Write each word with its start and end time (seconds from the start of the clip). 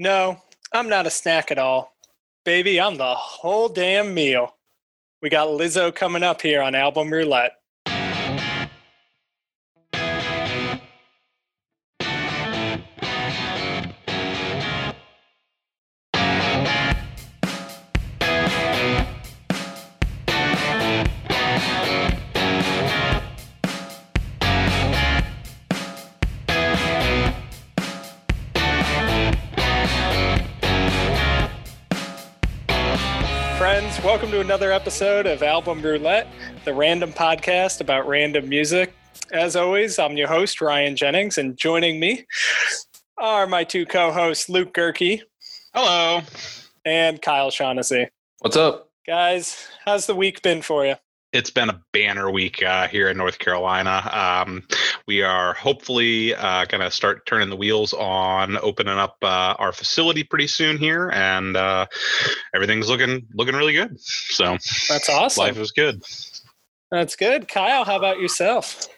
No, 0.00 0.40
I'm 0.72 0.88
not 0.88 1.06
a 1.06 1.10
snack 1.10 1.50
at 1.50 1.58
all. 1.58 1.92
Baby, 2.46 2.80
I'm 2.80 2.96
the 2.96 3.14
whole 3.14 3.68
damn 3.68 4.14
meal. 4.14 4.56
We 5.20 5.28
got 5.28 5.48
Lizzo 5.48 5.94
coming 5.94 6.22
up 6.22 6.40
here 6.40 6.62
on 6.62 6.74
Album 6.74 7.12
Roulette. 7.12 7.59
Another 34.50 34.72
episode 34.72 35.26
of 35.26 35.44
Album 35.44 35.80
Roulette, 35.80 36.26
the 36.64 36.74
random 36.74 37.12
podcast 37.12 37.80
about 37.80 38.08
random 38.08 38.48
music. 38.48 38.92
As 39.30 39.54
always, 39.54 39.96
I'm 39.96 40.16
your 40.16 40.26
host, 40.26 40.60
Ryan 40.60 40.96
Jennings, 40.96 41.38
and 41.38 41.56
joining 41.56 42.00
me 42.00 42.26
are 43.16 43.46
my 43.46 43.62
two 43.62 43.86
co 43.86 44.10
hosts, 44.10 44.48
Luke 44.48 44.74
Gerke 44.74 45.20
Hello. 45.72 46.22
and 46.84 47.22
Kyle 47.22 47.52
Shaughnessy. 47.52 48.08
What's 48.40 48.56
up? 48.56 48.90
Guys, 49.06 49.68
how's 49.84 50.06
the 50.06 50.16
week 50.16 50.42
been 50.42 50.62
for 50.62 50.84
you? 50.84 50.96
It's 51.32 51.50
been 51.50 51.70
a 51.70 51.80
banner 51.92 52.28
week 52.28 52.60
uh, 52.60 52.88
here 52.88 53.08
in 53.08 53.16
North 53.16 53.38
Carolina. 53.38 54.02
Um, 54.12 54.64
we 55.06 55.22
are 55.22 55.54
hopefully 55.54 56.34
uh, 56.34 56.64
going 56.64 56.80
to 56.80 56.90
start 56.90 57.24
turning 57.24 57.50
the 57.50 57.56
wheels 57.56 57.92
on 57.92 58.58
opening 58.58 58.98
up 58.98 59.16
uh, 59.22 59.54
our 59.58 59.72
facility 59.72 60.24
pretty 60.24 60.48
soon 60.48 60.76
here, 60.76 61.10
and 61.10 61.56
uh, 61.56 61.86
everything's 62.52 62.88
looking 62.88 63.28
looking 63.32 63.54
really 63.54 63.74
good. 63.74 64.00
So 64.00 64.56
That's 64.88 65.08
awesome. 65.08 65.44
life 65.44 65.56
is 65.58 65.70
good. 65.70 66.02
That's 66.90 67.14
good. 67.14 67.46
Kyle, 67.46 67.84
how 67.84 67.96
about 67.96 68.18
yourself? 68.18 68.88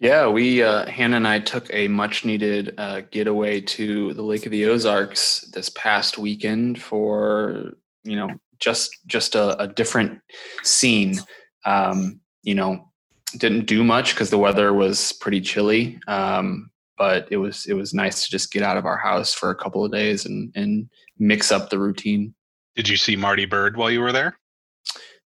Yeah, 0.00 0.28
we 0.28 0.62
uh, 0.62 0.86
Hannah 0.86 1.16
and 1.16 1.28
I 1.28 1.40
took 1.40 1.66
a 1.72 1.88
much 1.88 2.24
needed 2.24 2.74
uh, 2.78 3.02
getaway 3.10 3.60
to 3.60 4.14
the 4.14 4.22
Lake 4.22 4.46
of 4.46 4.52
the 4.52 4.66
Ozarks 4.66 5.42
this 5.52 5.68
past 5.68 6.16
weekend 6.16 6.80
for 6.82 7.74
you 8.04 8.16
know 8.16 8.30
just 8.58 9.06
just 9.06 9.34
a, 9.34 9.60
a 9.60 9.68
different 9.68 10.20
scene. 10.62 11.18
Um, 11.64 12.20
you 12.42 12.54
know, 12.54 12.90
didn't 13.36 13.66
do 13.66 13.82
much 13.82 14.14
because 14.14 14.30
the 14.30 14.38
weather 14.38 14.72
was 14.72 15.12
pretty 15.12 15.40
chilly, 15.40 15.98
um, 16.06 16.70
but 16.96 17.26
it 17.30 17.36
was 17.36 17.66
it 17.66 17.74
was 17.74 17.94
nice 17.94 18.24
to 18.24 18.30
just 18.30 18.52
get 18.52 18.62
out 18.62 18.76
of 18.76 18.86
our 18.86 18.96
house 18.96 19.34
for 19.34 19.50
a 19.50 19.54
couple 19.54 19.84
of 19.84 19.92
days 19.92 20.26
and 20.26 20.52
and 20.54 20.88
mix 21.18 21.50
up 21.50 21.70
the 21.70 21.78
routine. 21.78 22.34
Did 22.76 22.88
you 22.88 22.96
see 22.96 23.16
Marty 23.16 23.46
Byrde 23.46 23.76
while 23.76 23.90
you 23.90 24.00
were 24.00 24.12
there? 24.12 24.38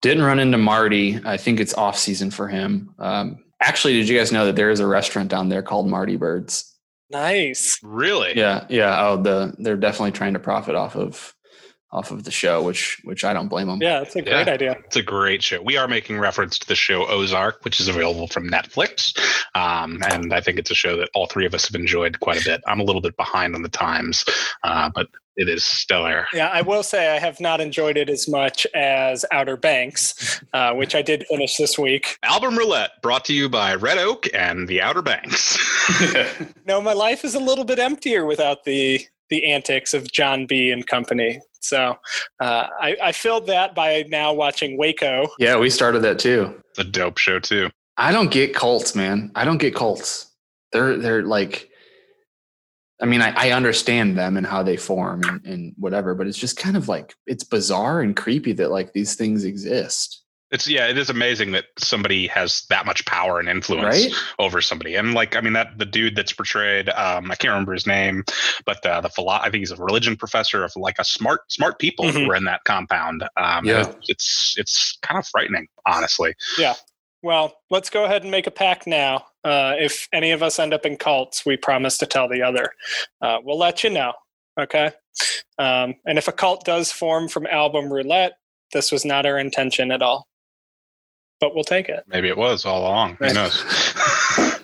Didn't 0.01 0.23
run 0.23 0.39
into 0.39 0.57
Marty. 0.57 1.19
I 1.25 1.38
think 1.38 1.59
it's 1.59 1.75
off 1.75 1.97
season 1.97 2.31
for 2.31 2.47
him. 2.47 2.93
Um, 2.97 3.43
actually, 3.61 3.93
did 3.93 4.09
you 4.09 4.17
guys 4.17 4.31
know 4.31 4.45
that 4.45 4.55
there 4.55 4.71
is 4.71 4.79
a 4.79 4.88
restaurant 4.88 5.29
down 5.29 5.49
there 5.49 5.61
called 5.61 5.88
Marty 5.88 6.17
Byrde's? 6.17 6.67
Nice. 7.11 7.77
Really? 7.83 8.35
Yeah, 8.35 8.66
yeah. 8.69 9.07
Oh, 9.07 9.21
the 9.21 9.53
they're 9.59 9.77
definitely 9.77 10.13
trying 10.13 10.33
to 10.33 10.39
profit 10.39 10.75
off 10.75 10.95
of 10.95 11.35
off 11.94 12.09
of 12.11 12.23
the 12.23 12.31
show, 12.31 12.61
which 12.64 13.02
which 13.03 13.23
I 13.25 13.34
don't 13.34 13.47
blame 13.50 13.67
them. 13.67 13.81
Yeah, 13.81 14.02
it's 14.02 14.16
a 14.16 14.22
great 14.22 14.47
Yeah. 14.47 14.53
idea. 14.53 14.75
It's 14.86 14.95
a 14.95 15.02
great 15.03 15.44
show. 15.44 15.61
We 15.61 15.75
are 15.78 15.88
making 15.88 16.20
reference 16.20 16.58
to 16.59 16.67
the 16.67 16.75
show 16.75 17.06
Ozark, 17.08 17.64
which 17.66 17.80
is 17.81 17.88
available 17.88 18.28
from 18.28 18.50
Netflix. 18.50 19.17
Um, 19.56 20.02
and 20.09 20.34
I 20.34 20.39
think 20.42 20.58
it's 20.59 20.72
a 20.72 20.75
show 20.75 20.95
that 20.97 21.09
all 21.14 21.28
three 21.28 21.45
of 21.45 21.53
us 21.53 21.67
have 21.67 21.75
enjoyed 21.75 22.19
quite 22.22 22.42
a 22.42 22.45
bit. 22.45 22.62
I'm 22.67 22.80
a 22.80 22.84
little 22.84 23.02
bit 23.02 23.17
behind 23.17 23.56
on 23.56 23.62
the 23.62 23.69
times, 23.69 24.23
uh, 24.64 24.89
but 24.95 25.08
it 25.36 25.50
is 25.50 25.64
stellar. 25.66 26.28
Yeah, 26.34 26.47
I 26.47 26.62
will 26.62 26.84
say 26.84 27.09
I 27.16 27.19
have 27.19 27.39
not 27.39 27.59
enjoyed 27.62 27.97
it 27.97 28.09
as 28.09 28.28
much 28.28 28.66
as 28.75 29.25
Outer 29.31 29.58
Banks, 29.58 30.42
uh, 30.53 30.73
which 30.73 30.94
I 30.95 31.02
did 31.02 31.25
finish 31.28 31.56
this 31.58 31.78
week. 31.80 32.17
Album 32.23 32.58
Roulette 32.58 33.01
brought 33.01 33.25
to 33.25 33.34
you 33.34 33.50
by 33.50 33.75
Red 33.75 33.97
Oak 33.97 34.28
and 34.34 34.68
the 34.68 34.81
Outer 34.81 35.01
Banks. 35.01 35.57
No, 36.66 36.80
my 36.81 36.94
life 36.94 37.25
is 37.25 37.35
a 37.35 37.40
little 37.40 37.66
bit 37.66 37.80
emptier 37.80 38.25
without 38.25 38.63
the 38.63 39.06
the 39.30 39.51
antics 39.51 39.94
of 39.94 40.12
John 40.12 40.46
B 40.46 40.72
and 40.72 40.85
company. 40.85 41.40
So 41.61 41.97
uh, 42.39 42.67
I, 42.79 42.97
I 43.01 43.11
filled 43.11 43.47
that 43.47 43.75
by 43.75 44.05
now 44.09 44.33
watching 44.33 44.77
Waco. 44.77 45.27
yeah, 45.39 45.57
we 45.57 45.69
started 45.69 45.99
that 45.99 46.19
too. 46.19 46.61
it's 46.69 46.79
a 46.79 46.83
dope 46.83 47.17
show, 47.17 47.39
too. 47.39 47.69
I 47.97 48.11
don't 48.11 48.31
get 48.31 48.55
cults, 48.55 48.95
man. 48.95 49.31
I 49.35 49.45
don't 49.45 49.59
get 49.59 49.75
cults. 49.75 50.27
They're 50.71 50.97
they're 50.97 51.23
like. 51.23 51.69
I 53.01 53.05
mean, 53.05 53.21
I, 53.23 53.33
I 53.35 53.51
understand 53.53 54.16
them 54.16 54.38
and 54.38 54.45
how 54.45 54.61
they 54.61 54.77
form 54.77 55.23
and, 55.23 55.44
and 55.44 55.73
whatever, 55.75 56.13
but 56.13 56.27
it's 56.27 56.38
just 56.38 56.55
kind 56.55 56.77
of 56.77 56.88
like 56.88 57.16
it's 57.25 57.44
bizarre 57.44 58.01
and 58.01 58.16
creepy 58.16 58.53
that 58.53 58.69
like 58.69 58.94
these 58.94 59.16
things 59.16 59.44
exist, 59.44 60.20
It's 60.51 60.67
yeah, 60.67 60.88
it 60.88 60.97
is 60.97 61.09
amazing 61.09 61.51
that 61.53 61.66
somebody 61.78 62.28
has 62.28 62.63
that 62.69 62.85
much 62.85 63.06
power 63.06 63.39
and 63.39 63.47
influence 63.47 64.03
right? 64.06 64.12
over 64.38 64.59
somebody. 64.62 64.95
And 64.95 65.13
like, 65.13 65.35
I 65.35 65.41
mean, 65.41 65.53
that 65.53 65.78
the 65.78 65.85
dude 65.85 66.16
that's 66.16 66.34
portrayed, 66.34 66.89
um, 66.89 67.31
I 67.31 67.35
can't 67.35 67.51
remember 67.51 67.73
his 67.73 67.88
name, 67.88 68.23
but 68.66 68.85
uh, 68.85 69.00
the 69.01 69.09
philo- 69.09 69.29
I 69.29 69.50
think 69.50 69.62
he's 69.62 69.72
a 69.72 69.78
religion 69.78 70.17
professor 70.17 70.63
of 70.63 70.73
like 70.75 70.95
a 71.00 71.06
smart, 71.06 71.50
smart 71.51 71.79
people 71.79 72.12
who 72.12 72.19
Mhm. 72.19 72.28
are 72.29 72.35
in 72.35 72.44
that 72.45 72.63
compound. 72.66 73.23
Um, 73.38 73.66
yeah, 73.66 73.91
it's 74.09 74.56
it's 74.57 74.97
kind 75.01 75.17
of 75.17 75.25
frightening, 75.28 75.67
honestly. 75.85 76.34
Yeah. 76.57 76.75
Well, 77.23 77.53
let's 77.69 77.89
go 77.89 78.03
ahead 78.03 78.23
and 78.23 78.31
make 78.31 78.47
a 78.47 78.51
pact 78.51 78.88
now. 78.88 79.25
Uh, 79.44 79.75
if 79.79 80.07
any 80.12 80.31
of 80.31 80.41
us 80.44 80.57
end 80.59 80.73
up 80.73 80.85
in 80.85 80.97
cults, 80.97 81.45
we 81.45 81.56
promise 81.56 81.97
to 82.00 82.06
tell 82.07 82.28
the 82.28 82.41
other. 82.41 82.72
Uh, 83.22 83.38
we'll 83.44 83.59
let 83.59 83.83
you 83.83 83.89
know. 83.91 84.13
Okay. 84.59 84.91
Um, 85.59 85.95
and 86.06 86.18
if 86.18 86.28
a 86.28 86.31
cult 86.31 86.66
does 86.66 86.91
form 86.91 87.28
from 87.29 87.45
album 87.47 87.91
roulette, 87.94 88.33
this 88.73 88.91
was 88.91 89.06
not 89.06 89.25
our 89.25 89.38
intention 89.38 89.91
at 89.91 90.01
all. 90.01 90.28
But 91.41 91.53
we'll 91.56 91.66
take 91.66 91.90
it. 91.90 92.06
Maybe 92.07 92.29
it 92.29 92.38
was 92.38 92.66
all 92.66 92.81
along. 92.81 93.18
Who 93.19 93.34
knows? 93.34 93.66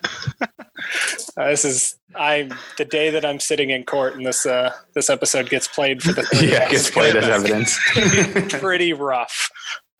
Uh, 1.38 1.50
this 1.50 1.66
is 1.66 1.96
I 2.16 2.50
the 2.78 2.86
day 2.86 3.12
that 3.12 3.24
I'm 3.24 3.40
sitting 3.40 3.70
in 3.70 3.84
court 3.84 4.16
and 4.16 4.26
this 4.26 4.46
uh, 4.46 4.72
this 4.96 5.08
episode 5.10 5.50
gets 5.50 5.68
played 5.68 6.02
for 6.02 6.12
the 6.14 6.24
three 6.34 6.52
yeah, 6.52 6.66
it 6.66 6.72
gets 6.72 6.90
played 6.90 7.16
as 7.16 7.26
evidence. 7.26 7.80
pretty 8.60 8.94
rough. 8.94 9.50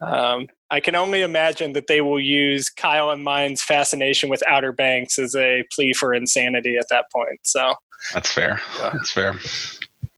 Um, 0.00 0.48
I 0.70 0.80
can 0.80 0.96
only 0.96 1.22
imagine 1.22 1.74
that 1.74 1.86
they 1.86 2.00
will 2.00 2.20
use 2.20 2.70
Kyle 2.70 3.10
and 3.10 3.22
mine's 3.22 3.62
fascination 3.62 4.28
with 4.28 4.42
Outer 4.48 4.72
Banks 4.72 5.18
as 5.18 5.36
a 5.36 5.64
plea 5.72 5.92
for 5.92 6.12
insanity 6.12 6.76
at 6.76 6.86
that 6.90 7.06
point. 7.12 7.40
So 7.44 7.74
That's 8.14 8.32
fair. 8.32 8.60
That's 8.80 9.10
fair. 9.10 9.34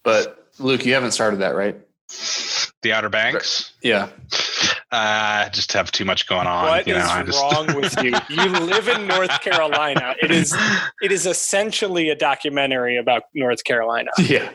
But 0.02 0.48
Luke, 0.58 0.86
you 0.86 0.94
haven't 0.94 1.12
started 1.12 1.40
that, 1.40 1.54
right? 1.54 1.78
The 2.82 2.92
Outer 2.92 3.08
Banks. 3.08 3.72
Yeah. 3.82 4.08
Uh, 4.90 5.48
just 5.50 5.72
have 5.74 5.92
too 5.92 6.04
much 6.04 6.26
going 6.26 6.46
on. 6.46 6.66
what 6.66 6.86
you 6.86 6.96
is 6.96 7.04
know, 7.04 7.10
I 7.10 7.22
just- 7.22 7.40
wrong 7.40 7.74
with 7.76 8.02
you? 8.02 8.14
You 8.28 8.46
live 8.50 8.88
in 8.88 9.06
North 9.06 9.40
Carolina. 9.40 10.14
It 10.22 10.30
is 10.30 10.54
it 11.02 11.12
is 11.12 11.26
essentially 11.26 12.08
a 12.10 12.16
documentary 12.16 12.96
about 12.96 13.22
North 13.34 13.62
Carolina. 13.64 14.10
Yeah. 14.18 14.50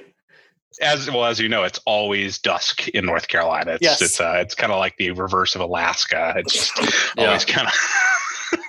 as 0.81 1.09
well 1.09 1.23
as 1.25 1.39
you 1.39 1.47
know, 1.47 1.63
it's 1.63 1.79
always 1.85 2.37
dusk 2.37 2.89
in 2.89 3.05
North 3.05 3.29
Carolina. 3.29 3.71
It's 3.73 3.81
Yes. 3.83 4.01
it's 4.01 4.19
uh, 4.19 4.35
it's 4.41 4.55
kind 4.55 4.73
of 4.73 4.79
like 4.79 4.97
the 4.97 5.11
reverse 5.11 5.55
of 5.55 5.61
Alaska. 5.61 6.33
It's 6.37 6.53
just 6.53 7.15
Yeah. 7.17 7.25
always 7.27 7.45
kind 7.45 7.67
of 7.67 7.73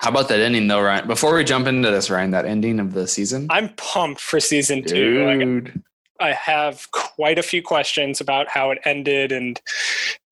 How 0.00 0.10
about 0.10 0.28
that 0.28 0.40
ending 0.40 0.66
though, 0.66 0.82
Ryan? 0.82 1.06
Before 1.06 1.34
we 1.34 1.44
jump 1.44 1.66
into 1.68 1.90
this, 1.90 2.10
Ryan, 2.10 2.32
that 2.32 2.44
ending 2.44 2.80
of 2.80 2.92
the 2.92 3.06
season. 3.06 3.46
I'm 3.48 3.70
pumped 3.76 4.20
for 4.20 4.40
season 4.40 4.82
two. 4.84 5.24
Like, 5.24 5.38
Dude. 5.38 5.82
I 6.22 6.32
have 6.32 6.90
quite 6.92 7.38
a 7.38 7.42
few 7.42 7.62
questions 7.62 8.20
about 8.20 8.48
how 8.48 8.70
it 8.70 8.78
ended, 8.84 9.32
and 9.32 9.60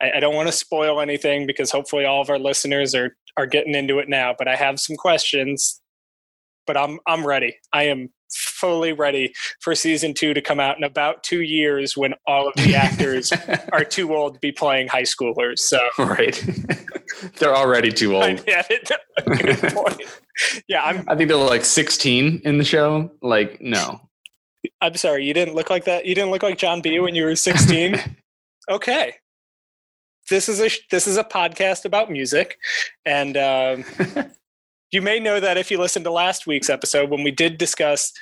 I, 0.00 0.12
I 0.16 0.20
don't 0.20 0.34
want 0.34 0.48
to 0.48 0.52
spoil 0.52 1.00
anything 1.00 1.46
because 1.46 1.70
hopefully 1.70 2.04
all 2.04 2.22
of 2.22 2.30
our 2.30 2.38
listeners 2.38 2.94
are 2.94 3.16
are 3.36 3.46
getting 3.46 3.74
into 3.74 3.98
it 3.98 4.08
now. 4.08 4.34
But 4.36 4.48
I 4.48 4.56
have 4.56 4.80
some 4.80 4.96
questions. 4.96 5.80
But 6.66 6.76
I'm 6.76 7.00
I'm 7.06 7.26
ready. 7.26 7.56
I 7.72 7.84
am 7.84 8.10
fully 8.32 8.92
ready 8.92 9.32
for 9.60 9.74
season 9.74 10.14
two 10.14 10.34
to 10.34 10.40
come 10.40 10.60
out 10.60 10.76
in 10.76 10.84
about 10.84 11.22
two 11.22 11.42
years 11.42 11.96
when 11.96 12.14
all 12.26 12.48
of 12.48 12.54
the 12.54 12.74
actors 12.76 13.32
are 13.72 13.84
too 13.84 14.14
old 14.14 14.34
to 14.34 14.40
be 14.40 14.52
playing 14.52 14.88
high 14.88 15.02
schoolers. 15.02 15.58
So 15.58 15.80
right. 15.98 16.42
they're 17.38 17.56
already 17.56 17.90
too 17.90 18.16
old. 18.16 18.44
get 18.46 18.70
it. 18.70 18.90
Good 19.26 19.74
point. 19.74 20.02
Yeah, 20.68 20.84
I'm 20.84 21.04
I 21.08 21.16
think 21.16 21.28
they're 21.28 21.36
like 21.36 21.64
16 21.64 22.42
in 22.44 22.58
the 22.58 22.64
show. 22.64 23.10
Like, 23.20 23.60
no. 23.60 24.00
I'm 24.80 24.94
sorry, 24.96 25.24
you 25.24 25.34
didn't 25.34 25.54
look 25.54 25.70
like 25.70 25.84
that. 25.84 26.06
You 26.06 26.14
didn't 26.14 26.30
look 26.30 26.42
like 26.42 26.58
John 26.58 26.80
B 26.80 26.98
when 27.00 27.14
you 27.14 27.24
were 27.24 27.36
16. 27.36 27.98
okay. 28.70 29.14
This 30.28 30.48
is 30.48 30.60
a 30.60 30.70
this 30.90 31.06
is 31.06 31.16
a 31.16 31.24
podcast 31.24 31.84
about 31.84 32.10
music, 32.10 32.56
and 33.04 33.36
um, 33.36 33.84
you 34.92 35.02
may 35.02 35.18
know 35.18 35.40
that 35.40 35.56
if 35.56 35.70
you 35.70 35.78
listened 35.78 36.04
to 36.04 36.12
last 36.12 36.46
week's 36.46 36.70
episode 36.70 37.10
when 37.10 37.24
we 37.24 37.32
did 37.32 37.58
discuss 37.58 38.12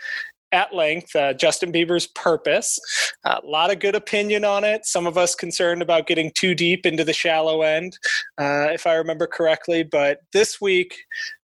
at 0.52 0.74
length 0.74 1.14
uh, 1.14 1.32
Justin 1.34 1.72
Bieber's 1.72 2.06
Purpose. 2.06 2.78
A 3.24 3.40
lot 3.44 3.70
of 3.70 3.80
good 3.80 3.94
opinion 3.94 4.44
on 4.44 4.64
it. 4.64 4.86
Some 4.86 5.06
of 5.06 5.18
us 5.18 5.34
concerned 5.34 5.82
about 5.82 6.06
getting 6.06 6.30
too 6.34 6.54
deep 6.54 6.86
into 6.86 7.04
the 7.04 7.12
shallow 7.12 7.62
end, 7.62 7.98
uh, 8.38 8.68
if 8.70 8.86
I 8.86 8.94
remember 8.94 9.26
correctly. 9.26 9.82
But 9.82 10.20
this 10.32 10.60
week, 10.60 10.94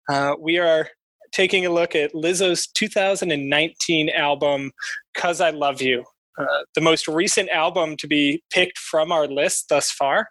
uh, 0.08 0.34
we 0.38 0.58
are 0.58 0.88
taking 1.34 1.66
a 1.66 1.70
look 1.70 1.94
at 1.94 2.14
Lizzo's 2.14 2.66
2019 2.68 4.08
album, 4.10 4.72
Cuz 5.14 5.40
I 5.40 5.50
Love 5.50 5.82
You. 5.82 6.04
Uh, 6.38 6.64
the 6.74 6.80
most 6.80 7.06
recent 7.06 7.48
album 7.50 7.96
to 7.96 8.08
be 8.08 8.42
picked 8.52 8.78
from 8.78 9.12
our 9.12 9.26
list 9.28 9.68
thus 9.68 9.90
far, 9.90 10.28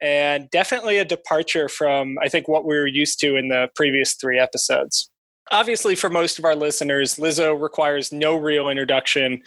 and 0.00 0.48
definitely 0.50 0.98
a 0.98 1.04
departure 1.04 1.68
from, 1.68 2.18
I 2.22 2.28
think, 2.28 2.46
what 2.46 2.64
we 2.64 2.76
were 2.76 2.86
used 2.86 3.18
to 3.20 3.36
in 3.36 3.48
the 3.48 3.68
previous 3.74 4.14
three 4.14 4.38
episodes 4.38 5.10
obviously 5.50 5.94
for 5.94 6.08
most 6.08 6.38
of 6.38 6.44
our 6.44 6.54
listeners 6.54 7.16
lizzo 7.16 7.60
requires 7.60 8.12
no 8.12 8.36
real 8.36 8.68
introduction 8.68 9.42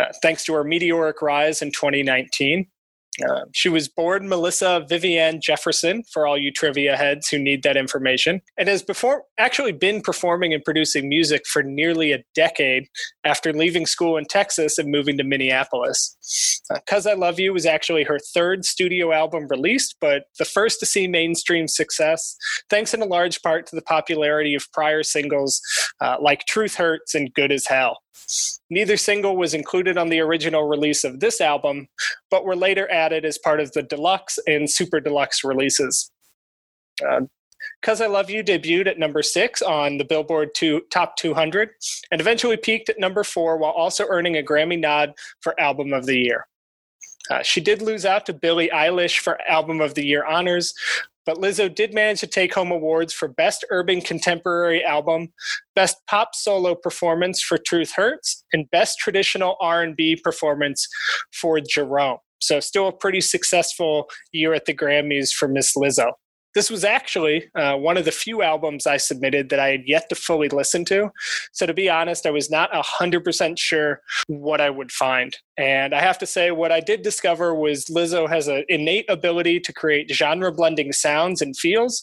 uh, 0.00 0.04
thanks 0.22 0.44
to 0.44 0.52
her 0.52 0.64
meteoric 0.64 1.22
rise 1.22 1.62
in 1.62 1.70
2019 1.72 2.66
uh, 3.24 3.44
she 3.52 3.68
was 3.68 3.88
born 3.88 4.28
Melissa 4.28 4.84
Vivienne 4.88 5.40
Jefferson, 5.40 6.02
for 6.12 6.26
all 6.26 6.36
you 6.36 6.52
trivia 6.52 6.96
heads 6.96 7.28
who 7.28 7.38
need 7.38 7.62
that 7.62 7.76
information, 7.76 8.42
and 8.58 8.68
has 8.68 8.82
before 8.82 9.24
actually 9.38 9.72
been 9.72 10.00
performing 10.00 10.52
and 10.52 10.64
producing 10.64 11.08
music 11.08 11.46
for 11.46 11.62
nearly 11.62 12.12
a 12.12 12.22
decade 12.34 12.86
after 13.24 13.52
leaving 13.52 13.86
school 13.86 14.16
in 14.16 14.24
Texas 14.26 14.78
and 14.78 14.90
moving 14.90 15.16
to 15.16 15.24
Minneapolis. 15.24 16.16
Uh, 16.70 16.78
Cuz 16.86 17.06
I 17.06 17.14
Love 17.14 17.38
You 17.38 17.52
was 17.52 17.66
actually 17.66 18.04
her 18.04 18.18
third 18.18 18.64
studio 18.64 19.12
album 19.12 19.46
released, 19.48 19.96
but 20.00 20.24
the 20.38 20.44
first 20.44 20.80
to 20.80 20.86
see 20.86 21.06
mainstream 21.06 21.68
success, 21.68 22.36
thanks 22.68 22.92
in 22.92 23.02
a 23.02 23.06
large 23.06 23.40
part 23.42 23.66
to 23.66 23.76
the 23.76 23.82
popularity 23.82 24.54
of 24.54 24.70
prior 24.72 25.02
singles 25.02 25.60
uh, 26.00 26.16
like 26.20 26.44
Truth 26.46 26.76
Hurts 26.76 27.14
and 27.14 27.32
Good 27.32 27.52
as 27.52 27.66
Hell. 27.66 27.98
Neither 28.70 28.96
single 28.96 29.36
was 29.36 29.54
included 29.54 29.96
on 29.96 30.08
the 30.08 30.20
original 30.20 30.64
release 30.64 31.04
of 31.04 31.20
this 31.20 31.40
album, 31.40 31.88
but 32.30 32.44
were 32.44 32.56
later 32.56 32.90
added 32.90 33.24
as 33.24 33.38
part 33.38 33.60
of 33.60 33.72
the 33.72 33.82
deluxe 33.82 34.38
and 34.46 34.70
super 34.70 35.00
deluxe 35.00 35.44
releases. 35.44 36.10
Uh, 37.06 37.22
Cuz 37.82 38.00
I 38.00 38.06
Love 38.06 38.30
You 38.30 38.42
debuted 38.42 38.86
at 38.86 38.98
number 38.98 39.22
six 39.22 39.60
on 39.62 39.98
the 39.98 40.04
Billboard 40.04 40.54
two, 40.54 40.82
Top 40.90 41.16
200 41.16 41.70
and 42.10 42.20
eventually 42.20 42.56
peaked 42.56 42.88
at 42.88 42.98
number 42.98 43.24
four 43.24 43.56
while 43.58 43.72
also 43.72 44.06
earning 44.08 44.36
a 44.36 44.42
Grammy 44.42 44.78
nod 44.78 45.14
for 45.40 45.58
Album 45.60 45.92
of 45.92 46.06
the 46.06 46.18
Year. 46.18 46.46
Uh, 47.30 47.42
she 47.42 47.60
did 47.60 47.82
lose 47.82 48.06
out 48.06 48.24
to 48.26 48.32
Billie 48.32 48.70
Eilish 48.72 49.18
for 49.18 49.38
Album 49.48 49.80
of 49.80 49.94
the 49.94 50.06
Year 50.06 50.24
honors, 50.24 50.74
but 51.26 51.38
Lizzo 51.38 51.72
did 51.72 51.92
manage 51.92 52.20
to 52.20 52.26
take 52.26 52.54
home 52.54 52.70
awards 52.70 53.12
for 53.12 53.28
Best 53.28 53.64
Urban 53.70 54.00
Contemporary 54.00 54.82
Album, 54.84 55.32
Best 55.74 55.98
Pop 56.06 56.34
Solo 56.34 56.74
Performance 56.74 57.42
for 57.42 57.58
Truth 57.58 57.92
Hurts, 57.96 58.44
and 58.52 58.70
Best 58.70 58.98
Traditional 58.98 59.56
R&B 59.60 60.20
Performance 60.22 60.88
for 61.32 61.60
Jerome. 61.60 62.18
So 62.38 62.60
still 62.60 62.86
a 62.86 62.92
pretty 62.92 63.20
successful 63.20 64.08
year 64.32 64.54
at 64.54 64.66
the 64.66 64.74
Grammys 64.74 65.32
for 65.32 65.48
Miss 65.48 65.74
Lizzo. 65.76 66.12
This 66.56 66.70
was 66.70 66.84
actually 66.84 67.50
uh, 67.54 67.76
one 67.76 67.98
of 67.98 68.06
the 68.06 68.10
few 68.10 68.40
albums 68.40 68.86
I 68.86 68.96
submitted 68.96 69.50
that 69.50 69.60
I 69.60 69.68
had 69.68 69.82
yet 69.84 70.08
to 70.08 70.14
fully 70.14 70.48
listen 70.48 70.86
to. 70.86 71.10
So, 71.52 71.66
to 71.66 71.74
be 71.74 71.90
honest, 71.90 72.24
I 72.24 72.30
was 72.30 72.50
not 72.50 72.72
100% 72.72 73.58
sure 73.58 74.00
what 74.28 74.62
I 74.62 74.70
would 74.70 74.90
find. 74.90 75.36
And 75.58 75.94
I 75.94 76.00
have 76.00 76.16
to 76.16 76.26
say, 76.26 76.52
what 76.52 76.72
I 76.72 76.80
did 76.80 77.02
discover 77.02 77.54
was 77.54 77.84
Lizzo 77.94 78.26
has 78.26 78.48
an 78.48 78.64
innate 78.70 79.04
ability 79.10 79.60
to 79.60 79.72
create 79.74 80.10
genre 80.10 80.50
blending 80.50 80.94
sounds 80.94 81.42
and 81.42 81.54
feels 81.54 82.02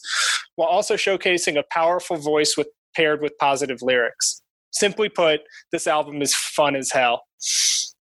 while 0.54 0.68
also 0.68 0.94
showcasing 0.94 1.58
a 1.58 1.64
powerful 1.72 2.16
voice 2.16 2.56
with, 2.56 2.68
paired 2.94 3.22
with 3.22 3.36
positive 3.38 3.82
lyrics. 3.82 4.40
Simply 4.70 5.08
put, 5.08 5.40
this 5.72 5.88
album 5.88 6.22
is 6.22 6.32
fun 6.32 6.76
as 6.76 6.92
hell. 6.92 7.24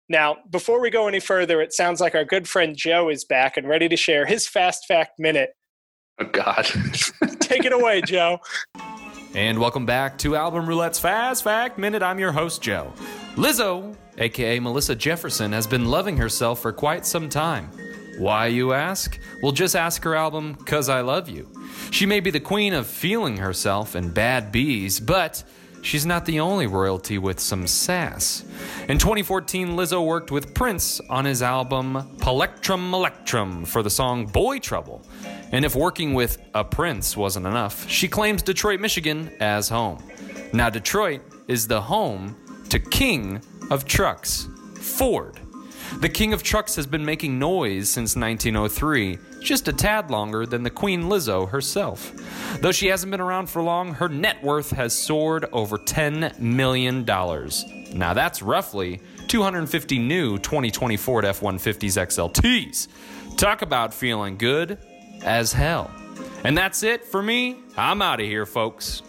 Now, 0.07 0.37
before 0.51 0.79
we 0.81 0.91
go 0.91 1.07
any 1.07 1.19
further, 1.19 1.61
it 1.61 1.73
sounds 1.73 1.99
like 1.99 2.13
our 2.13 2.25
good 2.25 2.47
friend 2.47 2.77
Joe 2.77 3.09
is 3.09 3.25
back 3.25 3.57
and 3.57 3.67
ready 3.67 3.89
to 3.89 3.97
share 3.97 4.27
his 4.27 4.47
fast 4.47 4.85
fact 4.85 5.13
minute 5.17 5.49
Oh 6.19 6.25
God. 6.25 6.65
Take 7.39 7.65
it 7.65 7.73
away, 7.73 8.01
Joe. 8.01 8.39
And 9.35 9.59
welcome 9.59 9.85
back 9.85 10.17
to 10.19 10.35
Album 10.35 10.65
Roulette's 10.65 10.97
Fast 10.97 11.43
Fact 11.43 11.77
Minute. 11.77 12.01
I'm 12.01 12.17
your 12.17 12.31
host, 12.31 12.61
Joe. 12.61 12.91
Lizzo, 13.35 13.95
aka 14.17 14.59
Melissa 14.59 14.95
Jefferson, 14.95 15.51
has 15.51 15.67
been 15.67 15.85
loving 15.85 16.17
herself 16.17 16.59
for 16.59 16.73
quite 16.73 17.05
some 17.05 17.29
time. 17.29 17.69
Why, 18.17 18.47
you 18.47 18.73
ask? 18.73 19.19
Well, 19.43 19.51
just 19.51 19.75
ask 19.75 20.01
her 20.03 20.15
album, 20.15 20.55
Cuz 20.55 20.89
I 20.89 21.01
Love 21.01 21.29
You. 21.29 21.47
She 21.91 22.07
may 22.07 22.19
be 22.19 22.31
the 22.31 22.39
queen 22.39 22.73
of 22.73 22.87
feeling 22.87 23.37
herself 23.37 23.93
and 23.93 24.11
bad 24.11 24.51
bees, 24.51 24.99
but 24.99 25.43
she's 25.81 26.05
not 26.05 26.25
the 26.25 26.39
only 26.39 26.67
royalty 26.67 27.17
with 27.17 27.39
some 27.39 27.67
sass. 27.67 28.43
In 28.87 28.97
2014, 28.97 29.69
Lizzo 29.69 30.05
worked 30.05 30.31
with 30.31 30.53
Prince 30.53 30.99
on 31.09 31.25
his 31.25 31.41
album 31.41 32.17
Plectrum 32.19 32.93
Electrum 32.93 33.65
for 33.65 33.83
the 33.83 33.89
song 33.89 34.25
Boy 34.25 34.59
Trouble. 34.59 35.01
And 35.51 35.63
if 35.63 35.75
working 35.75 36.13
with 36.13 36.37
a 36.53 36.63
prince 36.63 37.15
wasn't 37.15 37.45
enough, 37.45 37.89
she 37.89 38.07
claims 38.07 38.41
Detroit, 38.41 38.79
Michigan 38.79 39.31
as 39.39 39.69
home. 39.69 40.03
Now, 40.53 40.69
Detroit 40.69 41.21
is 41.47 41.67
the 41.67 41.81
home 41.81 42.35
to 42.69 42.79
King 42.79 43.41
of 43.71 43.85
Trucks, 43.85 44.47
Ford. 44.75 45.39
The 45.99 46.09
King 46.09 46.33
of 46.33 46.43
Trucks 46.43 46.75
has 46.75 46.85
been 46.85 47.03
making 47.03 47.39
noise 47.39 47.89
since 47.89 48.15
1903, 48.15 49.17
just 49.41 49.67
a 49.67 49.73
tad 49.73 50.11
longer 50.11 50.45
than 50.45 50.63
the 50.63 50.69
Queen 50.69 51.03
Lizzo 51.03 51.49
herself. 51.49 52.13
Though 52.61 52.71
she 52.71 52.87
hasn't 52.87 53.11
been 53.11 53.21
around 53.21 53.49
for 53.49 53.61
long, 53.61 53.93
her 53.95 54.07
net 54.07 54.43
worth 54.43 54.69
has 54.71 54.93
soared 54.93 55.45
over 55.51 55.77
$10 55.77 56.39
million. 56.39 57.03
Now 57.05 58.13
that's 58.13 58.41
roughly 58.41 59.01
250 59.27 59.99
new 59.99 60.37
2020 60.37 60.97
Ford 60.97 61.25
F 61.25 61.39
150s 61.39 61.97
XLTs. 61.97 62.87
Talk 63.37 63.61
about 63.61 63.93
feeling 63.93 64.37
good 64.37 64.77
as 65.23 65.53
hell. 65.53 65.91
And 66.43 66.57
that's 66.57 66.83
it 66.83 67.05
for 67.05 67.23
me. 67.23 67.57
I'm 67.75 68.01
out 68.01 68.19
of 68.19 68.25
here, 68.25 68.45
folks. 68.45 69.01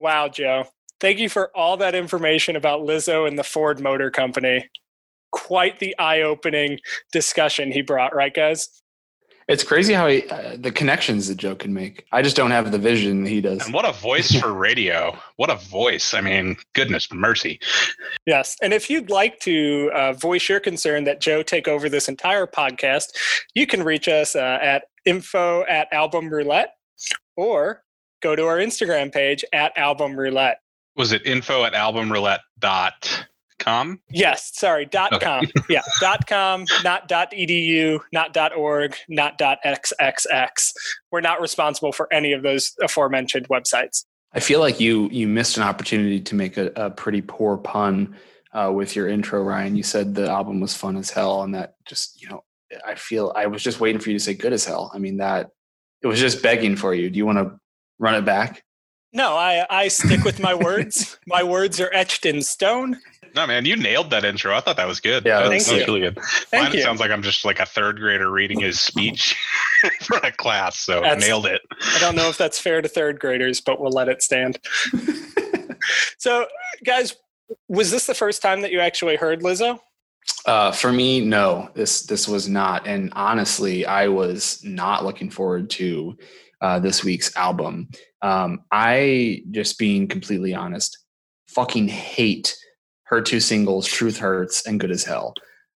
Wow, 0.00 0.28
Joe. 0.28 0.66
Thank 1.00 1.18
you 1.18 1.28
for 1.28 1.50
all 1.56 1.76
that 1.78 1.94
information 1.94 2.56
about 2.56 2.80
Lizzo 2.80 3.26
and 3.26 3.38
the 3.38 3.44
Ford 3.44 3.80
Motor 3.80 4.10
Company. 4.10 4.68
Quite 5.30 5.78
the 5.78 5.98
eye 5.98 6.22
opening 6.22 6.80
discussion 7.12 7.72
he 7.72 7.82
brought, 7.82 8.14
right, 8.14 8.32
guys? 8.32 8.68
It's 9.48 9.64
crazy 9.64 9.94
how 9.94 10.08
he, 10.08 10.28
uh, 10.28 10.56
the 10.58 10.70
connections 10.70 11.26
that 11.28 11.38
Joe 11.38 11.54
can 11.54 11.72
make. 11.72 12.04
I 12.12 12.20
just 12.20 12.36
don't 12.36 12.50
have 12.50 12.70
the 12.70 12.78
vision 12.78 13.24
he 13.24 13.40
does. 13.40 13.64
And 13.64 13.72
what 13.72 13.86
a 13.86 13.92
voice 13.92 14.38
for 14.38 14.52
radio. 14.52 15.16
What 15.36 15.48
a 15.48 15.56
voice. 15.56 16.12
I 16.12 16.20
mean, 16.20 16.58
goodness 16.74 17.10
mercy. 17.10 17.58
Yes. 18.26 18.56
And 18.60 18.74
if 18.74 18.90
you'd 18.90 19.08
like 19.08 19.40
to 19.40 19.90
uh, 19.94 20.12
voice 20.12 20.50
your 20.50 20.60
concern 20.60 21.04
that 21.04 21.22
Joe 21.22 21.42
take 21.42 21.66
over 21.66 21.88
this 21.88 22.10
entire 22.10 22.46
podcast, 22.46 23.16
you 23.54 23.66
can 23.66 23.82
reach 23.82 24.06
us 24.06 24.36
uh, 24.36 24.58
at 24.60 24.84
info 25.06 25.64
at 25.64 25.90
album 25.94 26.28
roulette 26.28 26.74
or 27.34 27.82
go 28.20 28.36
to 28.36 28.44
our 28.44 28.58
Instagram 28.58 29.10
page 29.10 29.46
at 29.54 29.72
album 29.78 30.18
roulette. 30.18 30.60
Was 30.94 31.12
it 31.12 31.24
info 31.24 31.64
at 31.64 31.72
album 31.72 32.12
roulette 32.12 32.40
dot 32.58 33.26
com? 33.58 34.00
Yes, 34.10 34.50
sorry, 34.54 34.84
dot 34.84 35.12
okay. 35.12 35.24
com. 35.24 35.46
yeah, 35.68 35.82
dot 36.00 36.26
com, 36.26 36.64
not 36.84 37.08
dot 37.08 37.32
edu, 37.32 38.00
not 38.12 38.32
dot 38.32 38.54
org, 38.54 38.94
not 39.08 39.38
dot 39.38 39.58
xxx. 39.64 40.72
We're 41.10 41.20
not 41.20 41.40
responsible 41.40 41.92
for 41.92 42.12
any 42.12 42.32
of 42.32 42.42
those 42.42 42.74
aforementioned 42.82 43.48
websites. 43.48 44.04
I 44.32 44.40
feel 44.40 44.60
like 44.60 44.80
you 44.80 45.08
you 45.10 45.26
missed 45.26 45.56
an 45.56 45.62
opportunity 45.62 46.20
to 46.20 46.34
make 46.34 46.56
a, 46.56 46.70
a 46.76 46.90
pretty 46.90 47.22
poor 47.22 47.56
pun 47.56 48.16
uh, 48.52 48.72
with 48.74 48.94
your 48.94 49.08
intro, 49.08 49.42
Ryan. 49.42 49.76
You 49.76 49.82
said 49.82 50.14
the 50.14 50.28
album 50.28 50.60
was 50.60 50.76
fun 50.76 50.96
as 50.96 51.10
hell, 51.10 51.42
and 51.42 51.54
that 51.54 51.74
just 51.86 52.20
you 52.20 52.28
know 52.28 52.44
I 52.86 52.94
feel 52.94 53.32
I 53.34 53.46
was 53.46 53.62
just 53.62 53.80
waiting 53.80 54.00
for 54.00 54.10
you 54.10 54.18
to 54.18 54.24
say 54.24 54.34
good 54.34 54.52
as 54.52 54.64
hell. 54.64 54.90
I 54.94 54.98
mean 54.98 55.18
that 55.18 55.50
it 56.02 56.06
was 56.06 56.20
just 56.20 56.42
begging 56.42 56.76
for 56.76 56.94
you. 56.94 57.10
Do 57.10 57.16
you 57.16 57.26
want 57.26 57.38
to 57.38 57.58
run 57.98 58.14
it 58.14 58.24
back? 58.24 58.62
No, 59.12 59.34
I 59.34 59.66
I 59.70 59.88
stick 59.88 60.24
with 60.24 60.40
my 60.40 60.54
words. 60.54 61.18
my 61.26 61.42
words 61.42 61.80
are 61.80 61.90
etched 61.92 62.26
in 62.26 62.42
stone. 62.42 62.98
No, 63.34 63.46
man, 63.46 63.64
you 63.64 63.76
nailed 63.76 64.10
that 64.10 64.24
intro. 64.24 64.54
I 64.54 64.60
thought 64.60 64.76
that 64.76 64.86
was 64.88 65.00
good. 65.00 65.24
Yeah, 65.24 65.40
that, 65.40 65.48
thank 65.48 65.64
that 65.64 65.72
you. 65.72 65.78
was 65.78 65.86
really 65.86 66.00
good. 66.00 66.18
Thank 66.50 66.68
Mine 66.68 66.72
you. 66.74 66.82
sounds 66.82 67.00
like 67.00 67.10
I'm 67.10 67.22
just 67.22 67.44
like 67.44 67.60
a 67.60 67.66
third 67.66 67.98
grader 67.98 68.30
reading 68.30 68.60
his 68.60 68.80
speech 68.80 69.36
for 70.02 70.18
a 70.18 70.32
class. 70.32 70.78
So 70.78 71.00
That's- 71.00 71.20
nailed 71.20 71.46
it. 71.46 71.62
I 71.94 71.98
don't 72.00 72.16
know 72.16 72.28
if 72.28 72.38
that's 72.38 72.58
fair 72.58 72.82
to 72.82 72.88
third 72.88 73.20
graders, 73.20 73.60
but 73.60 73.80
we'll 73.80 73.92
let 73.92 74.08
it 74.08 74.22
stand. 74.22 74.58
so, 76.18 76.46
guys, 76.84 77.16
was 77.68 77.90
this 77.90 78.06
the 78.06 78.14
first 78.14 78.42
time 78.42 78.62
that 78.62 78.72
you 78.72 78.80
actually 78.80 79.16
heard 79.16 79.42
Lizzo? 79.42 79.78
Uh, 80.46 80.72
for 80.72 80.92
me, 80.92 81.20
no, 81.20 81.70
this 81.74 82.02
this 82.02 82.28
was 82.28 82.48
not. 82.48 82.86
And 82.86 83.12
honestly, 83.14 83.86
I 83.86 84.08
was 84.08 84.62
not 84.64 85.04
looking 85.04 85.30
forward 85.30 85.70
to 85.70 86.16
uh, 86.60 86.78
this 86.78 87.04
week's 87.04 87.34
album. 87.36 87.88
Um, 88.22 88.60
I 88.72 89.42
just 89.50 89.78
being 89.78 90.08
completely 90.08 90.54
honest, 90.54 90.98
fucking 91.48 91.88
hate 91.88 92.56
her 93.08 93.20
two 93.20 93.40
singles, 93.40 93.86
"Truth 93.86 94.18
Hurts" 94.18 94.66
and 94.66 94.80
"Good 94.80 94.90
as 94.90 95.04
Hell." 95.04 95.34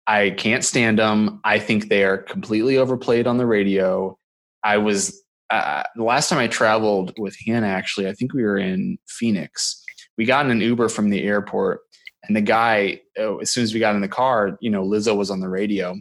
I 0.07 0.31
can't 0.31 0.63
stand 0.63 0.99
them. 0.99 1.39
I 1.43 1.59
think 1.59 1.89
they 1.89 2.03
are 2.03 2.17
completely 2.17 2.77
overplayed 2.77 3.27
on 3.27 3.37
the 3.37 3.45
radio. 3.45 4.17
I 4.63 4.77
was 4.77 5.23
uh, 5.49 5.83
the 5.95 6.03
last 6.03 6.29
time 6.29 6.39
I 6.39 6.47
traveled 6.47 7.13
with 7.17 7.35
Hannah. 7.45 7.67
Actually, 7.67 8.07
I 8.07 8.13
think 8.13 8.33
we 8.33 8.43
were 8.43 8.57
in 8.57 8.97
Phoenix. 9.07 9.83
We 10.17 10.25
got 10.25 10.45
in 10.45 10.51
an 10.51 10.61
Uber 10.61 10.89
from 10.89 11.09
the 11.09 11.23
airport 11.23 11.81
and 12.27 12.35
the 12.35 12.41
guy, 12.41 13.01
uh, 13.17 13.37
as 13.37 13.51
soon 13.51 13.63
as 13.63 13.73
we 13.73 13.79
got 13.79 13.95
in 13.95 14.01
the 14.01 14.07
car, 14.07 14.57
you 14.61 14.69
know, 14.69 14.83
Lizzo 14.83 15.15
was 15.15 15.31
on 15.31 15.39
the 15.39 15.49
radio 15.49 15.95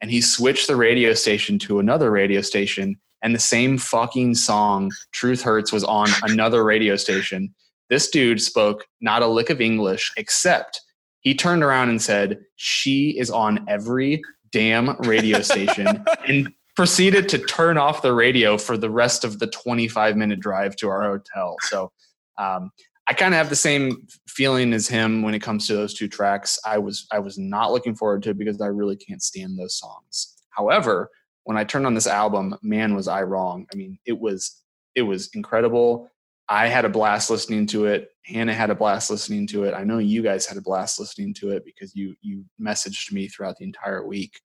and 0.00 0.10
he 0.10 0.20
switched 0.20 0.66
the 0.66 0.76
radio 0.76 1.14
station 1.14 1.58
to 1.60 1.78
another 1.78 2.10
radio 2.10 2.40
station 2.40 2.96
and 3.22 3.34
the 3.34 3.40
same 3.40 3.78
fucking 3.78 4.34
song, 4.34 4.90
Truth 5.12 5.42
Hurts, 5.42 5.72
was 5.72 5.84
on 5.84 6.08
another 6.22 6.64
radio 6.64 6.96
station. 6.96 7.54
This 7.90 8.10
dude 8.10 8.40
spoke 8.40 8.86
not 9.00 9.22
a 9.22 9.26
lick 9.26 9.50
of 9.50 9.60
English, 9.60 10.12
except 10.16 10.80
he 11.20 11.34
turned 11.34 11.62
around 11.62 11.88
and 11.88 12.00
said, 12.00 12.40
She 12.56 13.18
is 13.18 13.30
on 13.30 13.64
every 13.68 14.22
damn 14.50 14.96
radio 15.00 15.40
station 15.42 16.04
and 16.26 16.52
proceeded 16.76 17.28
to 17.28 17.38
turn 17.38 17.76
off 17.76 18.02
the 18.02 18.14
radio 18.14 18.56
for 18.56 18.76
the 18.76 18.90
rest 18.90 19.24
of 19.24 19.38
the 19.40 19.48
25 19.48 20.16
minute 20.16 20.40
drive 20.40 20.76
to 20.76 20.88
our 20.88 21.02
hotel. 21.02 21.56
So 21.62 21.90
um, 22.38 22.70
I 23.08 23.14
kind 23.14 23.34
of 23.34 23.38
have 23.38 23.48
the 23.48 23.56
same 23.56 24.06
feeling 24.28 24.72
as 24.72 24.86
him 24.86 25.22
when 25.22 25.34
it 25.34 25.42
comes 25.42 25.66
to 25.66 25.74
those 25.74 25.94
two 25.94 26.08
tracks. 26.08 26.58
I 26.64 26.78
was 26.78 27.06
I 27.10 27.18
was 27.18 27.38
not 27.38 27.72
looking 27.72 27.94
forward 27.94 28.22
to 28.24 28.30
it 28.30 28.38
because 28.38 28.60
I 28.60 28.66
really 28.66 28.96
can't 28.96 29.22
stand 29.22 29.58
those 29.58 29.76
songs. 29.78 30.36
However, 30.50 31.10
when 31.44 31.56
I 31.56 31.64
turned 31.64 31.86
on 31.86 31.94
this 31.94 32.06
album, 32.06 32.54
man 32.62 32.94
was 32.94 33.08
I 33.08 33.22
wrong. 33.22 33.66
I 33.72 33.76
mean, 33.76 33.98
it 34.04 34.18
was 34.18 34.62
it 34.94 35.02
was 35.02 35.30
incredible. 35.34 36.10
I 36.48 36.68
had 36.68 36.84
a 36.84 36.88
blast 36.88 37.30
listening 37.30 37.66
to 37.68 37.86
it. 37.86 38.10
Hannah 38.24 38.54
had 38.54 38.70
a 38.70 38.74
blast 38.74 39.10
listening 39.10 39.46
to 39.48 39.64
it. 39.64 39.74
I 39.74 39.84
know 39.84 39.98
you 39.98 40.22
guys 40.22 40.46
had 40.46 40.56
a 40.56 40.62
blast 40.62 40.98
listening 40.98 41.34
to 41.34 41.50
it 41.50 41.64
because 41.64 41.94
you 41.94 42.14
you 42.20 42.44
messaged 42.60 43.12
me 43.12 43.28
throughout 43.28 43.56
the 43.58 43.64
entire 43.64 44.06
week. 44.06 44.40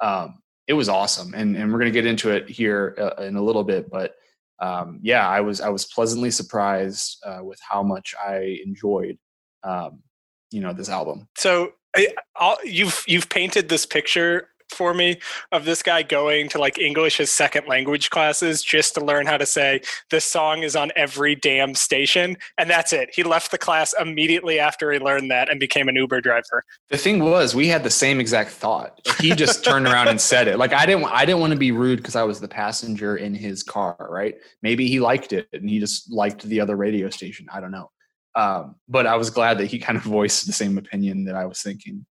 Um, 0.00 0.42
it 0.66 0.72
was 0.72 0.88
awesome, 0.88 1.34
and 1.34 1.56
and 1.56 1.72
we're 1.72 1.78
gonna 1.78 1.90
get 1.90 2.06
into 2.06 2.30
it 2.30 2.48
here 2.48 2.96
uh, 2.98 3.22
in 3.22 3.36
a 3.36 3.42
little 3.42 3.64
bit. 3.64 3.90
But 3.90 4.14
um, 4.60 4.98
yeah, 5.02 5.28
I 5.28 5.40
was 5.40 5.60
I 5.60 5.68
was 5.68 5.84
pleasantly 5.84 6.30
surprised 6.30 7.22
uh, 7.24 7.40
with 7.42 7.60
how 7.68 7.82
much 7.82 8.14
I 8.24 8.58
enjoyed, 8.64 9.18
um, 9.62 10.02
you 10.50 10.60
know, 10.60 10.72
this 10.72 10.88
album. 10.88 11.28
So 11.36 11.72
I, 11.96 12.56
you've 12.64 13.04
you've 13.06 13.28
painted 13.28 13.68
this 13.68 13.86
picture 13.86 14.48
for 14.74 14.92
me 14.92 15.18
of 15.52 15.64
this 15.64 15.82
guy 15.82 16.02
going 16.02 16.48
to 16.50 16.58
like 16.58 16.78
English 16.78 17.20
as 17.20 17.30
second 17.30 17.66
language 17.66 18.10
classes 18.10 18.62
just 18.62 18.94
to 18.94 19.04
learn 19.04 19.26
how 19.26 19.36
to 19.36 19.46
say 19.46 19.80
this 20.10 20.24
song 20.24 20.62
is 20.62 20.76
on 20.76 20.90
every 20.96 21.34
damn 21.34 21.74
station 21.74 22.36
and 22.58 22.68
that's 22.68 22.92
it. 22.92 23.10
He 23.14 23.22
left 23.22 23.50
the 23.50 23.58
class 23.58 23.94
immediately 23.98 24.58
after 24.58 24.92
he 24.92 24.98
learned 24.98 25.30
that 25.30 25.48
and 25.50 25.58
became 25.60 25.88
an 25.88 25.96
Uber 25.96 26.20
driver. 26.20 26.64
The 26.90 26.98
thing 26.98 27.22
was, 27.22 27.54
we 27.54 27.68
had 27.68 27.82
the 27.82 27.90
same 27.90 28.20
exact 28.20 28.50
thought. 28.50 29.00
He 29.20 29.30
just 29.30 29.64
turned 29.64 29.86
around 29.86 30.08
and 30.08 30.20
said 30.20 30.48
it. 30.48 30.58
Like 30.58 30.72
I 30.72 30.86
didn't 30.86 31.04
I 31.04 31.24
didn't 31.24 31.40
want 31.40 31.52
to 31.52 31.58
be 31.58 31.72
rude 31.72 31.96
because 31.96 32.16
I 32.16 32.22
was 32.24 32.40
the 32.40 32.48
passenger 32.48 33.16
in 33.16 33.34
his 33.34 33.62
car, 33.62 33.96
right? 33.98 34.34
Maybe 34.62 34.86
he 34.86 35.00
liked 35.00 35.32
it 35.32 35.48
and 35.52 35.68
he 35.68 35.78
just 35.78 36.10
liked 36.10 36.42
the 36.42 36.60
other 36.60 36.76
radio 36.76 37.10
station. 37.10 37.46
I 37.52 37.60
don't 37.60 37.70
know. 37.70 37.90
Um, 38.34 38.76
but 38.88 39.06
I 39.06 39.16
was 39.16 39.30
glad 39.30 39.58
that 39.58 39.66
he 39.66 39.78
kind 39.78 39.96
of 39.96 40.02
voiced 40.02 40.46
the 40.46 40.52
same 40.52 40.76
opinion 40.76 41.24
that 41.24 41.36
I 41.36 41.46
was 41.46 41.62
thinking. 41.62 42.04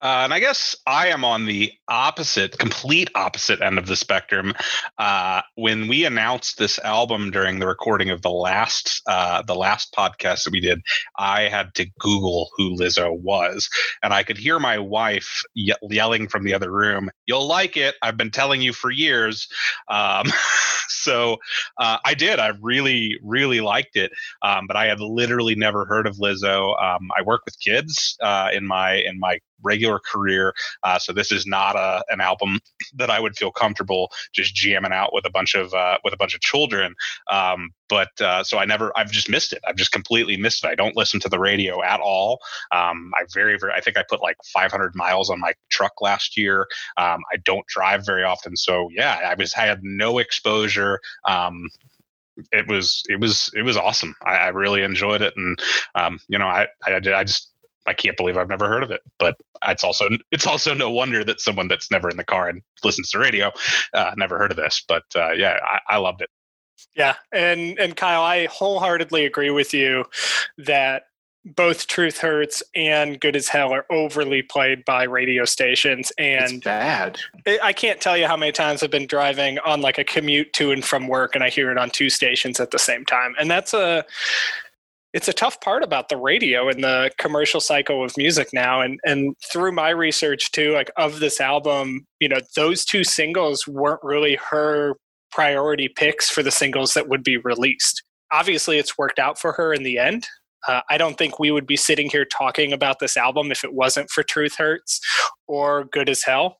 Uh, 0.00 0.22
and 0.22 0.32
I 0.32 0.38
guess 0.38 0.76
I 0.86 1.08
am 1.08 1.24
on 1.24 1.44
the 1.44 1.72
opposite, 1.88 2.56
complete 2.58 3.10
opposite 3.16 3.60
end 3.60 3.78
of 3.78 3.86
the 3.86 3.96
spectrum. 3.96 4.54
Uh, 4.96 5.42
when 5.56 5.88
we 5.88 6.04
announced 6.04 6.56
this 6.56 6.78
album 6.78 7.32
during 7.32 7.58
the 7.58 7.66
recording 7.66 8.10
of 8.10 8.22
the 8.22 8.30
last 8.30 9.02
uh, 9.08 9.42
the 9.42 9.56
last 9.56 9.92
podcast 9.92 10.44
that 10.44 10.52
we 10.52 10.60
did, 10.60 10.80
I 11.18 11.42
had 11.48 11.74
to 11.74 11.86
Google 11.98 12.50
who 12.56 12.76
Lizzo 12.76 13.18
was, 13.18 13.68
and 14.02 14.14
I 14.14 14.22
could 14.22 14.38
hear 14.38 14.60
my 14.60 14.78
wife 14.78 15.42
ye- 15.54 15.74
yelling 15.82 16.28
from 16.28 16.44
the 16.44 16.54
other 16.54 16.70
room, 16.70 17.10
"You'll 17.26 17.48
like 17.48 17.76
it! 17.76 17.96
I've 18.00 18.16
been 18.16 18.30
telling 18.30 18.62
you 18.62 18.72
for 18.72 18.92
years." 18.92 19.48
Um, 19.88 20.26
so 20.88 21.38
uh, 21.78 21.98
I 22.04 22.14
did. 22.14 22.38
I 22.38 22.52
really, 22.62 23.18
really 23.22 23.60
liked 23.60 23.96
it, 23.96 24.12
um, 24.42 24.68
but 24.68 24.76
I 24.76 24.86
had 24.86 25.00
literally 25.00 25.56
never 25.56 25.86
heard 25.86 26.06
of 26.06 26.18
Lizzo. 26.18 26.80
Um, 26.80 27.08
I 27.18 27.22
work 27.22 27.42
with 27.44 27.58
kids 27.58 28.16
uh, 28.22 28.50
in 28.52 28.64
my 28.64 28.94
in 28.94 29.18
my 29.18 29.40
regular 29.62 29.98
career. 29.98 30.54
Uh, 30.82 30.98
so 30.98 31.12
this 31.12 31.32
is 31.32 31.46
not 31.46 31.76
a 31.76 32.04
an 32.10 32.20
album 32.20 32.60
that 32.94 33.10
I 33.10 33.20
would 33.20 33.36
feel 33.36 33.50
comfortable 33.50 34.10
just 34.32 34.54
jamming 34.54 34.92
out 34.92 35.12
with 35.12 35.24
a 35.24 35.30
bunch 35.30 35.54
of 35.54 35.72
uh, 35.74 35.98
with 36.04 36.14
a 36.14 36.16
bunch 36.16 36.34
of 36.34 36.40
children. 36.40 36.94
Um, 37.30 37.70
but 37.88 38.20
uh, 38.20 38.44
so 38.44 38.58
I 38.58 38.64
never 38.64 38.92
I've 38.96 39.10
just 39.10 39.28
missed 39.28 39.52
it. 39.52 39.62
I've 39.66 39.76
just 39.76 39.92
completely 39.92 40.36
missed 40.36 40.64
it. 40.64 40.68
I 40.68 40.74
don't 40.74 40.96
listen 40.96 41.20
to 41.20 41.28
the 41.28 41.38
radio 41.38 41.82
at 41.82 42.00
all. 42.00 42.40
Um, 42.72 43.12
I 43.16 43.24
very 43.32 43.58
very 43.58 43.72
I 43.72 43.80
think 43.80 43.96
I 43.96 44.04
put 44.08 44.22
like 44.22 44.36
500 44.52 44.94
miles 44.94 45.30
on 45.30 45.40
my 45.40 45.54
truck 45.70 46.00
last 46.00 46.36
year. 46.36 46.66
Um, 46.96 47.20
I 47.32 47.36
don't 47.44 47.66
drive 47.66 48.04
very 48.04 48.24
often, 48.24 48.56
so 48.56 48.88
yeah, 48.92 49.18
I 49.24 49.34
was 49.34 49.54
I 49.54 49.66
had 49.66 49.80
no 49.82 50.18
exposure. 50.18 51.00
Um, 51.26 51.68
it 52.52 52.68
was 52.68 53.02
it 53.08 53.20
was 53.20 53.50
it 53.54 53.62
was 53.62 53.76
awesome. 53.76 54.14
I, 54.24 54.36
I 54.36 54.48
really 54.48 54.82
enjoyed 54.82 55.22
it, 55.22 55.34
and 55.36 55.58
um, 55.94 56.20
you 56.28 56.38
know 56.38 56.46
I 56.46 56.68
I, 56.86 56.96
I 56.96 57.24
just 57.24 57.50
I 57.88 57.94
can't 57.94 58.16
believe 58.16 58.36
I've 58.36 58.48
never 58.48 58.68
heard 58.68 58.82
of 58.82 58.90
it. 58.90 59.00
But 59.18 59.36
it's 59.66 59.82
also 59.82 60.08
it's 60.30 60.46
also 60.46 60.74
no 60.74 60.90
wonder 60.90 61.24
that 61.24 61.40
someone 61.40 61.68
that's 61.68 61.90
never 61.90 62.08
in 62.08 62.16
the 62.16 62.24
car 62.24 62.48
and 62.48 62.62
listens 62.84 63.10
to 63.10 63.18
radio 63.18 63.50
uh, 63.94 64.12
never 64.16 64.38
heard 64.38 64.50
of 64.50 64.56
this. 64.56 64.84
But 64.86 65.04
uh, 65.16 65.32
yeah, 65.32 65.58
I, 65.64 65.94
I 65.94 65.96
loved 65.96 66.20
it. 66.22 66.30
Yeah, 66.94 67.16
and 67.32 67.78
and 67.78 67.96
Kyle, 67.96 68.22
I 68.22 68.46
wholeheartedly 68.46 69.24
agree 69.24 69.50
with 69.50 69.74
you 69.74 70.04
that 70.58 71.04
both 71.44 71.86
Truth 71.86 72.18
Hurts 72.18 72.62
and 72.74 73.20
Good 73.20 73.34
as 73.34 73.48
Hell 73.48 73.72
are 73.72 73.86
overly 73.90 74.42
played 74.42 74.84
by 74.84 75.04
radio 75.04 75.44
stations, 75.44 76.12
and 76.18 76.54
it's 76.54 76.64
bad. 76.64 77.18
I 77.62 77.72
can't 77.72 78.00
tell 78.00 78.16
you 78.16 78.26
how 78.26 78.36
many 78.36 78.52
times 78.52 78.82
I've 78.82 78.90
been 78.90 79.06
driving 79.06 79.58
on 79.60 79.80
like 79.80 79.98
a 79.98 80.04
commute 80.04 80.52
to 80.54 80.72
and 80.72 80.84
from 80.84 81.08
work, 81.08 81.34
and 81.34 81.42
I 81.42 81.48
hear 81.48 81.70
it 81.70 81.78
on 81.78 81.90
two 81.90 82.10
stations 82.10 82.60
at 82.60 82.70
the 82.70 82.78
same 82.78 83.04
time, 83.04 83.34
and 83.38 83.50
that's 83.50 83.72
a 83.72 84.04
it's 85.14 85.28
a 85.28 85.32
tough 85.32 85.60
part 85.60 85.82
about 85.82 86.08
the 86.08 86.16
radio 86.16 86.68
and 86.68 86.84
the 86.84 87.10
commercial 87.18 87.60
cycle 87.60 88.04
of 88.04 88.16
music 88.16 88.48
now. 88.52 88.80
And 88.80 89.00
and 89.04 89.34
through 89.50 89.72
my 89.72 89.90
research 89.90 90.52
too 90.52 90.72
like 90.72 90.90
of 90.96 91.20
this 91.20 91.40
album 91.40 92.06
you 92.20 92.28
know 92.28 92.40
those 92.56 92.84
two 92.84 93.04
singles 93.04 93.66
weren't 93.66 94.00
really 94.02 94.36
her 94.50 94.94
priority 95.30 95.88
picks 95.88 96.30
for 96.30 96.42
the 96.42 96.50
singles 96.50 96.94
that 96.94 97.08
would 97.08 97.22
be 97.22 97.36
released. 97.38 98.02
Obviously 98.32 98.78
it's 98.78 98.98
worked 98.98 99.18
out 99.18 99.38
for 99.38 99.52
her 99.52 99.72
in 99.72 99.82
the 99.82 99.98
end 99.98 100.26
uh, 100.66 100.80
I 100.90 100.98
don't 100.98 101.16
think 101.16 101.38
we 101.38 101.50
would 101.50 101.66
be 101.66 101.76
sitting 101.76 102.10
here 102.10 102.24
talking 102.24 102.72
about 102.72 102.98
this 102.98 103.16
album 103.16 103.52
if 103.52 103.64
it 103.64 103.72
wasn't 103.72 104.10
for 104.10 104.22
Truth 104.22 104.56
Hurts 104.56 105.00
or 105.46 105.84
Good 105.84 106.08
as 106.08 106.22
Hell. 106.22 106.58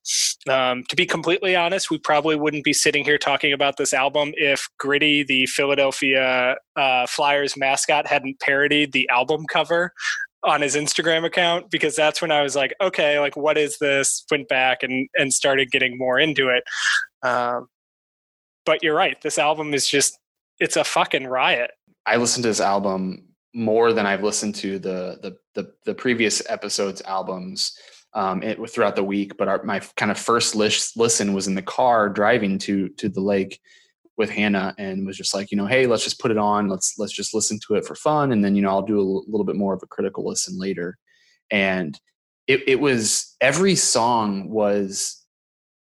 Um, 0.49 0.85
to 0.89 0.97
be 0.97 1.05
completely 1.05 1.57
honest, 1.57 1.91
we 1.91 1.99
probably 1.99 2.37
wouldn't 2.37 2.65
be 2.65 2.73
sitting 2.73 3.05
here 3.05 3.19
talking 3.19 3.53
about 3.53 3.77
this 3.77 3.93
album 3.93 4.33
if 4.37 4.69
Gritty, 4.79 5.25
the 5.25 5.47
Philadelphia 5.47 6.57
uh, 6.77 7.07
Flyers 7.07 7.57
mascot, 7.57 8.07
hadn't 8.07 8.41
parodied 8.41 8.93
the 8.93 9.09
album 9.09 9.45
cover 9.51 9.93
on 10.45 10.61
his 10.61 10.77
Instagram 10.77 11.25
account 11.25 11.71
because 11.71 11.97
that's 11.97 12.23
when 12.23 12.31
I 12.31 12.43
was 12.43 12.55
like, 12.55 12.75
okay, 12.81 13.19
like 13.19 13.37
what 13.37 13.59
is 13.59 13.79
this? 13.79 14.25
Went 14.31 14.49
back 14.49 14.83
and 14.83 15.09
and 15.17 15.33
started 15.33 15.71
getting 15.71 15.99
more 15.99 16.19
into 16.19 16.49
it. 16.49 16.63
Um, 17.27 17.67
but 18.65 18.83
you're 18.83 18.95
right, 18.95 19.21
this 19.23 19.39
album 19.39 19.75
is 19.75 19.89
just 19.89 20.19
it's 20.61 20.77
a 20.77 20.85
fucking 20.85 21.27
riot. 21.27 21.73
I 22.07 22.17
listened 22.17 22.45
to 22.45 22.49
this 22.49 22.61
album 22.61 23.28
more 23.59 23.93
than 23.93 24.07
I've 24.07 24.23
listened 24.23 24.55
to 24.57 24.79
the 24.79 25.19
the 25.21 25.37
the, 25.55 25.73
the 25.85 25.95
previous 25.95 26.49
episodes 26.49 27.03
albums 27.03 27.77
um, 28.15 28.43
it, 28.43 28.59
throughout 28.71 28.97
the 28.97 29.05
week. 29.05 29.37
But 29.37 29.49
our, 29.49 29.63
my 29.65 29.81
kind 29.97 30.11
of 30.11 30.19
first 30.19 30.55
list, 30.55 30.97
listen 30.97 31.35
was 31.35 31.49
in 31.49 31.57
the 31.57 31.63
car 31.63 32.09
driving 32.09 32.59
to 32.61 32.89
to 32.91 33.09
the 33.09 33.21
lake 33.21 33.61
with 34.17 34.31
Hannah, 34.31 34.75
and 34.79 35.07
was 35.07 35.17
just 35.17 35.35
like, 35.35 35.51
you 35.51 35.57
know, 35.57 35.67
hey, 35.67 35.87
let's 35.87 36.05
just 36.05 36.21
put 36.21 36.31
it 36.31 36.39
on. 36.39 36.69
Let's 36.69 36.95
let's 36.99 37.13
just 37.13 37.35
listen 37.35 37.59
to 37.67 37.75
it 37.75 37.85
for 37.85 37.97
fun, 37.97 38.33
and 38.33 38.45
then 38.45 38.55
you 38.55 38.63
know 38.63 38.71
I'll 38.71 38.83
do 38.83 39.01
a 39.01 39.03
l- 39.03 39.25
little 39.27 39.45
bit 39.45 39.57
more 39.57 39.75
of 39.75 39.83
a 39.83 39.87
critical 39.87 40.27
listen 40.27 40.59
later. 40.59 40.97
And 41.51 41.99
it, 42.47 42.63
it 42.67 42.81
was 42.81 43.37
every 43.41 43.75
song 43.75 44.49
was 44.49 45.25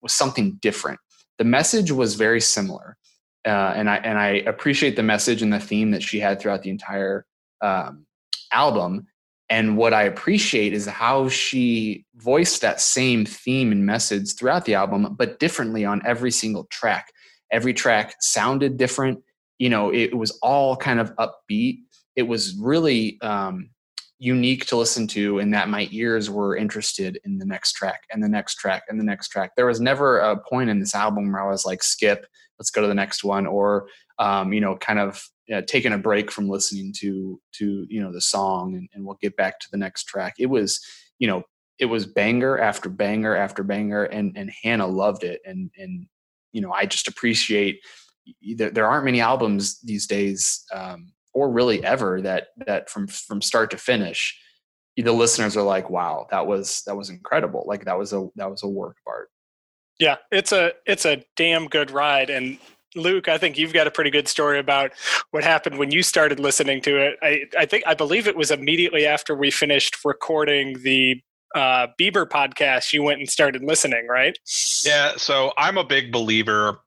was 0.00 0.12
something 0.12 0.58
different. 0.62 0.98
The 1.38 1.44
message 1.44 1.92
was 1.92 2.14
very 2.14 2.40
similar. 2.40 2.96
Uh, 3.46 3.74
and 3.76 3.88
I 3.88 3.96
and 3.96 4.18
I 4.18 4.28
appreciate 4.46 4.96
the 4.96 5.02
message 5.04 5.42
and 5.42 5.52
the 5.52 5.60
theme 5.60 5.92
that 5.92 6.02
she 6.02 6.18
had 6.18 6.40
throughout 6.40 6.62
the 6.62 6.70
entire 6.70 7.26
um, 7.60 8.06
album. 8.52 9.06
And 9.48 9.76
what 9.76 9.94
I 9.94 10.02
appreciate 10.02 10.72
is 10.72 10.86
how 10.86 11.28
she 11.28 12.04
voiced 12.16 12.62
that 12.62 12.80
same 12.80 13.24
theme 13.24 13.70
and 13.70 13.86
message 13.86 14.34
throughout 14.34 14.64
the 14.64 14.74
album, 14.74 15.14
but 15.16 15.38
differently 15.38 15.84
on 15.84 16.02
every 16.04 16.32
single 16.32 16.64
track. 16.64 17.12
Every 17.52 17.72
track 17.72 18.16
sounded 18.20 18.76
different. 18.76 19.20
You 19.58 19.70
know, 19.70 19.92
it 19.92 20.16
was 20.18 20.36
all 20.42 20.76
kind 20.76 20.98
of 20.98 21.14
upbeat. 21.16 21.78
It 22.16 22.24
was 22.24 22.56
really 22.60 23.20
um, 23.20 23.70
unique 24.18 24.66
to 24.66 24.76
listen 24.76 25.06
to, 25.08 25.38
in 25.38 25.52
that 25.52 25.68
my 25.68 25.88
ears 25.92 26.28
were 26.28 26.56
interested 26.56 27.20
in 27.24 27.38
the 27.38 27.46
next 27.46 27.74
track 27.74 28.02
and 28.10 28.22
the 28.22 28.28
next 28.28 28.56
track 28.56 28.82
and 28.88 28.98
the 28.98 29.04
next 29.04 29.28
track. 29.28 29.52
There 29.54 29.66
was 29.66 29.80
never 29.80 30.18
a 30.18 30.36
point 30.36 30.70
in 30.70 30.80
this 30.80 30.94
album 30.94 31.30
where 31.30 31.42
I 31.42 31.50
was 31.50 31.64
like, 31.64 31.84
skip, 31.84 32.26
let's 32.58 32.70
go 32.70 32.80
to 32.80 32.88
the 32.88 32.94
next 32.94 33.22
one, 33.22 33.46
or 33.46 33.86
um, 34.18 34.52
you 34.52 34.60
know, 34.60 34.76
kind 34.76 34.98
of 34.98 35.22
uh, 35.52 35.62
taking 35.66 35.92
a 35.92 35.98
break 35.98 36.30
from 36.30 36.48
listening 36.48 36.92
to 36.98 37.40
to 37.52 37.86
you 37.88 38.02
know 38.02 38.12
the 38.12 38.20
song 38.20 38.74
and, 38.74 38.88
and 38.94 39.04
we'll 39.04 39.18
get 39.20 39.36
back 39.36 39.60
to 39.60 39.68
the 39.70 39.78
next 39.78 40.04
track. 40.04 40.34
It 40.38 40.46
was 40.46 40.80
you 41.18 41.28
know 41.28 41.42
it 41.78 41.86
was 41.86 42.06
banger 42.06 42.58
after 42.58 42.88
banger 42.88 43.36
after 43.36 43.62
banger 43.62 44.04
and 44.04 44.36
and 44.36 44.50
hannah 44.62 44.86
loved 44.86 45.24
it. 45.24 45.40
And 45.44 45.70
and 45.76 46.06
you 46.52 46.62
know 46.62 46.72
i 46.72 46.86
just 46.86 47.06
appreciate 47.06 47.80
there, 48.56 48.70
there 48.70 48.86
aren't 48.86 49.04
many 49.04 49.20
albums 49.20 49.80
these 49.80 50.06
days 50.06 50.64
um, 50.72 51.12
or 51.34 51.50
really 51.50 51.84
ever 51.84 52.20
that 52.22 52.48
that 52.66 52.88
from 52.88 53.06
from 53.06 53.42
start 53.42 53.70
to 53.70 53.76
finish 53.76 54.38
the 54.96 55.12
listeners 55.12 55.56
are 55.56 55.62
like 55.62 55.90
wow 55.90 56.26
that 56.30 56.46
was 56.46 56.82
that 56.86 56.96
was 56.96 57.10
incredible. 57.10 57.64
Like 57.66 57.84
that 57.84 57.98
was 57.98 58.12
a 58.12 58.28
that 58.36 58.50
was 58.50 58.62
a 58.62 58.68
work 58.68 58.96
of 59.06 59.12
art. 59.12 59.28
Yeah 60.00 60.16
it's 60.32 60.52
a 60.52 60.72
it's 60.86 61.04
a 61.04 61.24
damn 61.36 61.68
good 61.68 61.90
ride. 61.90 62.30
And 62.30 62.58
Luke, 62.96 63.28
I 63.28 63.38
think 63.38 63.58
you've 63.58 63.72
got 63.72 63.86
a 63.86 63.90
pretty 63.90 64.10
good 64.10 64.26
story 64.28 64.58
about 64.58 64.92
what 65.30 65.44
happened 65.44 65.78
when 65.78 65.90
you 65.90 66.02
started 66.02 66.40
listening 66.40 66.80
to 66.82 66.96
it. 66.96 67.18
I, 67.22 67.42
I 67.58 67.66
think 67.66 67.84
I 67.86 67.94
believe 67.94 68.26
it 68.26 68.36
was 68.36 68.50
immediately 68.50 69.06
after 69.06 69.34
we 69.34 69.50
finished 69.50 69.96
recording 70.04 70.82
the 70.82 71.20
uh, 71.54 71.86
Bieber 72.00 72.26
podcast. 72.26 72.92
You 72.92 73.02
went 73.02 73.20
and 73.20 73.28
started 73.30 73.62
listening, 73.62 74.06
right? 74.08 74.38
Yeah, 74.84 75.12
so 75.16 75.52
I'm 75.56 75.78
a 75.78 75.84
big 75.84 76.10
believer 76.12 76.80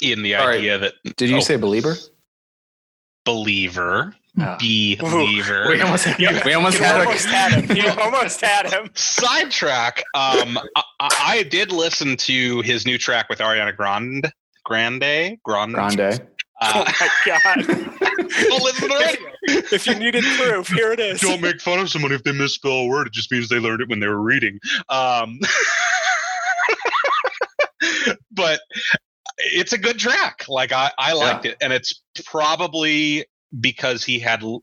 in 0.00 0.22
the 0.22 0.36
All 0.36 0.46
right. 0.46 0.58
idea 0.58 0.78
that 0.78 0.94
Did 1.16 1.28
you 1.30 1.36
Oh. 1.36 1.40
say 1.40 1.56
believer? 1.56 1.94
believer, 3.24 4.14
Oh. 4.40 4.56
believer. 4.60 5.66
We 5.68 5.80
almost, 5.82 6.06
You- 6.18 6.28
we 6.44 6.54
almost 6.54 6.78
you 6.78 6.84
had 6.84 7.00
almost 7.00 7.26
had 7.26 7.52
him. 7.64 7.76
You 7.76 7.90
almost 8.00 8.40
had 8.40 8.70
him. 8.72 8.90
Sidetrack. 8.94 10.02
Um, 10.14 10.58
I, 10.76 10.82
I 11.00 11.08
I 11.38 11.42
did 11.42 11.72
listen 11.72 12.16
to 12.18 12.62
his 12.62 12.86
new 12.86 12.96
track 12.98 13.28
with 13.28 13.40
Ariana 13.40 13.76
Grande. 13.76 14.32
Grande, 14.72 15.38
Grande. 15.44 15.72
grande. 15.72 16.20
Oh 16.60 16.82
Uh, 16.86 16.92
my 17.00 17.08
god! 17.24 17.66
don't 17.66 18.62
listen 18.62 18.88
to 18.88 18.94
the 18.94 19.02
radio. 19.48 19.62
if 19.72 19.86
you 19.86 19.94
needed 19.94 20.22
proof, 20.36 20.68
here 20.68 20.92
it 20.92 21.00
is. 21.00 21.20
Don't 21.22 21.40
make 21.40 21.58
fun 21.60 21.78
of 21.78 21.88
someone 21.88 22.12
if 22.12 22.22
they 22.22 22.32
misspell 22.32 22.72
a 22.72 22.86
word. 22.86 23.06
It 23.06 23.14
just 23.14 23.32
means 23.32 23.48
they 23.48 23.58
learned 23.60 23.80
it 23.80 23.88
when 23.88 23.98
they 24.00 24.08
were 24.08 24.20
reading. 24.20 24.58
Um, 24.90 25.38
but 28.32 28.60
it's 29.38 29.72
a 29.72 29.78
good 29.78 29.98
track. 29.98 30.44
Like 30.48 30.72
I, 30.72 30.90
I 30.98 31.12
liked 31.14 31.46
it, 31.46 31.56
and 31.62 31.72
it's 31.72 32.02
probably 32.26 33.24
because 33.60 34.04
he 34.04 34.18
had 34.18 34.42
L- 34.42 34.62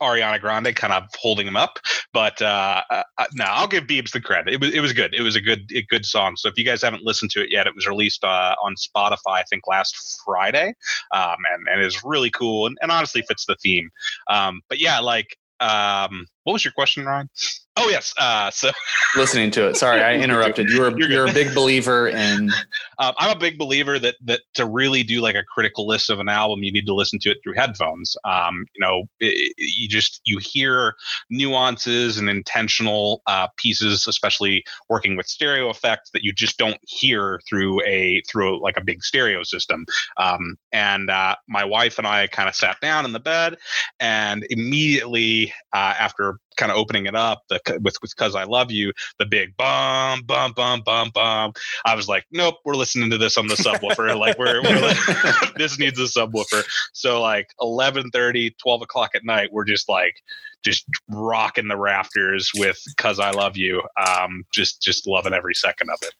Ariana 0.00 0.40
Grande 0.40 0.74
kind 0.74 0.92
of 0.92 1.04
holding 1.18 1.46
him 1.46 1.56
up. 1.56 1.78
But 2.12 2.40
uh, 2.42 2.82
uh, 2.90 3.02
no, 3.34 3.44
I'll 3.46 3.68
give 3.68 3.84
Biebs 3.84 4.12
the 4.12 4.20
credit. 4.20 4.54
It 4.54 4.60
was 4.60 4.72
it 4.72 4.80
was 4.80 4.92
good. 4.92 5.14
It 5.14 5.22
was 5.22 5.36
a 5.36 5.40
good 5.40 5.70
a 5.74 5.82
good 5.82 6.04
song. 6.04 6.36
So 6.36 6.48
if 6.48 6.58
you 6.58 6.64
guys 6.64 6.82
haven't 6.82 7.04
listened 7.04 7.30
to 7.32 7.42
it 7.42 7.50
yet, 7.50 7.66
it 7.66 7.74
was 7.74 7.86
released 7.86 8.24
uh, 8.24 8.54
on 8.62 8.74
Spotify 8.74 9.40
I 9.40 9.44
think 9.48 9.66
last 9.66 10.20
Friday, 10.24 10.74
um, 11.12 11.36
and 11.52 11.68
and 11.70 11.82
is 11.82 12.02
really 12.04 12.30
cool 12.30 12.66
and, 12.66 12.76
and 12.82 12.90
honestly 12.90 13.22
fits 13.22 13.46
the 13.46 13.56
theme. 13.62 13.90
Um, 14.28 14.60
but 14.68 14.80
yeah, 14.80 15.00
like 15.00 15.36
um, 15.60 16.26
what 16.50 16.54
was 16.54 16.64
your 16.64 16.72
question, 16.72 17.04
Ron? 17.06 17.28
Oh 17.76 17.88
yes. 17.88 18.12
Uh, 18.18 18.50
so 18.50 18.70
Listening 19.16 19.50
to 19.52 19.68
it. 19.68 19.76
Sorry, 19.76 20.02
I 20.02 20.14
interrupted. 20.14 20.68
You 20.68 20.80
were 20.80 20.90
You're 20.98 21.08
you're 21.10 21.26
a 21.28 21.32
big 21.32 21.54
believer 21.54 22.08
in 22.08 22.50
um, 22.98 23.14
I'm 23.16 23.36
a 23.36 23.38
big 23.38 23.56
believer 23.56 23.98
that 24.00 24.16
that 24.24 24.40
to 24.54 24.66
really 24.66 25.04
do 25.04 25.20
like 25.20 25.36
a 25.36 25.44
critical 25.44 25.86
list 25.86 26.10
of 26.10 26.18
an 26.18 26.28
album, 26.28 26.64
you 26.64 26.72
need 26.72 26.86
to 26.86 26.94
listen 26.94 27.20
to 27.20 27.30
it 27.30 27.38
through 27.42 27.54
headphones. 27.54 28.16
Um, 28.24 28.66
you 28.74 28.80
know, 28.84 29.04
it, 29.20 29.52
it- 29.56 29.70
you 29.76 29.88
just 29.88 30.20
you 30.24 30.38
hear 30.40 30.94
nuances 31.30 32.18
and 32.18 32.28
intentional 32.28 33.22
uh, 33.28 33.46
pieces, 33.56 34.06
especially 34.08 34.64
working 34.88 35.16
with 35.16 35.26
stereo 35.28 35.70
effects 35.70 36.10
that 36.12 36.24
you 36.24 36.32
just 36.32 36.58
don't 36.58 36.78
hear 36.82 37.40
through 37.48 37.80
a 37.86 38.20
through 38.28 38.60
like 38.60 38.76
a 38.76 38.84
big 38.84 39.02
stereo 39.04 39.44
system. 39.44 39.86
Um, 40.16 40.56
and 40.72 41.08
uh, 41.08 41.36
my 41.48 41.64
wife 41.64 41.98
and 41.98 42.06
I 42.06 42.26
kind 42.26 42.48
of 42.48 42.56
sat 42.56 42.78
down 42.80 43.04
in 43.04 43.12
the 43.12 43.20
bed, 43.20 43.56
and 44.00 44.44
immediately 44.50 45.54
uh, 45.72 45.94
after 45.98 46.39
kind 46.56 46.70
of 46.70 46.78
opening 46.78 47.06
it 47.06 47.16
up 47.16 47.42
the, 47.48 47.60
with 47.82 47.96
with 48.02 48.14
"Cause 48.16 48.34
I 48.34 48.44
Love 48.44 48.70
You," 48.70 48.92
the 49.18 49.26
big 49.26 49.56
bum 49.56 50.22
bum 50.22 50.52
bum 50.52 50.82
bum 50.84 51.10
bum. 51.12 51.52
I 51.84 51.94
was 51.94 52.08
like, 52.08 52.24
nope, 52.30 52.56
we're 52.64 52.74
listening 52.74 53.10
to 53.10 53.18
this 53.18 53.38
on 53.38 53.46
the 53.46 53.54
subwoofer. 53.54 54.16
like 54.18 54.38
we're, 54.38 54.62
we're 54.62 55.52
this 55.56 55.78
needs 55.78 55.98
a 55.98 56.04
subwoofer. 56.04 56.64
So 56.92 57.20
like 57.20 57.48
11:30, 57.60 58.52
12 58.58 58.82
o'clock 58.82 59.12
at 59.14 59.24
night, 59.24 59.50
we're 59.52 59.64
just 59.64 59.88
like 59.88 60.14
just 60.62 60.84
rocking 61.08 61.68
the 61.68 61.76
rafters 61.76 62.50
with 62.56 62.80
"Cause 62.98 63.18
I 63.18 63.30
Love 63.30 63.56
You." 63.56 63.82
Um, 64.06 64.44
just 64.52 64.82
just 64.82 65.06
loving 65.06 65.32
every 65.32 65.54
second 65.54 65.90
of 65.90 65.98
it. 66.02 66.12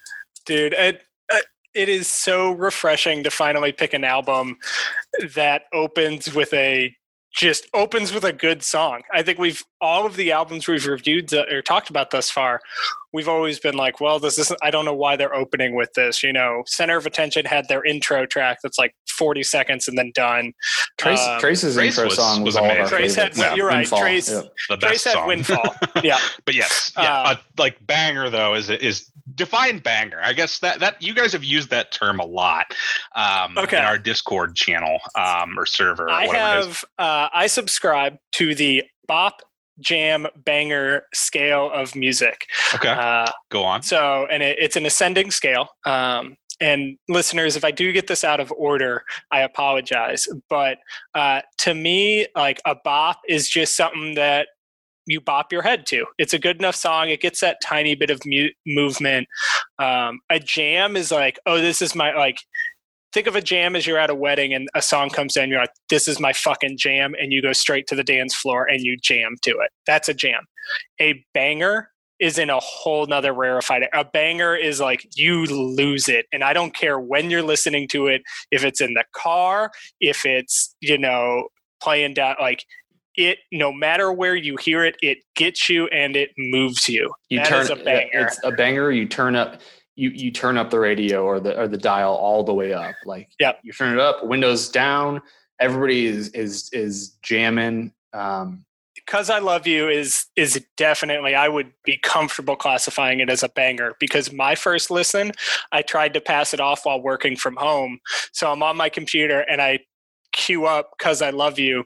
dude 0.46 0.72
it, 0.72 1.02
uh, 1.32 1.38
it 1.74 1.88
is 1.88 2.08
so 2.08 2.50
refreshing 2.50 3.22
to 3.22 3.30
finally 3.30 3.72
pick 3.72 3.94
an 3.94 4.04
album 4.04 4.56
that 5.34 5.64
opens 5.72 6.34
with 6.34 6.52
a 6.52 6.94
just 7.32 7.66
opens 7.74 8.12
with 8.12 8.24
a 8.24 8.32
good 8.32 8.62
song 8.62 9.02
i 9.12 9.22
think 9.22 9.38
we've 9.38 9.64
all 9.80 10.04
of 10.04 10.16
the 10.16 10.32
albums 10.32 10.66
we've 10.66 10.86
reviewed 10.86 11.32
or 11.32 11.62
talked 11.62 11.88
about 11.88 12.10
thus 12.10 12.28
far 12.30 12.60
we've 13.12 13.28
always 13.28 13.58
been 13.60 13.74
like 13.76 14.00
well 14.00 14.18
this 14.18 14.38
isn't 14.38 14.58
i 14.62 14.70
don't 14.70 14.84
know 14.84 14.94
why 14.94 15.14
they're 15.16 15.34
opening 15.34 15.74
with 15.76 15.92
this 15.94 16.22
you 16.22 16.32
know 16.32 16.62
center 16.66 16.96
of 16.96 17.06
attention 17.06 17.44
had 17.44 17.68
their 17.68 17.84
intro 17.84 18.26
track 18.26 18.58
that's 18.62 18.78
like 18.78 18.94
40 19.08 19.42
seconds 19.42 19.86
and 19.86 19.98
then 19.98 20.12
done 20.14 20.52
Trace. 20.96 21.20
Um, 21.20 21.40
Trace's 21.40 21.74
Trace 21.74 21.92
intro 21.98 22.06
was- 22.06 22.16
song 22.16 22.42
was, 22.42 22.54
was 22.54 22.56
all 22.56 22.64
of 22.64 22.70
our 22.70 22.76
amazing. 22.78 22.98
Trace 22.98 23.14
had- 23.14 23.34
favorites. 23.34 23.56
you're 23.56 23.66
right, 23.68 23.76
Windfall, 23.78 24.00
Trace- 24.00 24.30
yeah. 24.30 24.40
The 24.70 24.76
trace 24.78 24.90
best 24.92 25.04
had 25.04 25.12
song. 25.12 25.26
windfall 25.28 25.74
yeah 26.02 26.18
but 26.46 26.54
yes, 26.54 26.92
yeah, 26.96 27.02
Uh, 27.22 27.22
uh, 27.32 27.36
like 27.58 27.76
banger 27.86 28.28
though 28.30 28.54
is 28.54 28.70
is 28.70 29.10
define 29.40 29.78
banger. 29.78 30.20
I 30.22 30.32
guess 30.32 30.58
that 30.60 30.78
that 30.80 31.00
you 31.02 31.14
guys 31.14 31.32
have 31.32 31.42
used 31.44 31.70
that 31.70 31.90
term 31.92 32.20
a 32.20 32.24
lot 32.24 32.66
um, 33.16 33.56
Okay. 33.58 33.78
in 33.78 33.84
our 33.84 33.98
Discord 33.98 34.54
channel 34.54 34.98
um, 35.16 35.58
or 35.58 35.66
server. 35.66 36.04
Or 36.04 36.10
I 36.10 36.26
whatever 36.26 36.56
it 36.56 36.60
is. 36.60 36.66
have 36.66 36.84
uh, 36.98 37.28
I 37.34 37.46
subscribe 37.48 38.16
to 38.32 38.54
the 38.54 38.84
bop 39.08 39.42
jam 39.80 40.26
banger 40.44 41.04
scale 41.14 41.70
of 41.72 41.96
music. 41.96 42.46
Okay, 42.74 42.90
Uh, 42.90 43.30
go 43.50 43.64
on. 43.64 43.82
so, 43.82 44.26
and 44.30 44.42
it, 44.42 44.58
it's 44.60 44.76
an 44.76 44.84
ascending 44.86 45.30
scale. 45.30 45.68
Um, 45.86 46.36
and 46.60 46.98
listeners, 47.08 47.56
if 47.56 47.64
I 47.64 47.70
do 47.70 47.90
get 47.90 48.06
this 48.06 48.22
out 48.22 48.38
of 48.38 48.52
order, 48.54 49.02
I 49.30 49.40
apologize. 49.40 50.28
But 50.50 50.76
uh, 51.14 51.40
to 51.58 51.72
me, 51.72 52.26
like 52.36 52.60
a 52.66 52.76
bop 52.84 53.20
is 53.26 53.48
just 53.48 53.74
something 53.74 54.14
that 54.16 54.48
you 55.10 55.20
bop 55.20 55.52
your 55.52 55.62
head 55.62 55.86
to. 55.86 56.06
It's 56.18 56.34
a 56.34 56.38
good 56.38 56.58
enough 56.58 56.74
song. 56.74 57.10
It 57.10 57.20
gets 57.20 57.40
that 57.40 57.58
tiny 57.62 57.94
bit 57.94 58.10
of 58.10 58.20
mu- 58.24 58.50
movement. 58.66 59.28
Um, 59.78 60.20
a 60.30 60.38
jam 60.38 60.96
is 60.96 61.10
like, 61.10 61.38
oh, 61.46 61.60
this 61.60 61.82
is 61.82 61.94
my 61.94 62.14
like. 62.14 62.38
Think 63.12 63.26
of 63.26 63.34
a 63.34 63.42
jam 63.42 63.74
as 63.74 63.88
you're 63.88 63.98
at 63.98 64.08
a 64.08 64.14
wedding 64.14 64.54
and 64.54 64.68
a 64.76 64.80
song 64.80 65.10
comes 65.10 65.36
in. 65.36 65.50
You're 65.50 65.62
like, 65.62 65.72
this 65.88 66.06
is 66.06 66.20
my 66.20 66.32
fucking 66.32 66.78
jam, 66.78 67.12
and 67.20 67.32
you 67.32 67.42
go 67.42 67.52
straight 67.52 67.88
to 67.88 67.96
the 67.96 68.04
dance 68.04 68.36
floor 68.36 68.66
and 68.66 68.82
you 68.82 68.96
jam 68.96 69.34
to 69.42 69.50
it. 69.50 69.70
That's 69.84 70.08
a 70.08 70.14
jam. 70.14 70.44
A 71.00 71.24
banger 71.34 71.90
is 72.20 72.38
in 72.38 72.50
a 72.50 72.60
whole 72.60 73.06
nother 73.06 73.32
rarefied. 73.32 73.88
A 73.92 74.04
banger 74.04 74.54
is 74.54 74.78
like 74.78 75.08
you 75.16 75.44
lose 75.46 76.08
it, 76.08 76.26
and 76.32 76.44
I 76.44 76.52
don't 76.52 76.74
care 76.74 77.00
when 77.00 77.30
you're 77.30 77.42
listening 77.42 77.88
to 77.88 78.06
it. 78.06 78.22
If 78.52 78.64
it's 78.64 78.80
in 78.80 78.94
the 78.94 79.04
car, 79.12 79.72
if 80.00 80.24
it's 80.24 80.74
you 80.80 80.98
know 80.98 81.48
playing 81.82 82.14
down 82.14 82.36
like 82.40 82.64
it 83.16 83.38
no 83.52 83.72
matter 83.72 84.12
where 84.12 84.34
you 84.34 84.56
hear 84.56 84.84
it 84.84 84.96
it 85.02 85.18
gets 85.34 85.68
you 85.68 85.86
and 85.88 86.16
it 86.16 86.30
moves 86.38 86.88
you 86.88 87.12
You 87.28 87.38
That 87.38 87.48
turn 87.48 87.60
is 87.62 87.70
a 87.70 87.76
banger. 87.76 88.10
It's 88.12 88.40
a 88.44 88.52
banger. 88.52 88.90
You 88.90 89.06
turn 89.06 89.36
up. 89.36 89.60
You 89.96 90.10
you 90.10 90.30
turn 90.30 90.56
up 90.56 90.70
the 90.70 90.78
radio 90.78 91.24
or 91.24 91.40
the 91.40 91.58
or 91.58 91.68
the 91.68 91.76
dial 91.76 92.14
all 92.14 92.42
the 92.44 92.54
way 92.54 92.72
up. 92.72 92.94
Like 93.04 93.28
Yep. 93.38 93.60
you 93.64 93.72
turn 93.72 93.94
it 93.94 94.00
up, 94.00 94.24
windows 94.24 94.68
down. 94.68 95.20
Everybody 95.60 96.06
is 96.06 96.28
is 96.30 96.70
is 96.72 97.10
jamming. 97.22 97.92
Um, 98.12 98.64
because 98.94 99.30
i 99.30 99.38
love 99.38 99.66
you 99.66 99.88
is 99.88 100.26
is 100.36 100.64
definitely 100.76 101.34
i 101.34 101.48
would 101.48 101.72
be 101.84 101.96
comfortable 102.02 102.54
classifying 102.56 103.20
it 103.20 103.30
as 103.30 103.42
a 103.42 103.48
banger 103.50 103.94
because 103.98 104.32
my 104.32 104.54
first 104.54 104.90
listen 104.90 105.32
i 105.72 105.80
tried 105.80 106.12
to 106.14 106.20
pass 106.20 106.52
it 106.52 106.60
off 106.60 106.84
while 106.84 107.00
working 107.00 107.36
from 107.36 107.56
home 107.56 107.98
so 108.32 108.50
i'm 108.52 108.62
on 108.62 108.76
my 108.76 108.88
computer 108.88 109.40
and 109.40 109.62
i 109.62 109.78
queue 110.32 110.66
up 110.66 110.90
because 110.98 111.22
i 111.22 111.30
love 111.30 111.58
you 111.58 111.84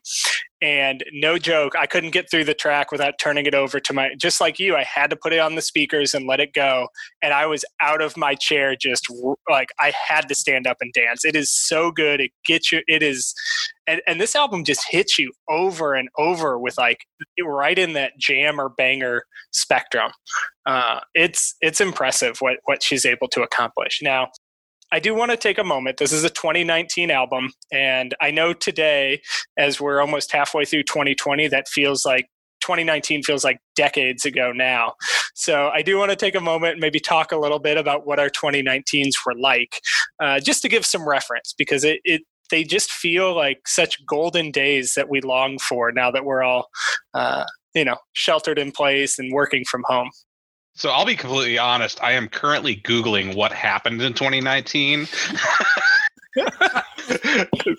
and 0.64 1.04
no 1.12 1.36
joke 1.36 1.74
i 1.78 1.84
couldn't 1.84 2.10
get 2.10 2.30
through 2.30 2.42
the 2.42 2.54
track 2.54 2.90
without 2.90 3.12
turning 3.20 3.44
it 3.44 3.54
over 3.54 3.78
to 3.78 3.92
my 3.92 4.14
just 4.18 4.40
like 4.40 4.58
you 4.58 4.74
i 4.74 4.82
had 4.82 5.10
to 5.10 5.16
put 5.16 5.34
it 5.34 5.38
on 5.38 5.56
the 5.56 5.62
speakers 5.62 6.14
and 6.14 6.26
let 6.26 6.40
it 6.40 6.54
go. 6.54 6.88
And 7.22 7.34
i 7.34 7.44
was 7.44 7.64
out 7.82 8.00
of 8.00 8.16
my 8.16 8.34
chair 8.34 8.74
just 8.74 9.06
like 9.48 9.68
i 9.78 9.92
had 10.08 10.26
to 10.28 10.34
stand 10.34 10.66
up 10.66 10.78
and 10.80 10.92
dance. 10.92 11.24
It 11.24 11.36
is 11.36 11.50
so 11.50 11.90
good. 11.90 12.20
It 12.20 12.30
gets 12.46 12.72
you 12.72 12.80
it 12.86 13.02
is 13.02 13.34
and, 13.86 14.00
and 14.06 14.18
this 14.18 14.34
album 14.34 14.64
just 14.64 14.86
hits 14.88 15.18
you 15.18 15.32
over 15.50 15.94
and 15.94 16.08
over 16.16 16.58
with 16.58 16.78
like 16.78 17.00
right 17.42 17.78
in 17.78 17.92
that 17.92 18.12
jam 18.18 18.58
or 18.58 18.70
banger 18.70 19.24
spectrum. 19.52 20.12
Uh, 20.64 21.00
it's 21.14 21.54
it's 21.60 21.80
impressive 21.82 22.38
what 22.38 22.56
what 22.64 22.82
she's 22.82 23.04
able 23.04 23.28
to 23.28 23.42
accomplish. 23.42 24.00
Now 24.02 24.28
I 24.94 25.00
do 25.00 25.12
want 25.12 25.32
to 25.32 25.36
take 25.36 25.58
a 25.58 25.64
moment. 25.64 25.96
This 25.96 26.12
is 26.12 26.22
a 26.22 26.30
2019 26.30 27.10
album, 27.10 27.50
and 27.72 28.14
I 28.20 28.30
know 28.30 28.52
today, 28.52 29.22
as 29.58 29.80
we're 29.80 30.00
almost 30.00 30.30
halfway 30.30 30.64
through 30.64 30.84
2020, 30.84 31.48
that 31.48 31.66
feels 31.66 32.06
like 32.06 32.26
2019 32.60 33.24
feels 33.24 33.42
like 33.42 33.58
decades 33.74 34.24
ago 34.24 34.52
now. 34.52 34.92
So 35.34 35.68
I 35.74 35.82
do 35.82 35.98
want 35.98 36.10
to 36.10 36.16
take 36.16 36.36
a 36.36 36.40
moment 36.40 36.74
and 36.74 36.80
maybe 36.80 37.00
talk 37.00 37.32
a 37.32 37.36
little 37.36 37.58
bit 37.58 37.76
about 37.76 38.06
what 38.06 38.20
our 38.20 38.30
2019s 38.30 39.14
were 39.26 39.34
like, 39.36 39.80
uh, 40.22 40.38
just 40.38 40.62
to 40.62 40.68
give 40.68 40.86
some 40.86 41.08
reference, 41.08 41.56
because 41.58 41.82
it, 41.82 41.98
it 42.04 42.22
they 42.52 42.62
just 42.62 42.92
feel 42.92 43.34
like 43.34 43.66
such 43.66 43.98
golden 44.06 44.52
days 44.52 44.92
that 44.94 45.08
we 45.08 45.20
long 45.22 45.58
for 45.58 45.90
now 45.90 46.12
that 46.12 46.24
we're 46.24 46.44
all, 46.44 46.68
uh, 47.14 47.42
you 47.74 47.84
know, 47.84 47.96
sheltered 48.12 48.60
in 48.60 48.70
place 48.70 49.18
and 49.18 49.32
working 49.32 49.64
from 49.68 49.82
home. 49.88 50.10
So 50.74 50.90
I'll 50.90 51.06
be 51.06 51.16
completely 51.16 51.58
honest. 51.58 52.02
I 52.02 52.12
am 52.12 52.28
currently 52.28 52.76
Googling 52.76 53.36
what 53.36 53.52
happened 53.52 54.02
in 54.02 54.12
2019 54.12 55.00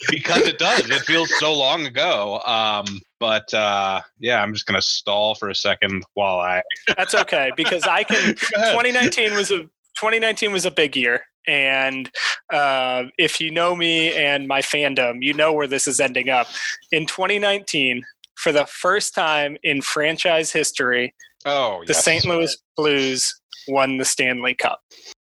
because 0.09 0.41
it 0.43 0.57
does. 0.57 0.89
It 0.89 1.01
feels 1.01 1.29
so 1.37 1.53
long 1.53 1.85
ago. 1.85 2.39
Um, 2.45 3.01
but 3.19 3.53
uh, 3.53 4.01
yeah, 4.19 4.41
I'm 4.41 4.53
just 4.53 4.65
gonna 4.65 4.81
stall 4.81 5.35
for 5.35 5.49
a 5.49 5.55
second 5.55 6.03
while 6.13 6.39
I. 6.39 6.61
That's 6.95 7.15
okay 7.15 7.51
because 7.57 7.83
I 7.83 8.03
can. 8.03 8.35
2019 8.35 9.35
was 9.35 9.51
a 9.51 9.63
2019 9.95 10.51
was 10.51 10.65
a 10.65 10.71
big 10.71 10.95
year, 10.95 11.25
And 11.47 12.09
uh, 12.51 13.03
if 13.17 13.39
you 13.39 13.51
know 13.51 13.75
me 13.75 14.13
and 14.13 14.47
my 14.47 14.61
fandom, 14.61 15.17
you 15.21 15.33
know 15.33 15.53
where 15.53 15.67
this 15.67 15.87
is 15.87 15.99
ending 15.99 16.29
up. 16.29 16.47
In 16.91 17.05
2019, 17.05 18.03
for 18.35 18.51
the 18.51 18.65
first 18.65 19.13
time 19.13 19.57
in 19.63 19.81
franchise 19.81 20.51
history, 20.51 21.13
Oh, 21.45 21.83
the 21.85 21.93
yes. 21.93 22.03
St. 22.03 22.25
Louis 22.25 22.57
Blues 22.75 23.33
won 23.67 23.97
the 23.97 24.05
Stanley 24.05 24.55
Cup. 24.55 24.81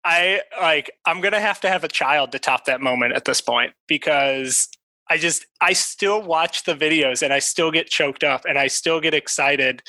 I 0.05 0.41
like 0.61 0.91
I'm 1.05 1.21
going 1.21 1.33
to 1.33 1.41
have 1.41 1.61
to 1.61 1.69
have 1.69 1.83
a 1.83 1.89
child 1.89 2.33
to 2.33 2.39
top 2.39 2.65
that 2.67 2.81
moment 2.81 3.15
at 3.15 3.25
this 3.25 3.41
point 3.41 3.73
because 3.89 4.69
I 5.09 5.19
just 5.19 5.47
I 5.61 5.73
still 5.73 6.21
watch 6.23 6.65
the 6.65 6.75
videos 6.75 7.23
and 7.23 7.33
I 7.33 7.39
still 7.39 7.71
get 7.71 7.89
choked 7.89 8.25
up 8.25 8.43
and 8.49 8.59
I 8.59 8.67
still 8.67 9.01
get 9.01 9.15
excited. 9.15 9.83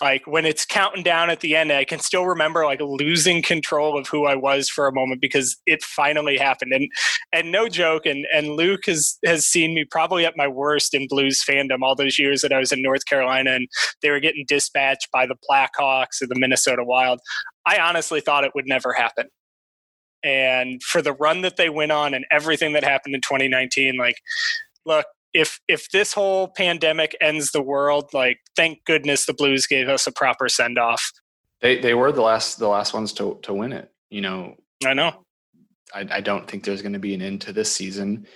Like 0.00 0.26
when 0.26 0.44
it's 0.44 0.66
counting 0.66 1.02
down 1.02 1.30
at 1.30 1.40
the 1.40 1.54
end 1.54 1.72
I 1.72 1.84
can 1.84 2.00
still 2.00 2.26
remember 2.26 2.64
like 2.64 2.80
losing 2.80 3.42
control 3.42 3.98
of 3.98 4.08
who 4.08 4.26
I 4.26 4.34
was 4.34 4.68
for 4.68 4.88
a 4.88 4.92
moment 4.92 5.20
because 5.20 5.56
it 5.66 5.82
finally 5.82 6.36
happened. 6.36 6.72
And 6.72 6.88
and 7.32 7.52
no 7.52 7.68
joke 7.68 8.06
and 8.06 8.26
and 8.32 8.56
Luke 8.56 8.86
has 8.86 9.18
has 9.24 9.46
seen 9.46 9.74
me 9.74 9.84
probably 9.84 10.26
at 10.26 10.36
my 10.36 10.48
worst 10.48 10.94
in 10.94 11.06
blues 11.08 11.44
fandom 11.48 11.82
all 11.82 11.94
those 11.94 12.18
years 12.18 12.40
that 12.40 12.52
I 12.52 12.58
was 12.58 12.72
in 12.72 12.82
North 12.82 13.06
Carolina 13.06 13.52
and 13.52 13.68
they 14.02 14.10
were 14.10 14.20
getting 14.20 14.44
dispatched 14.48 15.08
by 15.12 15.26
the 15.26 15.36
Blackhawks 15.48 16.20
or 16.20 16.26
the 16.26 16.38
Minnesota 16.38 16.82
Wild. 16.84 17.20
I 17.66 17.78
honestly 17.78 18.20
thought 18.20 18.44
it 18.44 18.52
would 18.54 18.66
never 18.66 18.92
happen 18.92 19.26
and 20.26 20.82
for 20.82 21.00
the 21.00 21.12
run 21.12 21.42
that 21.42 21.56
they 21.56 21.70
went 21.70 21.92
on 21.92 22.12
and 22.12 22.26
everything 22.30 22.72
that 22.72 22.82
happened 22.84 23.14
in 23.14 23.20
2019 23.20 23.96
like 23.96 24.16
look 24.84 25.06
if 25.32 25.60
if 25.68 25.90
this 25.90 26.14
whole 26.14 26.48
pandemic 26.48 27.16
ends 27.20 27.52
the 27.52 27.62
world 27.62 28.08
like 28.12 28.38
thank 28.56 28.84
goodness 28.84 29.26
the 29.26 29.34
blues 29.34 29.66
gave 29.66 29.88
us 29.88 30.06
a 30.06 30.12
proper 30.12 30.48
send 30.48 30.78
off 30.78 31.12
They 31.60 31.78
they 31.78 31.94
were 31.94 32.10
the 32.10 32.22
last 32.22 32.58
the 32.58 32.68
last 32.68 32.94
ones 32.94 33.12
to 33.14 33.38
to 33.42 33.54
win 33.54 33.72
it. 33.72 33.90
You 34.10 34.20
know, 34.20 34.54
i 34.84 34.94
know 34.94 35.24
I, 35.94 36.06
I 36.10 36.20
don't 36.20 36.48
think 36.48 36.64
there's 36.64 36.82
going 36.82 36.92
to 36.94 36.98
be 36.98 37.14
an 37.14 37.22
end 37.22 37.40
to 37.42 37.52
this 37.52 37.70
season, 37.70 38.26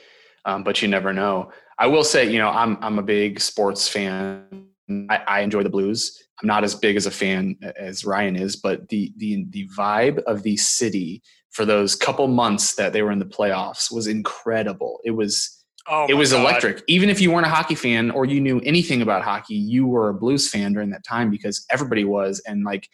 um, 0.44 0.62
but 0.62 0.82
you 0.82 0.88
never 0.88 1.12
know. 1.12 1.50
I 1.78 1.86
will 1.86 2.04
say, 2.04 2.30
you 2.30 2.38
know, 2.38 2.50
I'm 2.50 2.76
I'm 2.80 2.98
a 2.98 3.02
big 3.02 3.40
sports 3.40 3.88
fan. 3.88 4.66
I, 5.08 5.22
I 5.26 5.40
enjoy 5.40 5.62
the 5.62 5.70
Blues. 5.70 6.18
I'm 6.40 6.48
not 6.48 6.64
as 6.64 6.74
big 6.74 6.96
as 6.96 7.06
a 7.06 7.10
fan 7.10 7.56
as 7.76 8.04
Ryan 8.04 8.36
is, 8.36 8.56
but 8.56 8.88
the 8.88 9.12
the 9.16 9.46
the 9.50 9.68
vibe 9.76 10.22
of 10.24 10.42
the 10.42 10.56
city 10.56 11.22
for 11.50 11.64
those 11.64 11.96
couple 11.96 12.28
months 12.28 12.74
that 12.76 12.92
they 12.92 13.02
were 13.02 13.10
in 13.10 13.18
the 13.18 13.24
playoffs 13.24 13.92
was 13.92 14.06
incredible. 14.06 15.00
It 15.04 15.12
was 15.12 15.64
oh 15.88 16.06
it 16.08 16.14
was 16.14 16.32
God. 16.32 16.40
electric. 16.40 16.82
Even 16.86 17.10
if 17.10 17.20
you 17.20 17.30
weren't 17.30 17.46
a 17.46 17.50
hockey 17.50 17.74
fan 17.74 18.10
or 18.10 18.24
you 18.24 18.40
knew 18.40 18.60
anything 18.60 19.02
about 19.02 19.22
hockey, 19.22 19.56
you 19.56 19.86
were 19.86 20.08
a 20.08 20.14
Blues 20.14 20.48
fan 20.48 20.72
during 20.72 20.90
that 20.90 21.04
time 21.04 21.30
because 21.30 21.66
everybody 21.70 22.04
was, 22.04 22.40
and 22.46 22.64
like 22.64 22.88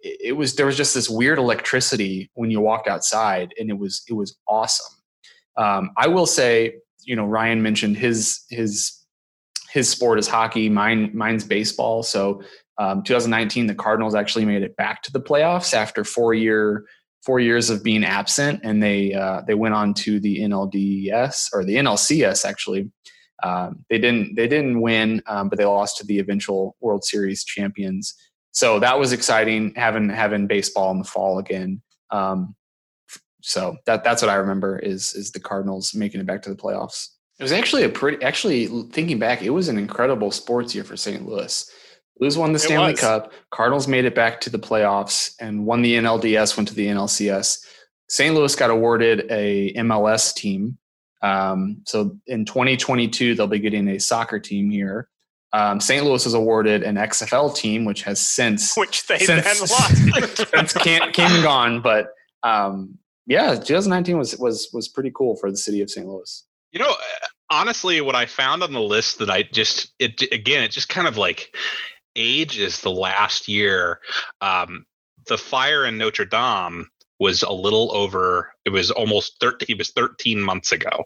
it 0.00 0.36
was 0.36 0.56
there 0.56 0.66
was 0.66 0.76
just 0.76 0.94
this 0.94 1.08
weird 1.08 1.38
electricity 1.38 2.30
when 2.34 2.50
you 2.50 2.60
walked 2.60 2.88
outside, 2.88 3.54
and 3.58 3.70
it 3.70 3.78
was 3.78 4.02
it 4.08 4.14
was 4.14 4.36
awesome. 4.48 4.96
Um, 5.56 5.90
I 5.96 6.08
will 6.08 6.26
say, 6.26 6.76
you 7.04 7.14
know, 7.14 7.26
Ryan 7.26 7.62
mentioned 7.62 7.96
his 7.96 8.44
his 8.50 8.98
his 9.70 9.88
sport 9.88 10.18
is 10.18 10.26
hockey. 10.26 10.68
Mine 10.68 11.10
mine's 11.14 11.44
baseball. 11.44 12.02
So, 12.02 12.42
um, 12.78 13.04
2019, 13.04 13.68
the 13.68 13.74
Cardinals 13.74 14.16
actually 14.16 14.44
made 14.44 14.62
it 14.62 14.76
back 14.76 15.02
to 15.02 15.12
the 15.12 15.20
playoffs 15.20 15.72
after 15.72 16.02
four 16.02 16.34
year 16.34 16.84
four 17.24 17.40
years 17.40 17.70
of 17.70 17.82
being 17.82 18.04
absent, 18.04 18.60
and 18.62 18.82
they 18.82 19.14
uh, 19.14 19.42
they 19.46 19.54
went 19.54 19.74
on 19.74 19.94
to 19.94 20.20
the 20.20 20.40
NLDS 20.40 21.48
or 21.52 21.64
the 21.64 21.76
NLCS 21.76 22.44
actually. 22.44 22.90
Um, 23.42 23.84
they 23.90 23.98
didn't 23.98 24.36
they 24.36 24.46
didn't 24.46 24.80
win, 24.80 25.22
um, 25.26 25.48
but 25.48 25.58
they 25.58 25.64
lost 25.64 25.98
to 25.98 26.06
the 26.06 26.18
eventual 26.18 26.76
World 26.80 27.04
Series 27.04 27.44
champions. 27.44 28.14
So 28.52 28.78
that 28.80 28.98
was 28.98 29.12
exciting 29.12 29.72
having 29.76 30.08
having 30.08 30.46
baseball 30.46 30.90
in 30.92 30.98
the 30.98 31.04
fall 31.04 31.38
again. 31.38 31.82
Um, 32.10 32.54
so 33.42 33.76
that 33.86 34.04
that's 34.04 34.22
what 34.22 34.30
I 34.30 34.34
remember 34.34 34.78
is 34.78 35.14
is 35.14 35.32
the 35.32 35.40
Cardinals 35.40 35.94
making 35.94 36.20
it 36.20 36.26
back 36.26 36.42
to 36.42 36.50
the 36.50 36.56
playoffs. 36.56 37.08
It 37.38 37.42
was 37.42 37.52
actually 37.52 37.82
a 37.82 37.88
pretty 37.88 38.22
actually 38.22 38.66
thinking 38.90 39.18
back, 39.18 39.42
it 39.42 39.50
was 39.50 39.68
an 39.68 39.78
incredible 39.78 40.30
sports 40.30 40.74
year 40.74 40.84
for 40.84 40.96
St. 40.96 41.26
Louis. 41.26 41.70
Blues 42.22 42.38
won 42.38 42.52
the 42.52 42.58
Stanley. 42.60 42.94
Cup. 42.94 43.32
Cardinals 43.50 43.88
made 43.88 44.04
it 44.04 44.14
back 44.14 44.40
to 44.42 44.48
the 44.48 44.56
playoffs 44.56 45.34
and 45.40 45.66
won 45.66 45.82
the 45.82 45.96
NLDS, 45.96 46.56
went 46.56 46.68
to 46.68 46.74
the 46.74 46.86
NLCS. 46.86 47.66
St. 48.08 48.32
Louis 48.32 48.54
got 48.54 48.70
awarded 48.70 49.26
a 49.28 49.74
MLS 49.78 50.32
team. 50.32 50.78
Um, 51.20 51.78
so 51.84 52.16
in 52.28 52.44
2022, 52.44 53.34
they'll 53.34 53.48
be 53.48 53.58
getting 53.58 53.88
a 53.88 53.98
soccer 53.98 54.38
team 54.38 54.70
here. 54.70 55.08
Um, 55.52 55.80
St. 55.80 56.04
Louis 56.04 56.24
was 56.24 56.32
awarded 56.32 56.84
an 56.84 56.94
XFL 56.94 57.56
team, 57.56 57.84
which 57.84 58.04
has 58.04 58.24
since 58.24 58.76
which 58.76 59.04
they 59.08 59.18
Since- 59.18 59.42
then 59.42 59.58
lost 59.68 60.48
since 60.54 60.72
came, 60.74 61.10
came 61.10 61.32
and 61.32 61.42
gone. 61.42 61.80
But 61.80 62.10
um, 62.44 62.98
yeah, 63.26 63.56
2019 63.56 64.16
was 64.16 64.38
was 64.38 64.70
was 64.72 64.86
pretty 64.86 65.10
cool 65.12 65.34
for 65.38 65.50
the 65.50 65.56
city 65.56 65.80
of 65.80 65.90
St. 65.90 66.06
Louis. 66.06 66.44
You 66.70 66.78
know, 66.78 66.94
honestly, 67.50 68.00
what 68.00 68.14
I 68.14 68.26
found 68.26 68.62
on 68.62 68.72
the 68.72 68.80
list 68.80 69.18
that 69.18 69.28
I 69.28 69.42
just 69.42 69.92
it 69.98 70.22
again, 70.30 70.62
it 70.62 70.70
just 70.70 70.88
kind 70.88 71.08
of 71.08 71.16
like 71.16 71.52
age 72.16 72.58
is 72.58 72.80
the 72.80 72.90
last 72.90 73.48
year. 73.48 74.00
Um, 74.40 74.86
the 75.26 75.38
fire 75.38 75.84
in 75.84 75.98
Notre 75.98 76.24
Dame 76.24 76.88
was 77.18 77.42
a 77.42 77.52
little 77.52 77.94
over. 77.94 78.52
It 78.64 78.70
was 78.70 78.90
almost 78.90 79.38
thirteen. 79.40 79.76
It 79.76 79.78
was 79.78 79.90
thirteen 79.90 80.40
months 80.40 80.72
ago. 80.72 81.04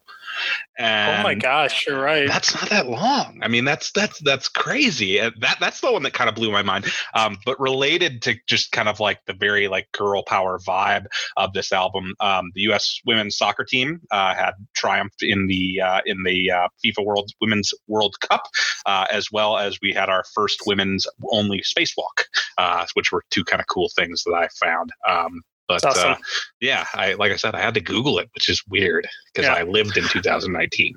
And 0.79 1.21
oh 1.21 1.23
my 1.23 1.35
gosh 1.35 1.87
you're 1.87 2.01
right 2.01 2.27
That's 2.29 2.55
not 2.55 2.71
that 2.71 2.87
long. 2.87 3.41
I 3.43 3.49
mean, 3.49 3.65
that's 3.65 3.93
that's 3.93 4.21
that's 4.21 4.49
crazy. 4.49 5.19
That 5.19 5.57
that's 5.61 5.81
the 5.81 5.93
one 5.93 6.03
that 6.03 6.13
kind 6.13 6.29
of 6.29 6.35
blew 6.35 6.51
my 6.51 6.63
mind. 6.63 6.87
Um, 7.15 7.39
but 7.45 7.59
related 7.61 8.23
to 8.23 8.35
just 8.47 8.73
kind 8.73 8.89
of 8.89 9.01
like 9.01 9.21
the 9.27 9.33
very 9.33 9.69
like 9.69 9.91
girl 9.93 10.23
power 10.23 10.59
vibe 10.59 11.07
of 11.37 11.53
this 11.53 11.73
album, 11.73 12.15
um, 12.21 12.51
the 12.55 12.63
U.S. 12.63 13.01
women's 13.07 13.37
soccer 13.37 13.65
team 13.65 14.01
uh, 14.11 14.35
had 14.35 14.53
triumphed 14.75 15.23
in 15.23 15.47
the 15.47 15.81
uh, 15.81 16.01
in 16.07 16.23
the 16.25 16.51
uh, 16.51 16.69
FIFA 16.85 17.05
World 17.05 17.31
Women's 17.41 17.73
World 17.87 18.17
Cup, 18.21 18.43
uh, 18.87 19.07
as 19.11 19.31
well 19.33 19.57
as 19.57 19.79
we 19.81 19.93
had 19.93 20.09
our 20.09 20.25
first 20.35 20.63
women's 20.67 21.07
only 21.31 21.63
spacewalk, 21.63 22.25
uh, 22.59 22.87
which 22.95 23.13
were 23.13 23.25
two 23.31 23.45
kind 23.45 23.61
of 23.61 23.67
cool 23.69 23.91
things 23.95 24.23
that 24.25 24.35
I 24.35 24.49
found. 24.65 24.91
Um, 25.09 25.43
but 25.69 25.85
awesome. 25.85 26.13
uh, 26.13 26.17
yeah, 26.61 26.87
I 26.95 27.15
like 27.15 27.33
I 27.33 27.37
said, 27.37 27.55
I 27.55 27.61
had 27.61 27.75
to 27.75 27.81
Google 27.81 28.19
it, 28.19 28.29
which 28.35 28.49
is 28.49 28.63
weird 28.69 29.07
because 29.35 29.49
Yeah. 29.49 29.55
I 29.55 29.63
lived 29.63 29.97
in 29.97 30.05
2019 30.05 30.95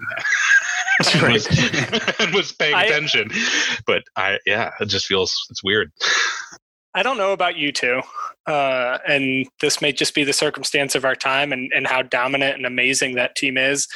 and, 1.14 1.22
was, 1.34 1.48
was 2.34 2.52
paying 2.54 2.76
I- 2.76 2.84
attention. 2.86 3.30
But 3.88 4.04
I, 4.16 4.40
yeah, 4.46 4.72
it 4.80 4.86
just 4.86 5.06
feels 5.08 5.36
it's 5.50 5.64
weird. 5.64 5.92
I 6.96 7.04
don't 7.04 7.18
know 7.18 7.34
about 7.34 7.56
you 7.56 7.72
two, 7.72 8.02
uh, 8.48 8.98
and 9.08 9.46
this 9.62 9.80
may 9.80 9.92
just 9.92 10.16
be 10.16 10.24
the 10.24 10.34
circumstance 10.34 10.96
of 10.96 11.06
our 11.06 11.16
time 11.16 11.54
and, 11.54 11.72
and 11.72 11.86
how 11.86 12.02
dominant 12.02 12.56
and 12.58 12.66
amazing 12.66 13.14
that 13.16 13.36
team 13.36 13.58
is. 13.60 13.88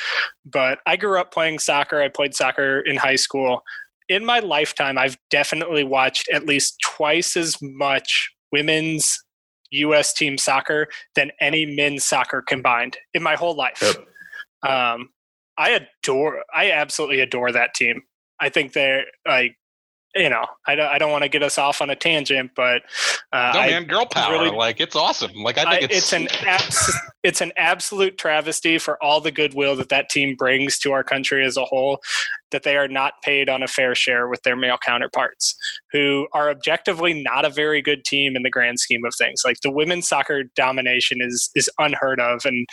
But 0.45 0.77
I 0.85 0.95
grew 0.95 1.19
up 1.19 1.33
playing 1.33 1.57
soccer. 1.57 2.01
I 2.01 2.07
played 2.09 2.35
soccer 2.35 2.81
in 2.81 2.95
high 2.97 3.15
school. 3.15 3.63
In 4.09 4.23
my 4.23 4.39
lifetime, 4.39 4.99
I've 4.99 5.17
definitely 5.31 5.83
watched 5.83 6.29
at 6.31 6.45
least 6.45 6.77
twice 6.85 7.35
as 7.35 7.57
much 7.61 8.31
women's 8.51 9.22
U.S. 9.73 10.13
team 10.13 10.37
soccer 10.37 10.87
than 11.15 11.31
any 11.39 11.65
men's 11.65 12.03
soccer 12.03 12.41
combined 12.41 12.97
in 13.13 13.23
my 13.23 13.35
whole 13.35 13.55
life. 13.55 13.81
Yep. 13.81 14.71
Um, 14.71 15.09
I 15.57 15.71
adore, 15.71 16.43
I 16.53 16.71
absolutely 16.71 17.19
adore 17.19 17.51
that 17.51 17.73
team. 17.73 18.03
I 18.39 18.49
think 18.49 18.73
they're 18.73 19.05
like, 19.27 19.55
you 20.15 20.29
know, 20.29 20.45
I 20.67 20.75
don't, 20.75 20.87
I 20.87 20.97
don't 20.97 21.11
want 21.11 21.23
to 21.23 21.29
get 21.29 21.41
us 21.41 21.57
off 21.57 21.81
on 21.81 21.89
a 21.89 21.95
tangent, 21.95 22.51
but 22.55 22.83
uh, 23.31 23.51
No 23.55 23.61
man, 23.61 23.85
girl 23.85 24.05
power, 24.05 24.33
really- 24.33 24.51
like 24.55 24.79
it's 24.79 24.95
awesome. 24.95 25.31
Like 25.33 25.57
I 25.57 25.63
I, 25.63 25.79
think 25.79 25.91
it's, 25.91 26.13
an 26.13 26.27
abs- 26.45 26.99
it's 27.23 27.41
an 27.41 27.51
absolute 27.57 28.17
travesty 28.17 28.77
for 28.77 29.01
all 29.03 29.21
the 29.21 29.31
goodwill 29.31 29.75
that 29.77 29.89
that 29.89 30.09
team 30.09 30.35
brings 30.35 30.77
to 30.79 30.91
our 30.91 31.03
country 31.03 31.43
as 31.45 31.57
a 31.57 31.65
whole 31.65 31.99
that 32.51 32.63
they 32.63 32.77
are 32.77 32.87
not 32.87 33.13
paid 33.23 33.49
on 33.49 33.63
a 33.63 33.67
fair 33.67 33.95
share 33.95 34.27
with 34.27 34.43
their 34.43 34.55
male 34.55 34.77
counterparts 34.85 35.55
who 35.91 36.27
are 36.33 36.49
objectively 36.51 37.23
not 37.23 37.45
a 37.45 37.49
very 37.49 37.81
good 37.81 38.05
team 38.05 38.35
in 38.35 38.43
the 38.43 38.49
grand 38.51 38.79
scheme 38.79 39.03
of 39.05 39.13
things 39.17 39.41
like 39.43 39.57
the 39.63 39.71
women's 39.71 40.07
soccer 40.07 40.43
domination 40.55 41.19
is 41.21 41.49
is 41.55 41.69
unheard 41.79 42.19
of 42.19 42.45
and 42.45 42.67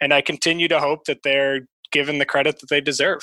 and 0.00 0.14
I 0.14 0.22
continue 0.22 0.68
to 0.68 0.80
hope 0.80 1.04
that 1.06 1.22
they're 1.24 1.68
given 1.92 2.18
the 2.18 2.24
credit 2.24 2.60
that 2.60 2.68
they 2.70 2.80
deserve 2.80 3.20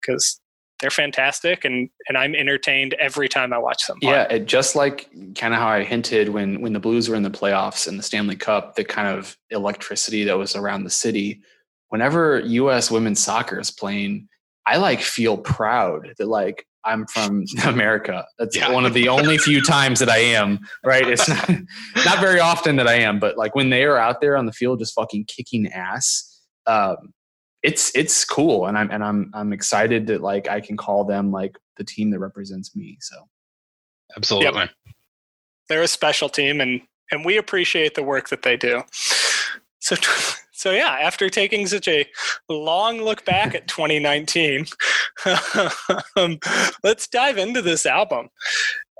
because 0.00 0.40
they're 0.82 0.90
fantastic 0.90 1.64
and 1.64 1.88
and 2.08 2.18
I'm 2.18 2.34
entertained 2.34 2.92
every 2.94 3.28
time 3.28 3.52
I 3.54 3.58
watch 3.58 3.86
them 3.86 3.98
play. 4.00 4.10
Yeah, 4.12 4.24
it, 4.24 4.44
just 4.46 4.76
like 4.76 5.08
kind 5.36 5.54
of 5.54 5.60
how 5.60 5.68
I 5.68 5.84
hinted 5.84 6.28
when 6.28 6.60
when 6.60 6.74
the 6.74 6.80
Blues 6.80 7.08
were 7.08 7.16
in 7.16 7.22
the 7.22 7.30
playoffs 7.30 7.88
and 7.88 7.98
the 7.98 8.02
Stanley 8.02 8.36
Cup, 8.36 8.74
the 8.74 8.84
kind 8.84 9.08
of 9.08 9.38
electricity 9.50 10.24
that 10.24 10.36
was 10.36 10.54
around 10.54 10.84
the 10.84 10.90
city. 10.90 11.40
Whenever 11.88 12.40
U.S. 12.40 12.90
women's 12.90 13.20
soccer 13.20 13.58
is 13.60 13.70
playing, 13.70 14.28
I 14.66 14.76
like 14.76 15.00
feel 15.00 15.38
proud 15.38 16.12
that 16.18 16.26
like 16.28 16.66
I'm 16.84 17.06
from 17.06 17.44
America. 17.64 18.26
That's 18.38 18.56
Yeah. 18.56 18.72
one 18.72 18.84
of 18.84 18.92
the 18.94 19.08
only 19.08 19.38
few 19.38 19.62
times 19.62 20.00
that 20.00 20.08
I 20.10 20.18
am. 20.18 20.58
Right? 20.84 21.06
It's 21.08 21.28
not 21.28 21.48
not 22.04 22.18
very 22.20 22.40
often 22.40 22.76
that 22.76 22.88
I 22.88 22.94
am, 22.94 23.20
but 23.20 23.38
like 23.38 23.54
when 23.54 23.70
they 23.70 23.84
are 23.84 23.96
out 23.96 24.20
there 24.20 24.36
on 24.36 24.46
the 24.46 24.52
field 24.52 24.80
just 24.80 24.94
fucking 24.94 25.26
kicking 25.26 25.68
ass. 25.72 26.28
Um, 26.66 27.12
it's 27.62 27.92
it's 27.94 28.24
cool, 28.24 28.66
and 28.66 28.76
I'm 28.76 28.90
and 28.90 29.04
I'm 29.04 29.30
I'm 29.34 29.52
excited 29.52 30.06
that 30.08 30.20
like 30.20 30.48
I 30.48 30.60
can 30.60 30.76
call 30.76 31.04
them 31.04 31.30
like 31.30 31.58
the 31.76 31.84
team 31.84 32.10
that 32.10 32.18
represents 32.18 32.74
me. 32.76 32.98
So. 33.00 33.16
absolutely. 34.16 34.68
they're 35.68 35.82
a 35.82 35.88
special 35.88 36.28
team 36.28 36.60
and 36.60 36.82
and 37.10 37.24
we 37.24 37.38
appreciate 37.38 37.94
the 37.94 38.02
work 38.02 38.28
that 38.28 38.42
they 38.42 38.56
do 38.56 38.82
so 39.80 39.96
t- 39.96 40.06
So 40.62 40.70
yeah, 40.70 40.96
after 41.00 41.28
taking 41.28 41.66
such 41.66 41.88
a 41.88 42.06
long 42.48 43.02
look 43.02 43.24
back 43.24 43.52
at 43.56 43.66
2019, 43.66 44.66
um, 46.16 46.38
let's 46.84 47.08
dive 47.08 47.36
into 47.36 47.62
this 47.62 47.84
album. 47.84 48.28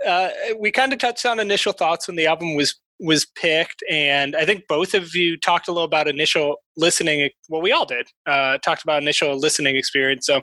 Uh, 0.04 0.30
we 0.58 0.72
kind 0.72 0.92
of 0.92 0.98
touched 0.98 1.24
on 1.24 1.38
initial 1.38 1.72
thoughts 1.72 2.08
when 2.08 2.16
the 2.16 2.26
album 2.26 2.56
was 2.56 2.80
was 3.02 3.26
picked, 3.34 3.82
and 3.90 4.36
I 4.36 4.44
think 4.44 4.64
both 4.68 4.94
of 4.94 5.14
you 5.14 5.36
talked 5.36 5.68
a 5.68 5.72
little 5.72 5.84
about 5.84 6.08
initial 6.08 6.56
listening. 6.76 7.28
Well, 7.48 7.60
we 7.60 7.72
all 7.72 7.84
did. 7.84 8.06
Uh, 8.26 8.58
talked 8.58 8.82
about 8.82 9.02
initial 9.02 9.36
listening 9.36 9.76
experience. 9.76 10.26
So, 10.26 10.40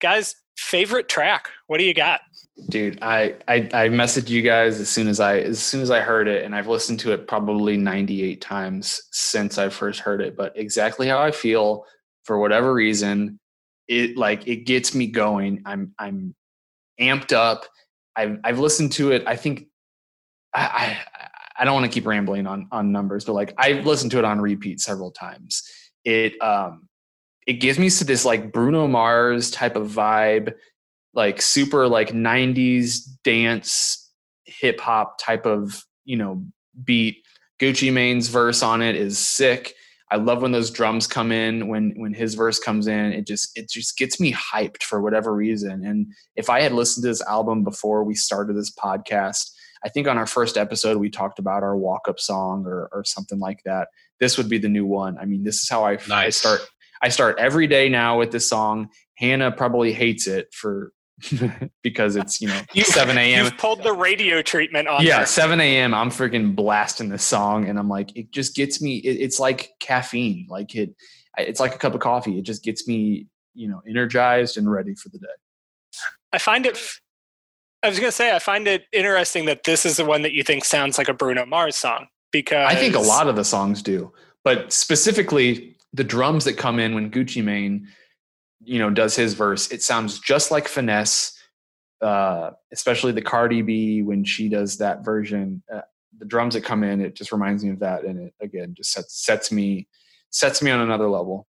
guys, 0.00 0.34
favorite 0.56 1.08
track? 1.08 1.50
What 1.66 1.78
do 1.78 1.84
you 1.84 1.94
got? 1.94 2.20
Dude, 2.68 2.98
I, 3.02 3.34
I 3.48 3.56
I 3.72 3.88
messaged 3.88 4.30
you 4.30 4.40
guys 4.40 4.80
as 4.80 4.88
soon 4.88 5.08
as 5.08 5.20
I 5.20 5.38
as 5.38 5.58
soon 5.58 5.82
as 5.82 5.90
I 5.90 6.00
heard 6.00 6.28
it, 6.28 6.44
and 6.44 6.54
I've 6.54 6.68
listened 6.68 7.00
to 7.00 7.12
it 7.12 7.28
probably 7.28 7.76
98 7.76 8.40
times 8.40 9.02
since 9.10 9.58
I 9.58 9.68
first 9.68 10.00
heard 10.00 10.22
it. 10.22 10.36
But 10.36 10.52
exactly 10.56 11.08
how 11.08 11.20
I 11.20 11.32
feel, 11.32 11.84
for 12.24 12.38
whatever 12.38 12.72
reason, 12.72 13.38
it 13.88 14.16
like 14.16 14.46
it 14.48 14.64
gets 14.64 14.94
me 14.94 15.06
going. 15.06 15.62
I'm 15.66 15.92
I'm 15.98 16.34
amped 17.00 17.32
up. 17.32 17.66
I've 18.16 18.38
I've 18.42 18.58
listened 18.58 18.92
to 18.92 19.12
it. 19.12 19.22
I 19.26 19.36
think 19.36 19.66
I 20.56 20.62
I, 20.62 20.98
I 21.58 21.64
don't 21.64 21.74
want 21.74 21.84
to 21.86 21.92
keep 21.92 22.06
rambling 22.06 22.46
on 22.46 22.68
on 22.72 22.92
numbers, 22.92 23.24
but 23.24 23.34
like 23.34 23.54
I've 23.58 23.86
listened 23.86 24.10
to 24.12 24.18
it 24.18 24.24
on 24.24 24.40
repeat 24.40 24.80
several 24.80 25.10
times. 25.10 25.62
It 26.04 26.40
um 26.42 26.88
it 27.46 27.54
gives 27.54 27.78
me 27.78 27.90
to 27.90 28.04
this 28.04 28.24
like 28.24 28.52
Bruno 28.52 28.88
Mars 28.88 29.50
type 29.50 29.76
of 29.76 29.88
vibe 29.88 30.54
like 31.14 31.40
super 31.40 31.88
like 31.88 32.10
90s 32.10 33.00
dance 33.24 34.10
hip 34.44 34.80
hop 34.80 35.18
type 35.18 35.46
of 35.46 35.84
you 36.04 36.16
know 36.16 36.44
beat. 36.84 37.22
Gucci 37.58 37.90
mane's 37.90 38.28
verse 38.28 38.62
on 38.62 38.82
it 38.82 38.96
is 38.96 39.18
sick. 39.18 39.74
I 40.10 40.16
love 40.16 40.42
when 40.42 40.52
those 40.52 40.70
drums 40.70 41.06
come 41.06 41.32
in 41.32 41.68
when 41.68 41.94
when 41.96 42.12
his 42.12 42.34
verse 42.34 42.58
comes 42.58 42.86
in. 42.86 43.12
It 43.12 43.26
just 43.26 43.50
it 43.56 43.70
just 43.70 43.96
gets 43.96 44.20
me 44.20 44.32
hyped 44.32 44.82
for 44.82 45.00
whatever 45.00 45.34
reason. 45.34 45.84
And 45.84 46.12
if 46.36 46.50
i 46.50 46.60
had 46.60 46.72
listened 46.72 47.02
to 47.04 47.08
this 47.08 47.22
album 47.22 47.64
before 47.64 48.04
we 48.04 48.14
started 48.14 48.56
this 48.56 48.70
podcast 48.70 49.50
i 49.86 49.88
think 49.88 50.08
on 50.08 50.18
our 50.18 50.26
first 50.26 50.56
episode 50.56 50.98
we 50.98 51.08
talked 51.08 51.38
about 51.38 51.62
our 51.62 51.76
walk 51.76 52.08
up 52.08 52.20
song 52.20 52.66
or 52.66 52.88
or 52.92 53.04
something 53.04 53.38
like 53.38 53.62
that 53.64 53.88
this 54.20 54.36
would 54.36 54.48
be 54.48 54.58
the 54.58 54.68
new 54.68 54.84
one 54.84 55.16
i 55.18 55.24
mean 55.24 55.44
this 55.44 55.62
is 55.62 55.68
how 55.68 55.84
i, 55.84 55.92
nice. 56.08 56.10
I 56.10 56.30
start 56.30 56.60
i 57.02 57.08
start 57.08 57.38
every 57.38 57.66
day 57.66 57.88
now 57.88 58.18
with 58.18 58.32
this 58.32 58.48
song 58.48 58.88
hannah 59.16 59.52
probably 59.52 59.92
hates 59.92 60.26
it 60.26 60.52
for 60.52 60.92
because 61.82 62.16
it's 62.16 62.40
you 62.40 62.48
know 62.48 62.60
you, 62.74 62.84
7 62.84 63.16
a.m. 63.16 63.44
You've 63.44 63.56
pulled 63.56 63.82
the 63.82 63.92
radio 63.92 64.42
treatment 64.42 64.86
on. 64.86 65.02
Yeah, 65.02 65.24
7 65.24 65.60
a.m. 65.60 65.94
I'm 65.94 66.10
freaking 66.10 66.54
blasting 66.54 67.08
this 67.08 67.24
song, 67.24 67.68
and 67.68 67.78
I'm 67.78 67.88
like, 67.88 68.14
it 68.16 68.32
just 68.32 68.54
gets 68.54 68.82
me. 68.82 68.96
It, 68.98 69.22
it's 69.22 69.40
like 69.40 69.70
caffeine. 69.80 70.46
Like 70.48 70.74
it, 70.74 70.94
it's 71.38 71.60
like 71.60 71.74
a 71.74 71.78
cup 71.78 71.94
of 71.94 72.00
coffee. 72.00 72.38
It 72.38 72.42
just 72.42 72.62
gets 72.62 72.86
me, 72.86 73.28
you 73.54 73.68
know, 73.68 73.80
energized 73.88 74.58
and 74.58 74.70
ready 74.70 74.94
for 74.94 75.08
the 75.08 75.18
day. 75.18 75.26
I 76.32 76.38
find 76.38 76.66
it. 76.66 76.78
I 77.86 77.88
was 77.88 78.00
gonna 78.00 78.10
say, 78.10 78.34
I 78.34 78.40
find 78.40 78.66
it 78.66 78.84
interesting 78.92 79.44
that 79.44 79.62
this 79.62 79.86
is 79.86 79.96
the 79.96 80.04
one 80.04 80.22
that 80.22 80.32
you 80.32 80.42
think 80.42 80.64
sounds 80.64 80.98
like 80.98 81.08
a 81.08 81.14
Bruno 81.14 81.46
Mars 81.46 81.76
song 81.76 82.08
because 82.32 82.66
I 82.68 82.74
think 82.74 82.96
a 82.96 83.00
lot 83.00 83.28
of 83.28 83.36
the 83.36 83.44
songs 83.44 83.80
do, 83.80 84.12
but 84.42 84.72
specifically 84.72 85.76
the 85.92 86.02
drums 86.02 86.44
that 86.46 86.54
come 86.54 86.80
in 86.80 86.96
when 86.96 87.10
Gucci 87.10 87.44
Mane 87.44 87.86
you 88.64 88.80
know 88.80 88.90
does 88.90 89.14
his 89.14 89.34
verse 89.34 89.70
it 89.70 89.82
sounds 89.82 90.18
just 90.18 90.50
like 90.50 90.66
finesse 90.66 91.38
uh, 92.02 92.50
especially 92.72 93.12
the 93.12 93.22
cardi 93.22 93.62
b 93.62 94.02
when 94.02 94.24
she 94.24 94.48
does 94.48 94.78
that 94.78 95.04
version. 95.04 95.62
Uh, 95.72 95.82
the 96.18 96.26
drums 96.26 96.54
that 96.54 96.62
come 96.62 96.82
in 96.82 97.00
it 97.00 97.14
just 97.14 97.30
reminds 97.30 97.62
me 97.62 97.70
of 97.70 97.78
that 97.78 98.04
and 98.04 98.18
it 98.18 98.34
again 98.40 98.74
just 98.76 98.90
sets 98.90 99.24
sets 99.24 99.52
me 99.52 99.86
sets 100.30 100.60
me 100.60 100.72
on 100.72 100.80
another 100.80 101.08
level. 101.08 101.46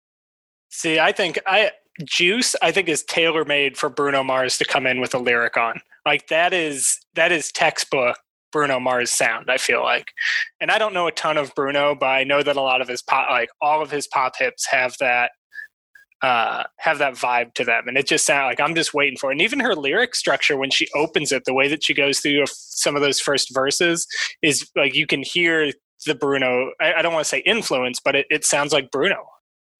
See 0.71 0.99
i 0.99 1.13
think 1.13 1.39
i 1.47 1.73
juice 2.05 2.57
i 2.63 2.73
think 2.73 2.89
is 2.89 3.03
tailor 3.03 3.45
made 3.45 3.77
for 3.77 3.91
bruno 3.91 4.25
mars 4.25 4.57
to 4.57 4.65
come 4.65 4.87
in 4.87 4.99
with 4.99 5.15
a 5.15 5.19
lyric 5.19 5.59
on 5.59 5.79
like 6.07 6.29
that 6.29 6.53
is 6.53 6.99
that 7.15 7.33
is 7.33 7.53
textbook 7.53 8.17
Bruno 8.53 8.79
Mars 8.79 9.11
sound. 9.11 9.51
I 9.51 9.57
feel 9.57 9.83
like, 9.83 10.07
and 10.61 10.71
I 10.71 10.79
don't 10.79 10.95
know 10.95 11.07
a 11.07 11.13
ton 11.13 11.39
of 11.39 11.55
Bruno, 11.55 11.95
but 11.95 12.07
I 12.07 12.25
know 12.25 12.43
that 12.43 12.57
a 12.57 12.61
lot 12.61 12.81
of 12.81 12.89
his 12.89 13.03
pop, 13.03 13.31
like 13.31 13.49
all 13.61 13.83
of 13.83 13.91
his 13.91 14.07
pop 14.07 14.35
hits, 14.39 14.67
have 14.67 14.95
that 15.01 15.33
uh, 16.23 16.63
have 16.79 16.99
that 16.99 17.15
vibe 17.15 17.53
to 17.55 17.65
them. 17.65 17.89
And 17.89 17.99
it 17.99 18.07
just 18.07 18.25
sounds 18.25 18.49
like 18.49 18.61
I'm 18.61 18.77
just 18.77 18.95
waiting 18.95 19.19
for 19.19 19.31
it. 19.31 19.35
And 19.35 19.43
even 19.43 19.59
her 19.59 19.75
lyric 19.75 20.15
structure, 20.15 20.57
when 20.57 20.71
she 20.71 20.87
opens 20.95 21.33
it, 21.33 21.45
the 21.45 21.55
way 21.55 21.67
that 21.69 21.83
she 21.83 21.95
goes 21.95 22.21
through 22.21 22.45
some 22.47 22.95
of 22.95 23.03
those 23.03 23.19
first 23.19 23.53
verses 23.53 24.07
is 24.41 24.71
like 24.77 24.95
you 24.95 25.07
can 25.07 25.23
hear 25.23 25.73
the 26.07 26.15
Bruno, 26.15 26.71
I, 26.81 26.95
I 26.95 27.03
don't 27.03 27.13
want 27.13 27.25
to 27.25 27.29
say 27.29 27.41
influence, 27.41 27.99
but 27.99 28.15
it, 28.15 28.27
it 28.31 28.45
sounds 28.45 28.73
like 28.73 28.91
Bruno. 28.91 29.25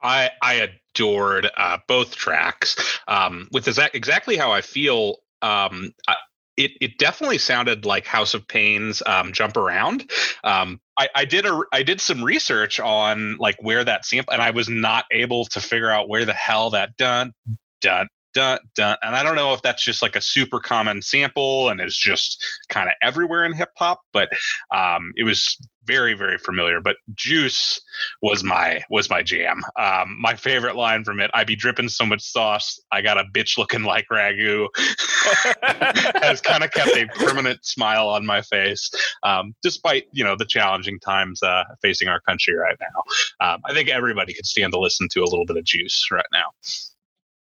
I, 0.03 0.31
I 0.43 0.69
adored 0.95 1.49
uh, 1.57 1.79
both 1.87 2.17
tracks 2.17 2.77
um, 3.07 3.49
with 3.53 3.67
exa- 3.67 3.95
exactly 3.95 4.37
how 4.37 4.51
I 4.51 4.61
feel. 4.61 5.19
Um, 5.43 5.93
I, 6.09 6.15
it, 6.57 6.73
it 6.81 6.99
definitely 6.99 7.39
sounded 7.39 7.85
like 7.85 8.07
House 8.07 8.35
of 8.35 8.47
Pain's 8.47 9.03
um, 9.07 9.33
"Jump 9.33 9.57
Around." 9.57 10.11
Um, 10.45 10.81
I, 10.99 11.09
I, 11.15 11.25
did 11.25 11.47
a 11.47 11.61
I 11.73 11.83
did 11.83 12.01
some 12.01 12.23
research 12.23 12.79
on 12.79 13.37
like 13.39 13.57
where 13.61 13.83
that 13.83 14.05
sample, 14.05 14.33
and 14.33 14.43
I 14.43 14.51
was 14.51 14.69
not 14.69 15.07
able 15.11 15.47
to 15.47 15.61
figure 15.61 15.91
out 15.91 16.09
where 16.09 16.25
the 16.25 16.35
hell 16.35 16.71
that 16.71 16.97
dun 16.97 17.33
dun 17.81 18.09
dun 18.35 18.59
dun. 18.75 18.97
And 19.03 19.15
I 19.15 19.23
don't 19.23 19.37
know 19.37 19.53
if 19.55 19.63
that's 19.63 19.85
just 19.85 20.03
like 20.03 20.17
a 20.17 20.21
super 20.21 20.61
common 20.61 21.03
sample 21.03 21.69
and 21.69 21.81
is 21.81 21.97
just 21.97 22.45
kind 22.69 22.89
of 22.89 22.95
everywhere 23.03 23.45
in 23.45 23.53
hip 23.53 23.71
hop, 23.77 24.01
but 24.13 24.31
um, 24.75 25.13
it 25.17 25.25
was 25.25 25.57
very 25.85 26.15
very 26.15 26.39
familiar 26.39 26.81
but 26.81 26.97
juice 27.15 27.81
was 28.21 28.45
my 28.45 28.83
was 28.89 29.11
my 29.11 29.23
jam. 29.23 29.63
Um, 29.77 30.17
my 30.21 30.35
favorite 30.37 30.77
line 30.77 31.05
from 31.05 31.21
it 31.21 31.31
i 31.35 31.45
be 31.45 31.57
dripping 31.57 31.89
so 31.89 32.07
much 32.07 32.23
sauce 32.23 32.81
i 32.93 33.01
got 33.03 33.19
a 33.19 33.25
bitch 33.35 33.59
looking 33.59 33.83
like 33.83 34.07
ragu. 34.11 34.69
Has 36.23 36.41
kind 36.41 36.65
of 36.65 36.71
kept 36.71 36.97
a 36.97 37.07
permanent 37.07 37.65
smile 37.65 38.09
on 38.09 38.25
my 38.25 38.43
face 38.43 38.91
um, 39.23 39.55
despite 39.63 40.05
you 40.13 40.25
know 40.25 40.37
the 40.37 40.45
challenging 40.47 41.01
times 41.01 41.43
uh, 41.43 41.65
facing 41.81 42.09
our 42.09 42.21
country 42.21 42.55
right 42.55 42.77
now. 42.81 43.47
Um, 43.47 43.61
i 43.65 43.73
think 43.73 43.89
everybody 43.89 44.33
could 44.35 44.47
stand 44.47 44.73
to 44.73 44.79
listen 44.79 45.09
to 45.13 45.21
a 45.21 45.25
little 45.25 45.47
bit 45.47 45.57
of 45.57 45.65
juice 45.65 46.09
right 46.11 46.27
now. 46.33 46.51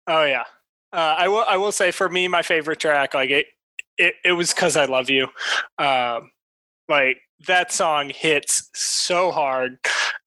Oh 0.08 0.24
yeah 0.24 0.44
uh, 0.93 1.15
i 1.17 1.27
will 1.27 1.45
i 1.47 1.58
will 1.58 1.71
say 1.71 1.91
for 1.91 2.10
me 2.10 2.27
my 2.27 2.41
favorite 2.41 2.80
track 2.80 3.13
like 3.13 3.30
it 3.30 3.45
it, 3.97 4.15
it 4.23 4.32
was 4.34 4.54
because 4.54 4.75
i 4.75 4.86
love 4.86 5.10
you 5.10 5.27
um, 5.77 6.32
like 6.88 7.17
that 7.47 7.71
song 7.71 8.10
hits 8.10 8.69
so 8.73 9.32
hard 9.32 9.77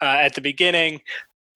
uh, 0.00 0.04
at 0.20 0.34
the 0.34 0.40
beginning. 0.40 1.00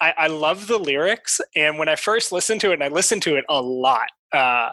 I, 0.00 0.14
I, 0.16 0.26
love 0.28 0.68
the 0.68 0.78
lyrics, 0.78 1.40
and 1.56 1.78
when 1.78 1.88
I 1.88 1.96
first 1.96 2.30
listened 2.30 2.60
to 2.60 2.70
it, 2.70 2.74
and 2.74 2.84
I 2.84 2.88
listened 2.88 3.22
to 3.22 3.36
it 3.36 3.44
a 3.48 3.60
lot. 3.60 4.08
Uh, 4.32 4.70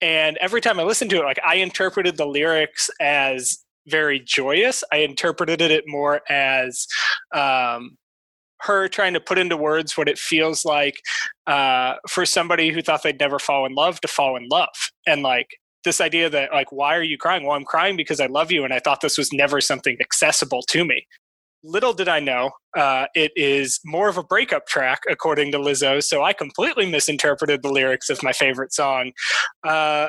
and 0.00 0.36
every 0.38 0.60
time 0.60 0.80
I 0.80 0.82
listened 0.82 1.10
to 1.10 1.18
it, 1.18 1.24
like 1.24 1.38
I 1.46 1.56
interpreted 1.56 2.16
the 2.16 2.26
lyrics 2.26 2.90
as 3.00 3.58
very 3.86 4.18
joyous. 4.18 4.82
I 4.92 4.98
interpreted 4.98 5.60
it 5.60 5.84
more 5.86 6.22
as 6.28 6.86
um, 7.32 7.96
her 8.64 8.88
trying 8.88 9.14
to 9.14 9.20
put 9.20 9.38
into 9.38 9.56
words 9.56 9.96
what 9.96 10.08
it 10.08 10.18
feels 10.18 10.64
like 10.64 11.00
uh, 11.46 11.94
for 12.08 12.26
somebody 12.26 12.70
who 12.70 12.82
thought 12.82 13.02
they'd 13.02 13.20
never 13.20 13.38
fall 13.38 13.66
in 13.66 13.74
love 13.74 14.00
to 14.00 14.08
fall 14.08 14.36
in 14.36 14.48
love, 14.48 14.74
and 15.06 15.22
like 15.22 15.48
this 15.84 16.00
idea 16.00 16.30
that 16.30 16.52
like 16.52 16.72
why 16.72 16.96
are 16.96 17.02
you 17.02 17.16
crying? 17.18 17.44
Well 17.44 17.56
i'm 17.56 17.64
crying 17.64 17.96
because 17.96 18.20
i 18.20 18.26
love 18.26 18.50
you 18.50 18.64
and 18.64 18.72
i 18.72 18.80
thought 18.80 19.00
this 19.02 19.18
was 19.18 19.32
never 19.32 19.60
something 19.60 19.96
accessible 20.00 20.62
to 20.62 20.84
me. 20.84 21.06
Little 21.62 21.94
did 21.94 22.08
i 22.08 22.20
know 22.20 22.50
uh, 22.76 23.06
it 23.14 23.32
is 23.36 23.80
more 23.84 24.08
of 24.08 24.18
a 24.18 24.22
breakup 24.22 24.66
track 24.66 25.00
according 25.08 25.52
to 25.52 25.58
lizzo 25.58 26.02
so 26.02 26.22
i 26.22 26.32
completely 26.32 26.90
misinterpreted 26.90 27.62
the 27.62 27.70
lyrics 27.70 28.10
of 28.10 28.22
my 28.22 28.32
favorite 28.32 28.72
song 28.72 29.12
uh, 29.66 30.08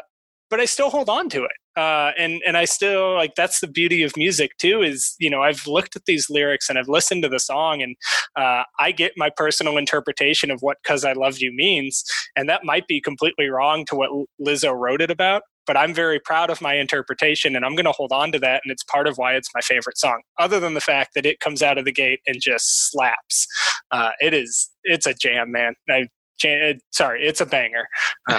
but 0.49 0.59
i 0.59 0.65
still 0.65 0.89
hold 0.89 1.09
on 1.09 1.29
to 1.29 1.43
it 1.43 1.51
uh, 1.75 2.11
and 2.17 2.41
and 2.45 2.57
I 2.57 2.65
still 2.65 3.15
like 3.15 3.35
that's 3.35 3.59
the 3.59 3.67
beauty 3.67 4.03
of 4.03 4.15
music 4.17 4.57
too. 4.57 4.81
Is 4.81 5.15
you 5.19 5.29
know 5.29 5.41
I've 5.41 5.67
looked 5.67 5.95
at 5.95 6.05
these 6.05 6.29
lyrics 6.29 6.69
and 6.69 6.79
I've 6.79 6.87
listened 6.87 7.23
to 7.23 7.29
the 7.29 7.39
song 7.39 7.81
and 7.81 7.95
uh, 8.35 8.63
I 8.79 8.91
get 8.91 9.13
my 9.17 9.29
personal 9.35 9.77
interpretation 9.77 10.51
of 10.51 10.61
what 10.61 10.77
"Cause 10.85 11.05
I 11.05 11.13
Love 11.13 11.39
You" 11.39 11.51
means, 11.53 12.03
and 12.35 12.49
that 12.49 12.63
might 12.63 12.87
be 12.87 13.01
completely 13.01 13.47
wrong 13.47 13.85
to 13.85 13.95
what 13.95 14.09
Lizzo 14.39 14.73
wrote 14.73 15.01
it 15.01 15.11
about 15.11 15.43
but 15.65 15.77
I'm 15.77 15.93
very 15.93 16.19
proud 16.19 16.49
of 16.49 16.61
my 16.61 16.75
interpretation 16.75 17.55
and 17.55 17.65
I'm 17.65 17.75
going 17.75 17.85
to 17.85 17.91
hold 17.91 18.11
on 18.11 18.31
to 18.31 18.39
that. 18.39 18.61
And 18.63 18.71
it's 18.71 18.83
part 18.83 19.07
of 19.07 19.17
why 19.17 19.33
it's 19.33 19.49
my 19.53 19.61
favorite 19.61 19.97
song, 19.97 20.21
other 20.37 20.59
than 20.59 20.73
the 20.73 20.81
fact 20.81 21.11
that 21.15 21.25
it 21.25 21.39
comes 21.39 21.61
out 21.61 21.77
of 21.77 21.85
the 21.85 21.91
gate 21.91 22.19
and 22.27 22.37
just 22.41 22.91
slaps. 22.91 23.47
Uh, 23.91 24.11
it 24.19 24.33
is, 24.33 24.69
it's 24.83 25.05
a 25.05 25.13
jam, 25.13 25.51
man. 25.51 25.73
I, 25.89 26.07
jam, 26.39 26.79
sorry, 26.91 27.25
it's 27.25 27.41
a 27.41 27.45
banger. 27.45 27.87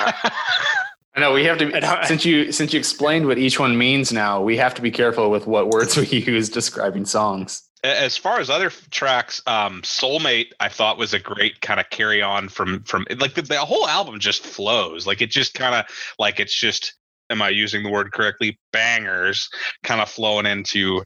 I 1.17 1.21
know 1.21 1.33
we 1.33 1.45
have 1.45 1.57
to 1.59 2.01
since 2.07 2.25
you 2.27 2.53
since 2.53 2.73
you 2.75 2.79
explained 2.79 3.27
what 3.27 3.39
each 3.39 3.59
one 3.59 3.79
means 3.79 4.13
now, 4.13 4.43
we 4.43 4.57
have 4.59 4.75
to 4.75 4.83
be 4.83 4.91
careful 4.91 5.31
with 5.31 5.47
what 5.47 5.69
words 5.69 5.97
we 5.97 6.07
use 6.07 6.49
describing 6.51 7.07
songs. 7.07 7.63
As 7.83 8.17
far 8.17 8.41
as 8.41 8.51
other 8.51 8.71
tracks, 8.91 9.41
um, 9.47 9.81
"Soulmate" 9.83 10.49
I 10.61 10.69
thought 10.69 10.99
was 10.99 11.15
a 11.15 11.19
great 11.19 11.61
kind 11.63 11.81
of 11.81 11.89
carry 11.91 12.21
on 12.21 12.49
from 12.51 12.83
from 12.83 13.07
like 13.19 13.35
the, 13.35 13.43
the 13.43 13.59
whole 13.61 13.89
album 13.89 14.19
just 14.21 14.45
flows 14.45 15.07
like 15.07 15.23
it 15.23 15.31
just 15.31 15.55
kind 15.55 15.75
of 15.75 15.85
like 16.19 16.39
it's 16.39 16.55
just 16.59 16.95
am 17.31 17.41
I 17.43 17.49
using 17.49 17.83
the 17.83 17.91
word 17.91 18.13
correctly? 18.13 18.59
Bangers 18.73 19.49
kind 19.85 20.01
of 20.03 20.09
flowing 20.11 20.47
into 20.47 21.03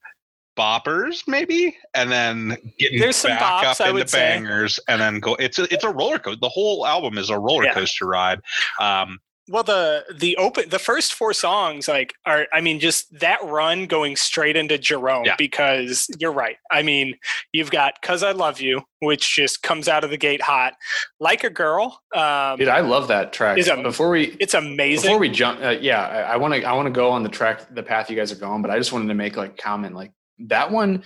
boppers 0.58 1.22
maybe 1.28 1.76
and 1.94 2.10
then 2.10 2.56
getting 2.78 2.98
There's 2.98 3.16
some 3.16 3.30
back 3.30 3.64
bops, 3.64 3.70
up 3.70 3.80
I 3.80 3.84
into 3.84 3.94
would 3.94 4.10
say. 4.10 4.18
bangers 4.18 4.80
and 4.88 5.00
then 5.00 5.20
go 5.20 5.34
it's 5.36 5.58
a 5.58 5.72
it's 5.72 5.84
a 5.84 5.88
roller 5.90 6.18
coaster 6.18 6.40
the 6.40 6.48
whole 6.48 6.86
album 6.86 7.16
is 7.16 7.30
a 7.30 7.38
roller 7.38 7.64
Yeah. 7.64 7.74
coaster 7.74 8.06
ride 8.06 8.40
um 8.80 9.18
Well, 9.52 9.64
the 9.64 10.04
the 10.16 10.36
open 10.36 10.68
the 10.68 10.78
first 10.78 11.12
four 11.14 11.32
songs 11.32 11.88
like 11.88 12.14
are 12.24 12.46
I 12.52 12.60
mean 12.60 12.78
just 12.78 13.18
that 13.18 13.40
run 13.42 13.86
going 13.86 14.14
straight 14.14 14.54
into 14.56 14.78
Jerome 14.78 15.24
Yeah. 15.24 15.34
because 15.36 16.06
you're 16.20 16.32
right. 16.32 16.56
I 16.70 16.82
mean 16.82 17.16
you've 17.52 17.72
got 17.72 18.00
"Cause 18.00 18.22
I 18.22 18.30
Love 18.30 18.60
You," 18.60 18.82
which 19.00 19.34
just 19.34 19.62
comes 19.64 19.88
out 19.88 20.04
of 20.04 20.10
the 20.10 20.16
gate 20.16 20.40
hot, 20.40 20.74
like 21.18 21.42
a 21.42 21.50
girl. 21.50 22.00
Um, 22.14 22.58
Dude, 22.58 22.68
I 22.68 22.78
love 22.80 23.08
that 23.08 23.32
track. 23.32 23.58
Is 23.58 23.66
a- 23.66 23.76
Before 23.82 24.10
we 24.10 24.36
it's 24.38 24.54
amazing. 24.54 25.08
before 25.08 25.18
we 25.18 25.28
jump, 25.28 25.60
uh, 25.60 25.70
yeah, 25.80 26.00
I 26.00 26.36
want 26.36 26.54
to 26.54 26.62
I 26.62 26.72
want 26.74 26.86
to 26.86 26.92
go 26.92 27.10
on 27.10 27.24
the 27.24 27.28
track, 27.28 27.74
the 27.74 27.82
path 27.82 28.08
you 28.08 28.14
guys 28.16 28.30
are 28.30 28.36
going, 28.36 28.62
but 28.62 28.70
I 28.70 28.78
just 28.78 28.92
wanted 28.92 29.08
to 29.08 29.14
make 29.14 29.36
like 29.36 29.56
comment 29.56 29.96
like 29.96 30.12
that 30.46 30.70
one. 30.70 31.02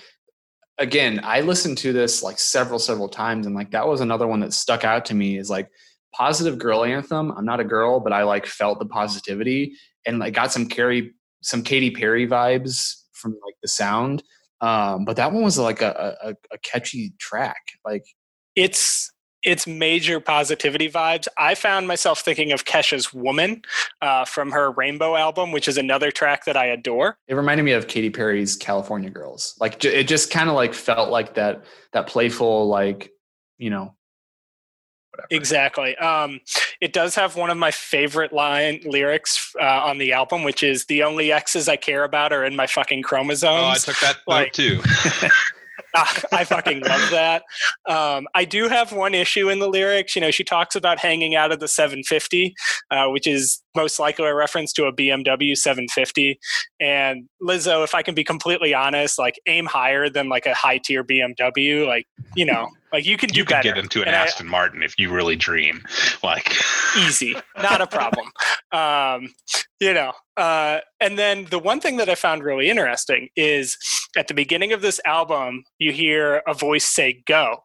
Again, 0.76 1.20
I 1.24 1.40
listened 1.40 1.78
to 1.78 1.92
this 1.94 2.22
like 2.22 2.38
several 2.38 2.78
several 2.78 3.08
times, 3.08 3.46
and 3.46 3.54
like 3.54 3.70
that 3.70 3.86
was 3.88 4.02
another 4.02 4.26
one 4.26 4.40
that 4.40 4.52
stuck 4.52 4.84
out 4.84 5.06
to 5.06 5.14
me. 5.14 5.38
Is 5.38 5.48
like 5.48 5.70
positive 6.16 6.58
girl 6.58 6.84
anthem. 6.84 7.32
I'm 7.32 7.44
not 7.44 7.60
a 7.60 7.64
girl, 7.64 8.00
but 8.00 8.12
I 8.12 8.22
like 8.22 8.46
felt 8.46 8.78
the 8.78 8.86
positivity 8.86 9.74
and 10.06 10.18
like 10.18 10.34
got 10.34 10.52
some 10.52 10.66
Carrie, 10.66 11.12
some 11.42 11.62
Katy 11.62 11.90
Perry 11.90 12.26
vibes 12.26 12.94
from 13.12 13.32
like 13.44 13.56
the 13.62 13.68
sound. 13.68 14.22
Um, 14.60 15.04
but 15.04 15.16
that 15.16 15.32
one 15.32 15.42
was 15.42 15.58
like 15.58 15.82
a, 15.82 16.16
a, 16.22 16.34
a 16.52 16.58
catchy 16.58 17.12
track. 17.18 17.62
Like 17.84 18.04
it's 18.56 19.10
it's 19.42 19.66
major 19.66 20.20
positivity 20.20 20.90
vibes. 20.90 21.28
I 21.36 21.54
found 21.54 21.86
myself 21.86 22.20
thinking 22.20 22.52
of 22.52 22.64
Kesha's 22.64 23.12
"Woman" 23.12 23.62
uh, 24.00 24.24
from 24.24 24.52
her 24.52 24.70
Rainbow 24.70 25.16
album, 25.16 25.52
which 25.52 25.68
is 25.68 25.76
another 25.76 26.10
track 26.10 26.46
that 26.46 26.56
I 26.56 26.66
adore. 26.66 27.18
It 27.28 27.34
reminded 27.34 27.64
me 27.64 27.72
of 27.72 27.86
Katy 27.86 28.10
Perry's 28.10 28.56
California 28.56 29.10
Girls. 29.10 29.54
Like 29.60 29.80
j- 29.80 30.00
it 30.00 30.08
just 30.08 30.30
kind 30.30 30.48
of 30.48 30.54
like 30.54 30.72
felt 30.72 31.10
like 31.10 31.34
that 31.34 31.64
that 31.92 32.06
playful 32.06 32.68
like 32.68 33.10
you 33.58 33.70
know 33.70 33.94
whatever. 35.14 35.28
Exactly. 35.30 35.96
Um, 35.96 36.40
it 36.80 36.92
does 36.92 37.14
have 37.14 37.36
one 37.36 37.50
of 37.50 37.56
my 37.56 37.70
favorite 37.70 38.32
line 38.32 38.80
lyrics 38.84 39.54
uh, 39.60 39.64
on 39.84 39.98
the 39.98 40.12
album, 40.12 40.42
which 40.42 40.62
is 40.62 40.86
"The 40.86 41.02
only 41.02 41.32
X's 41.32 41.68
I 41.68 41.76
care 41.76 42.04
about 42.04 42.32
are 42.32 42.44
in 42.44 42.56
my 42.56 42.66
fucking 42.66 43.02
chromosomes." 43.02 43.44
oh 43.44 43.70
i 43.70 43.76
took 43.76 44.00
that 44.00 44.18
like- 44.26 44.52
too 44.52 44.80
Ah, 45.96 46.20
I 46.32 46.44
fucking 46.44 46.80
love 46.80 47.10
that. 47.10 47.44
Um, 47.86 48.26
I 48.34 48.44
do 48.44 48.68
have 48.68 48.92
one 48.92 49.14
issue 49.14 49.48
in 49.48 49.60
the 49.60 49.68
lyrics. 49.68 50.16
You 50.16 50.22
know, 50.22 50.32
she 50.32 50.42
talks 50.42 50.74
about 50.74 50.98
hanging 50.98 51.36
out 51.36 51.52
of 51.52 51.60
the 51.60 51.68
750, 51.68 52.52
uh, 52.90 53.08
which 53.10 53.28
is 53.28 53.62
most 53.76 54.00
likely 54.00 54.26
a 54.26 54.34
reference 54.34 54.72
to 54.74 54.86
a 54.86 54.92
BMW 54.92 55.56
750. 55.56 56.38
And 56.80 57.28
Lizzo, 57.40 57.84
if 57.84 57.94
I 57.94 58.02
can 58.02 58.14
be 58.14 58.24
completely 58.24 58.74
honest, 58.74 59.20
like 59.20 59.38
aim 59.46 59.66
higher 59.66 60.08
than 60.08 60.28
like 60.28 60.46
a 60.46 60.54
high 60.54 60.78
tier 60.78 61.04
BMW. 61.04 61.86
Like, 61.86 62.06
you 62.34 62.44
know, 62.44 62.68
like 62.94 63.04
you 63.04 63.16
can 63.16 63.28
do 63.28 63.40
you 63.40 63.44
better. 63.44 63.62
get 63.70 63.76
into 63.76 64.00
an 64.02 64.06
And 64.08 64.16
I- 64.16 64.20
aston 64.24 64.46
martin 64.48 64.82
if 64.82 64.94
you 64.98 65.10
really 65.12 65.36
dream 65.36 65.82
like 66.22 66.54
easy 66.98 67.34
not 67.58 67.80
a 67.80 67.86
problem 67.86 68.30
um, 68.72 69.34
you 69.80 69.92
know 69.92 70.12
uh, 70.36 70.78
and 71.00 71.18
then 71.18 71.46
the 71.50 71.58
one 71.58 71.80
thing 71.80 71.96
that 71.98 72.08
i 72.08 72.14
found 72.14 72.42
really 72.44 72.70
interesting 72.70 73.28
is 73.36 73.76
at 74.16 74.28
the 74.28 74.34
beginning 74.34 74.72
of 74.72 74.80
this 74.80 75.00
album 75.04 75.64
you 75.78 75.92
hear 75.92 76.42
a 76.46 76.54
voice 76.54 76.84
say 76.84 77.22
go 77.26 77.64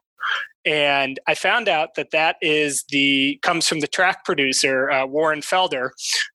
and 0.66 1.20
i 1.28 1.34
found 1.34 1.70
out 1.70 1.96
that 1.96 2.12
that 2.12 2.36
is 2.42 2.84
the 2.90 3.40
comes 3.44 3.68
from 3.68 3.80
the 3.80 3.88
track 3.88 4.26
producer 4.26 4.90
uh, 4.92 5.06
warren 5.06 5.42
felder 5.42 5.90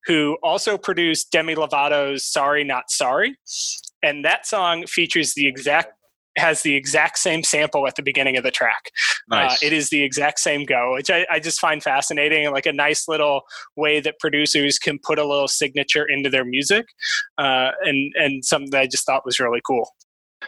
who 0.05 0.37
also 0.41 0.77
produced 0.77 1.31
demi 1.31 1.53
lovato's 1.55 2.25
sorry 2.25 2.63
not 2.63 2.89
sorry 2.89 3.37
and 4.01 4.23
that 4.25 4.45
song 4.47 4.85
features 4.87 5.33
the 5.35 5.47
exact 5.47 5.89
has 6.37 6.61
the 6.61 6.75
exact 6.75 7.17
same 7.17 7.43
sample 7.43 7.87
at 7.87 7.95
the 7.95 8.03
beginning 8.03 8.37
of 8.37 8.43
the 8.43 8.51
track 8.51 8.91
nice 9.29 9.63
uh, 9.63 9.65
it 9.65 9.73
is 9.73 9.89
the 9.89 10.03
exact 10.03 10.39
same 10.39 10.65
go, 10.65 10.93
which 10.93 11.09
I, 11.09 11.25
I 11.29 11.39
just 11.39 11.59
find 11.59 11.81
fascinating 11.81 12.45
and 12.45 12.53
like 12.53 12.65
a 12.65 12.73
nice 12.73 13.07
little 13.07 13.41
way 13.75 13.99
that 13.99 14.19
producers 14.19 14.77
can 14.77 14.99
put 14.99 15.19
a 15.19 15.25
little 15.25 15.47
signature 15.47 16.05
into 16.05 16.29
their 16.29 16.45
music, 16.45 16.85
uh, 17.37 17.71
and 17.81 18.13
and 18.15 18.45
something 18.45 18.71
that 18.71 18.81
I 18.81 18.87
just 18.87 19.05
thought 19.05 19.25
was 19.25 19.39
really 19.39 19.61
cool. 19.65 19.89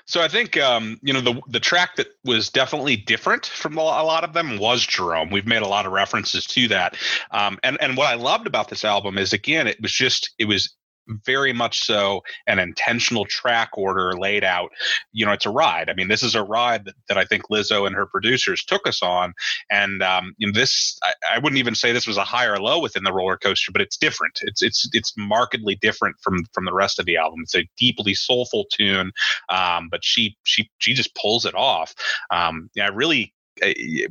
So 0.06 0.22
I 0.22 0.28
think 0.28 0.58
um, 0.58 1.00
you 1.02 1.14
know 1.14 1.22
the 1.22 1.42
the 1.48 1.60
track 1.60 1.96
that 1.96 2.08
was 2.24 2.50
definitely 2.50 2.96
different 2.96 3.46
from 3.48 3.78
a 3.78 3.82
a 3.82 4.06
lot 4.06 4.24
of 4.24 4.34
them 4.34 4.60
was 4.60 4.86
Jerome. 4.86 5.30
We've 5.30 5.48
made 5.48 5.62
a 5.62 5.68
lot 5.68 5.86
of 5.86 5.92
references 5.92 6.46
to 6.48 6.68
that, 6.70 6.96
um, 7.32 7.58
and 7.64 7.78
and 7.82 7.98
what 7.98 8.08
I 8.08 8.16
loved 8.16 8.48
about 8.48 8.70
this 8.70 8.86
album 8.86 9.18
is 9.18 9.34
again 9.34 9.68
it 9.68 9.82
was 9.82 9.92
just 9.92 10.34
it 10.38 10.46
was 10.46 10.77
very 11.26 11.54
much 11.54 11.80
so 11.86 12.22
an 12.48 12.60
intentional 12.60 13.26
track 13.26 13.70
order 13.74 14.14
laid 14.14 14.44
out. 14.44 14.70
You 15.12 15.26
know, 15.26 15.32
it's 15.32 15.46
a 15.46 15.52
ride. 15.52 15.90
I 15.90 15.94
mean, 15.94 16.08
this 16.08 16.24
is 16.24 16.36
a 16.36 16.44
ride 16.44 16.86
that, 16.86 16.96
that 17.10 17.18
I 17.18 17.26
think 17.26 17.44
Lizzo 17.50 17.86
and 17.86 17.96
her 17.96 18.06
producers 18.06 18.64
took 18.64 18.88
us 18.88 19.02
on, 19.02 19.34
and 19.70 20.02
um, 20.04 20.36
this 20.54 20.98
I, 21.04 21.36
I 21.36 21.40
wouldn't 21.40 21.60
even 21.60 21.76
say 21.76 21.92
this 21.92 22.08
was 22.08 22.18
a 22.18 22.24
high 22.24 22.46
or 22.46 22.60
low 22.60 22.80
within 22.80 23.04
the 23.04 23.14
roller 23.14 23.38
coaster, 23.38 23.72
but 23.72 23.82
it's 23.82 23.98
different. 23.98 24.40
It's 24.42 24.62
it's 24.62 24.90
it's 24.94 25.14
markedly 25.18 25.76
different 25.76 26.16
from 26.22 26.44
from 26.54 26.66
the 26.66 26.74
rest 26.74 27.00
of 27.00 27.06
the 27.06 27.18
album. 27.18 27.42
It's 27.44 27.56
a 27.56 27.68
deeply 27.78 28.14
soulful 28.14 28.66
tune 28.72 29.12
um, 29.50 29.90
but 29.90 30.04
she 30.04 30.38
she 30.44 30.70
she 30.80 30.94
just 30.94 31.16
pulls 31.16 31.46
it 31.46 31.56
off. 31.56 31.94
Um, 32.32 32.70
yeah, 32.76 32.86
I 32.86 32.90
really. 32.90 33.34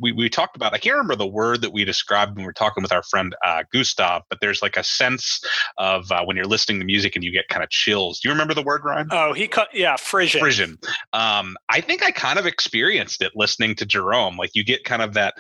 We, 0.01 0.13
we 0.13 0.29
talked 0.29 0.57
about 0.57 0.75
I 0.75 0.79
can't 0.79 0.95
remember 0.95 1.17
the 1.17 1.27
word 1.27 1.63
that 1.63 1.73
we 1.73 1.85
described 1.85 2.37
when 2.37 2.45
we 2.45 2.47
were 2.47 2.53
talking 2.53 2.83
with 2.83 2.93
our 2.93 3.03
friend 3.03 3.35
uh, 3.45 3.63
Gustav, 3.73 4.23
but 4.29 4.39
there's 4.41 4.63
like 4.63 4.77
a 4.77 4.85
sense 4.85 5.41
of 5.79 6.11
uh, 6.11 6.25
when 6.25 6.37
you're 6.37 6.47
listening 6.47 6.79
to 6.81 6.85
music 6.85 7.15
and 7.15 7.25
you 7.25 7.31
get 7.31 7.49
kind 7.49 7.63
of 7.63 7.71
chills. 7.71 8.21
Do 8.21 8.29
you 8.29 8.33
remember 8.33 8.55
the 8.55 8.63
word, 8.63 8.83
Ryan? 8.85 9.09
Oh, 9.11 9.33
he 9.33 9.49
cut 9.49 9.69
yeah, 9.73 9.97
frisson. 9.97 10.41
frisson. 10.41 10.79
Um, 11.13 11.57
I 11.69 11.81
think 11.81 12.03
I 12.03 12.11
kind 12.11 12.39
of 12.39 12.47
experienced 12.47 13.23
it 13.23 13.33
listening 13.35 13.75
to 13.77 13.87
Jerome. 13.87 14.37
Like 14.37 14.51
you 14.55 14.65
get 14.65 14.85
kind 14.85 15.03
of 15.03 15.15
that 15.15 15.35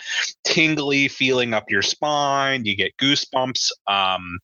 tingly 0.44 1.08
feeling 1.08 1.54
up 1.54 1.70
your 1.70 1.82
spine. 1.82 2.64
You 2.64 2.76
get 2.76 2.96
goosebumps. 2.98 3.70
Um, 3.88 4.38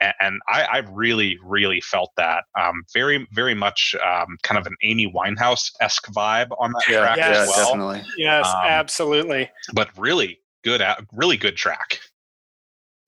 and, 0.00 0.14
and 0.20 0.40
I, 0.48 0.62
I 0.62 0.78
really, 0.90 1.38
really 1.42 1.80
felt 1.80 2.10
that. 2.16 2.44
Um, 2.58 2.82
very, 2.92 3.26
very 3.32 3.54
much 3.54 3.94
um, 4.04 4.36
kind 4.42 4.58
of 4.58 4.66
an 4.66 4.76
Amy 4.82 5.12
Winehouse 5.12 5.72
esque 5.80 6.10
vibe 6.12 6.48
on 6.58 6.72
that 6.72 6.82
yeah, 6.88 7.00
track 7.00 7.16
yeah, 7.18 7.28
as 7.30 7.48
well. 7.48 7.66
definitely. 7.66 8.02
Yes, 8.16 8.46
Um, 8.46 8.54
absolutely. 8.64 9.50
But 9.72 9.90
really 9.96 10.40
good, 10.64 10.82
really 11.12 11.36
good 11.36 11.56
track. 11.56 12.00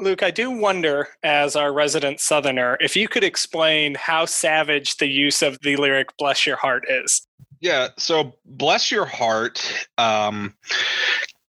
Luke, 0.01 0.23
I 0.23 0.31
do 0.31 0.51
wonder, 0.51 1.09
as 1.25 1.57
our 1.57 1.73
resident 1.73 2.21
Southerner, 2.21 2.77
if 2.81 2.95
you 2.95 3.09
could 3.09 3.25
explain 3.25 3.97
how 3.97 4.27
savage 4.27 4.97
the 4.99 5.09
use 5.09 5.43
of 5.43 5.59
the 5.63 5.75
lyric 5.75 6.17
"Bless 6.19 6.47
Your 6.47 6.55
Heart" 6.57 6.85
is. 6.89 7.27
Yeah. 7.61 7.89
So 7.99 8.35
bless 8.45 8.93
your 8.93 9.07
heart. 9.07 9.89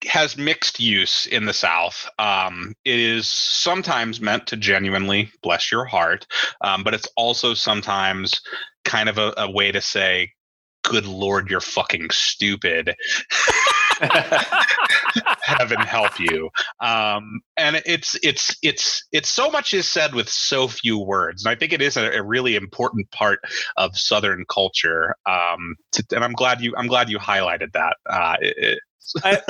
Has 0.07 0.37
mixed 0.37 0.81
use 0.81 1.27
in 1.27 1.45
the 1.45 1.53
South. 1.53 2.09
Um, 2.19 2.75
it 2.85 2.99
is 2.99 3.29
sometimes 3.29 4.21
meant 4.21 4.47
to 4.49 4.57
genuinely 4.57 5.31
bless 5.43 5.71
your 5.71 5.85
heart, 5.85 6.27
um, 6.63 6.83
but 6.83 6.95
it's 6.95 7.09
also 7.17 7.53
sometimes 7.55 8.41
kind 8.85 9.09
of 9.09 9.19
a, 9.19 9.35
a 9.37 9.51
way 9.51 9.71
to 9.73 9.81
say, 9.81 10.31
"Good 10.85 11.07
Lord, 11.07 11.51
you're 11.51 11.61
fucking 11.61 12.09
stupid." 12.11 12.95
Heaven 15.43 15.81
help 15.81 16.19
you. 16.19 16.49
Um, 16.81 17.41
and 17.57 17.83
it's 17.85 18.19
it's 18.23 18.57
it's 18.63 19.07
it's 19.13 19.29
so 19.29 19.51
much 19.51 19.75
is 19.75 19.87
said 19.87 20.15
with 20.15 20.29
so 20.29 20.69
few 20.69 20.99
words, 20.99 21.45
and 21.45 21.51
I 21.51 21.55
think 21.57 21.73
it 21.75 21.83
is 21.83 21.97
a, 21.99 22.11
a 22.19 22.23
really 22.23 22.57
important 22.57 23.11
part 23.11 23.41
of 23.77 23.97
Southern 23.99 24.45
culture. 24.49 25.15
Um, 25.27 25.77
to, 25.93 26.05
and 26.15 26.25
I'm 26.25 26.33
glad 26.33 26.61
you 26.63 26.75
I'm 26.77 26.87
glad 26.87 27.11
you 27.11 27.19
highlighted 27.19 27.73
that. 27.73 27.97
Uh, 28.09 28.37
it- 28.41 28.81
I, 29.25 29.41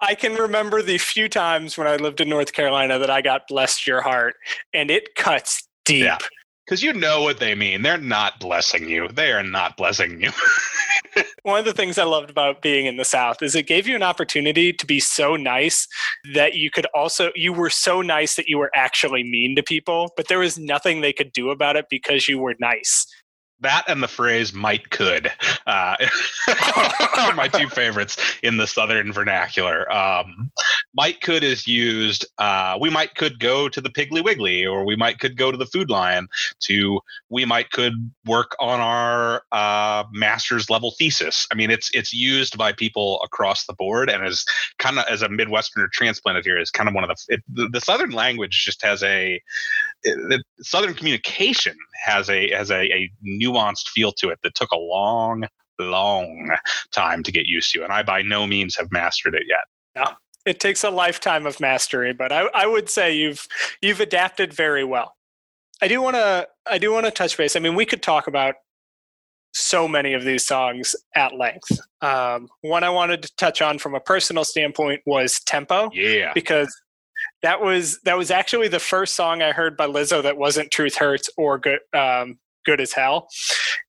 I 0.00 0.14
can 0.14 0.34
remember 0.34 0.82
the 0.82 0.98
few 0.98 1.28
times 1.28 1.78
when 1.78 1.86
I 1.86 1.96
lived 1.96 2.20
in 2.20 2.28
North 2.28 2.52
Carolina 2.52 2.98
that 2.98 3.10
I 3.10 3.22
got 3.22 3.42
blessed 3.48 3.86
Your 3.86 4.02
Heart," 4.02 4.34
and 4.74 4.90
it 4.90 5.14
cuts 5.14 5.66
deep. 5.84 6.04
Yeah. 6.04 6.18
because 6.66 6.82
you 6.82 6.92
know 6.92 7.22
what 7.22 7.38
they 7.38 7.54
mean. 7.54 7.82
They're 7.82 7.96
not 7.96 8.40
blessing 8.40 8.88
you. 8.88 9.08
They 9.08 9.32
are 9.32 9.42
not 9.42 9.76
blessing 9.76 10.20
you. 10.20 10.30
One 11.44 11.60
of 11.60 11.64
the 11.64 11.72
things 11.72 11.96
I 11.96 12.04
loved 12.04 12.28
about 12.28 12.60
being 12.60 12.86
in 12.86 12.96
the 12.96 13.04
South 13.04 13.40
is 13.40 13.54
it 13.54 13.66
gave 13.66 13.86
you 13.86 13.94
an 13.94 14.02
opportunity 14.02 14.72
to 14.72 14.84
be 14.86 15.00
so 15.00 15.36
nice 15.36 15.86
that 16.34 16.54
you 16.54 16.70
could 16.70 16.86
also, 16.94 17.30
you 17.34 17.52
were 17.52 17.70
so 17.70 18.02
nice 18.02 18.34
that 18.34 18.48
you 18.48 18.58
were 18.58 18.70
actually 18.74 19.22
mean 19.22 19.54
to 19.56 19.62
people, 19.62 20.12
but 20.16 20.28
there 20.28 20.40
was 20.40 20.58
nothing 20.58 21.00
they 21.00 21.12
could 21.12 21.32
do 21.32 21.50
about 21.50 21.76
it 21.76 21.86
because 21.88 22.28
you 22.28 22.38
were 22.38 22.56
nice. 22.58 23.06
That 23.60 23.84
and 23.88 24.02
the 24.02 24.08
phrase 24.08 24.52
"might 24.52 24.90
could" 24.90 25.30
uh, 25.66 25.96
are 27.18 27.34
my 27.34 27.48
two 27.48 27.68
favorites 27.68 28.16
in 28.42 28.56
the 28.56 28.66
Southern 28.66 29.12
vernacular. 29.12 29.90
Um, 29.92 30.50
"Might 30.94 31.20
could" 31.20 31.42
is 31.42 31.66
used. 31.66 32.26
Uh, 32.38 32.76
we 32.80 32.90
might 32.90 33.14
could 33.14 33.38
go 33.40 33.68
to 33.68 33.80
the 33.80 33.88
Piggly 33.88 34.22
Wiggly, 34.22 34.66
or 34.66 34.84
we 34.84 34.96
might 34.96 35.18
could 35.18 35.36
go 35.36 35.50
to 35.50 35.56
the 35.56 35.66
Food 35.66 35.90
Lion. 35.90 36.28
To 36.64 37.00
we 37.30 37.44
might 37.44 37.70
could 37.70 37.94
work 38.26 38.54
on 38.60 38.80
our 38.80 39.42
uh, 39.52 40.04
master's 40.12 40.68
level 40.68 40.94
thesis. 40.98 41.46
I 41.50 41.54
mean, 41.54 41.70
it's 41.70 41.90
it's 41.94 42.12
used 42.12 42.58
by 42.58 42.72
people 42.72 43.20
across 43.22 43.64
the 43.66 43.74
board, 43.74 44.10
and 44.10 44.24
as 44.24 44.44
kind 44.78 44.98
of 44.98 45.06
as 45.10 45.22
a 45.22 45.28
Midwesterner 45.28 45.90
transplanted 45.92 46.44
here, 46.44 46.58
is 46.58 46.70
kind 46.70 46.88
of 46.88 46.94
one 46.94 47.04
of 47.04 47.10
the, 47.10 47.34
it, 47.34 47.40
the 47.48 47.68
the 47.72 47.80
Southern 47.80 48.10
language 48.10 48.62
just 48.64 48.84
has 48.84 49.02
a 49.02 49.40
it- 50.02 50.28
the 50.28 50.42
Southern 50.62 50.94
communication 50.94 51.76
has 52.04 52.28
a 52.30 52.50
has 52.50 52.70
a, 52.70 52.82
a 52.92 53.10
nuanced 53.46 53.88
feel 53.88 54.12
to 54.12 54.28
it 54.30 54.38
that 54.42 54.54
took 54.54 54.70
a 54.72 54.78
long, 54.78 55.44
long 55.78 56.50
time 56.92 57.22
to 57.22 57.32
get 57.32 57.46
used 57.46 57.72
to. 57.72 57.82
And 57.82 57.92
I 57.92 58.02
by 58.02 58.22
no 58.22 58.46
means 58.46 58.76
have 58.76 58.90
mastered 58.90 59.34
it 59.34 59.44
yet. 59.48 59.64
No, 59.94 60.12
it 60.44 60.60
takes 60.60 60.84
a 60.84 60.90
lifetime 60.90 61.46
of 61.46 61.60
mastery, 61.60 62.12
but 62.12 62.32
I, 62.32 62.46
I 62.54 62.66
would 62.66 62.88
say 62.88 63.14
you've 63.14 63.46
you've 63.82 64.00
adapted 64.00 64.52
very 64.52 64.84
well. 64.84 65.16
I 65.82 65.88
do 65.88 66.00
want 66.00 66.16
to 66.16 66.48
I 66.66 66.78
do 66.78 66.92
want 66.92 67.06
to 67.06 67.10
touch 67.10 67.36
base. 67.36 67.56
I 67.56 67.60
mean, 67.60 67.74
we 67.74 67.84
could 67.84 68.02
talk 68.02 68.26
about 68.26 68.54
so 69.52 69.88
many 69.88 70.12
of 70.12 70.24
these 70.24 70.46
songs 70.46 70.94
at 71.14 71.34
length. 71.34 71.80
Um, 72.02 72.48
one 72.60 72.84
I 72.84 72.90
wanted 72.90 73.22
to 73.22 73.34
touch 73.36 73.62
on 73.62 73.78
from 73.78 73.94
a 73.94 74.00
personal 74.00 74.44
standpoint 74.44 75.00
was 75.06 75.40
tempo. 75.40 75.90
Yeah, 75.92 76.32
because 76.34 76.74
that 77.42 77.60
was 77.60 78.00
that 78.04 78.16
was 78.16 78.30
actually 78.30 78.68
the 78.68 78.78
first 78.78 79.16
song 79.16 79.42
I 79.42 79.52
heard 79.52 79.76
by 79.76 79.86
Lizzo 79.86 80.22
that 80.22 80.36
wasn't 80.36 80.70
"Truth 80.70 80.96
Hurts" 80.96 81.30
or 81.36 81.58
"Good 81.58 81.80
um, 81.92 82.38
Good 82.66 82.80
as 82.80 82.92
Hell," 82.92 83.28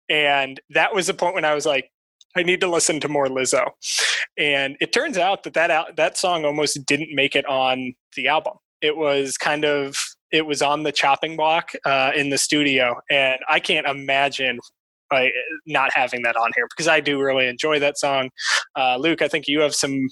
and 0.09 0.59
that 0.69 0.93
was 0.93 1.07
the 1.07 1.13
point 1.13 1.35
when 1.35 1.45
I 1.45 1.53
was 1.53 1.65
like, 1.65 1.91
I 2.37 2.43
need 2.43 2.61
to 2.61 2.69
listen 2.69 2.99
to 3.01 3.07
more 3.07 3.27
Lizzo. 3.27 3.65
And 4.37 4.77
it 4.79 4.93
turns 4.93 5.17
out 5.17 5.43
that 5.43 5.53
that 5.55 5.95
that 5.97 6.17
song 6.17 6.45
almost 6.45 6.85
didn't 6.85 7.15
make 7.15 7.35
it 7.35 7.45
on 7.47 7.93
the 8.15 8.27
album. 8.27 8.53
It 8.81 8.95
was 8.95 9.37
kind 9.37 9.65
of 9.65 9.97
it 10.31 10.45
was 10.45 10.61
on 10.61 10.83
the 10.83 10.91
chopping 10.91 11.35
block 11.35 11.71
uh, 11.85 12.11
in 12.15 12.29
the 12.29 12.37
studio, 12.37 12.95
and 13.09 13.39
I 13.49 13.59
can't 13.59 13.87
imagine 13.87 14.59
like 15.11 15.31
not 15.65 15.91
having 15.93 16.21
that 16.23 16.35
on 16.35 16.51
here 16.55 16.67
because 16.69 16.87
I 16.87 16.99
do 16.99 17.19
really 17.21 17.47
enjoy 17.47 17.79
that 17.79 17.97
song. 17.97 18.29
Uh, 18.77 18.97
Luke, 18.97 19.21
I 19.21 19.27
think 19.27 19.47
you 19.47 19.61
have 19.61 19.73
some 19.73 20.07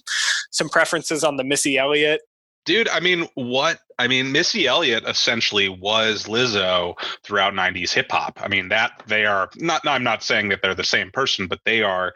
some 0.52 0.70
preferences 0.70 1.24
on 1.24 1.38
the 1.38 1.44
Missy 1.44 1.78
Elliott 1.78 2.22
Dude, 2.66 2.90
I 2.90 3.00
mean, 3.00 3.28
what? 3.36 3.80
I 3.98 4.08
mean, 4.08 4.32
Missy 4.32 4.68
Elliott 4.68 5.06
essentially 5.08 5.70
was 5.70 6.26
Lizzo 6.26 6.96
throughout 7.24 7.54
90s 7.54 7.94
hip 7.94 8.12
hop. 8.12 8.40
I 8.42 8.48
mean, 8.48 8.70
that 8.70 9.04
they 9.08 9.26
are 9.26 9.50
not, 9.56 9.88
I'm 9.88 10.04
not 10.04 10.24
saying 10.24 10.50
that 10.50 10.62
they're 10.62 10.76
the 10.76 10.84
same 10.84 11.12
person, 11.12 11.48
but 11.48 11.60
they 11.64 11.84
are 11.84 12.14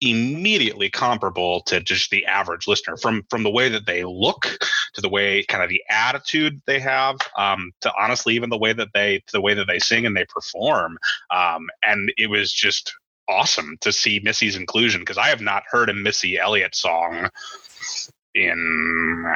immediately 0.00 0.90
comparable 0.90 1.62
to 1.62 1.80
just 1.80 2.10
the 2.10 2.26
average 2.26 2.68
listener 2.68 2.96
from 2.96 3.22
from 3.30 3.42
the 3.42 3.50
way 3.50 3.68
that 3.68 3.86
they 3.86 4.04
look 4.04 4.58
to 4.92 5.00
the 5.00 5.08
way 5.08 5.42
kind 5.44 5.62
of 5.62 5.70
the 5.70 5.82
attitude 5.88 6.60
they 6.66 6.78
have 6.78 7.16
um, 7.38 7.72
to 7.80 7.90
honestly 7.98 8.34
even 8.34 8.50
the 8.50 8.58
way 8.58 8.72
that 8.74 8.88
they 8.92 9.22
the 9.32 9.40
way 9.40 9.54
that 9.54 9.66
they 9.66 9.78
sing 9.78 10.04
and 10.04 10.16
they 10.16 10.26
perform 10.26 10.98
um, 11.30 11.68
and 11.82 12.12
it 12.18 12.28
was 12.28 12.52
just 12.52 12.92
awesome 13.28 13.76
to 13.80 13.90
see 13.90 14.20
missy's 14.22 14.54
inclusion 14.54 15.00
because 15.00 15.18
i 15.18 15.28
have 15.28 15.40
not 15.40 15.62
heard 15.70 15.88
a 15.88 15.94
missy 15.94 16.38
elliott 16.38 16.74
song 16.74 17.30
in 18.36 19.34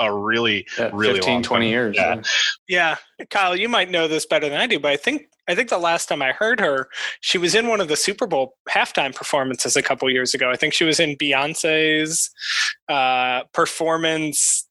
a 0.00 0.12
really 0.12 0.66
yeah, 0.78 0.90
really 0.92 1.14
15 1.14 1.42
20 1.42 1.66
time. 1.66 1.70
years 1.70 1.96
yeah. 1.96 2.20
yeah. 2.68 2.96
Kyle 3.30 3.54
you 3.54 3.68
might 3.68 3.90
know 3.90 4.08
this 4.08 4.26
better 4.26 4.48
than 4.48 4.60
i 4.60 4.66
do 4.66 4.78
but 4.78 4.90
i 4.90 4.96
think 4.96 5.28
i 5.48 5.54
think 5.54 5.68
the 5.68 5.78
last 5.78 6.08
time 6.08 6.22
i 6.22 6.32
heard 6.32 6.60
her 6.60 6.88
she 7.20 7.38
was 7.38 7.54
in 7.54 7.68
one 7.68 7.80
of 7.80 7.88
the 7.88 7.96
super 7.96 8.26
bowl 8.26 8.54
halftime 8.68 9.14
performances 9.14 9.76
a 9.76 9.82
couple 9.82 10.10
years 10.10 10.34
ago. 10.34 10.50
I 10.50 10.56
think 10.56 10.74
she 10.74 10.84
was 10.84 10.98
in 11.00 11.16
beyonce's 11.16 12.30
uh, 12.88 13.44
performance 13.52 14.66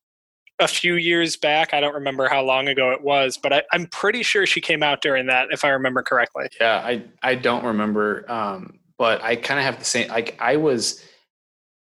a 0.59 0.67
few 0.67 0.95
years 0.95 1.37
back. 1.37 1.73
I 1.73 1.79
don't 1.79 1.93
remember 1.93 2.27
how 2.27 2.41
long 2.41 2.67
ago 2.67 2.91
it 2.91 3.01
was 3.01 3.37
but 3.37 3.53
I, 3.53 3.63
am 3.73 3.87
pretty 3.87 4.23
sure 4.23 4.45
she 4.45 4.59
came 4.59 4.83
out 4.83 5.01
during 5.01 5.27
that 5.27 5.47
if 5.51 5.63
i 5.63 5.69
remember 5.69 6.01
correctly. 6.01 6.47
Yeah 6.59 6.81
i 6.83 7.03
i 7.21 7.35
don't 7.35 7.63
remember 7.63 8.29
um, 8.29 8.79
but 8.97 9.21
i 9.23 9.35
kind 9.35 9.59
of 9.59 9.65
have 9.65 9.79
the 9.79 9.85
same 9.85 10.09
like 10.09 10.35
i 10.39 10.57
was 10.57 11.03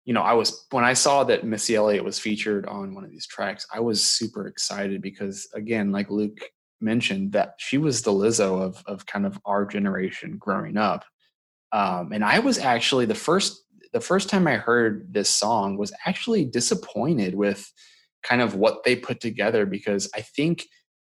you 0.09 0.13
know, 0.15 0.23
I 0.23 0.33
was 0.33 0.65
when 0.71 0.83
I 0.83 0.93
saw 0.93 1.23
that 1.25 1.43
Missy 1.43 1.75
Elliott 1.75 2.03
was 2.03 2.17
featured 2.17 2.65
on 2.65 2.95
one 2.95 3.03
of 3.03 3.11
these 3.11 3.27
tracks, 3.27 3.67
I 3.71 3.79
was 3.79 4.03
super 4.03 4.47
excited 4.47 5.03
because 5.03 5.47
again, 5.53 5.91
like 5.91 6.09
Luke 6.09 6.49
mentioned, 6.81 7.33
that 7.33 7.53
she 7.59 7.77
was 7.77 8.01
the 8.01 8.09
Lizzo 8.11 8.59
of 8.59 8.83
of 8.87 9.05
kind 9.05 9.27
of 9.27 9.39
our 9.45 9.67
generation 9.67 10.37
growing 10.39 10.77
up. 10.77 11.05
Um, 11.71 12.11
and 12.11 12.25
I 12.25 12.39
was 12.39 12.57
actually 12.57 13.05
the 13.05 13.13
first 13.13 13.63
the 13.93 14.01
first 14.01 14.29
time 14.29 14.47
I 14.47 14.55
heard 14.55 15.13
this 15.13 15.29
song 15.29 15.77
was 15.77 15.93
actually 16.07 16.43
disappointed 16.43 17.35
with 17.35 17.71
kind 18.23 18.41
of 18.41 18.55
what 18.55 18.83
they 18.83 18.95
put 18.95 19.19
together 19.19 19.67
because 19.67 20.09
I 20.15 20.21
think 20.21 20.65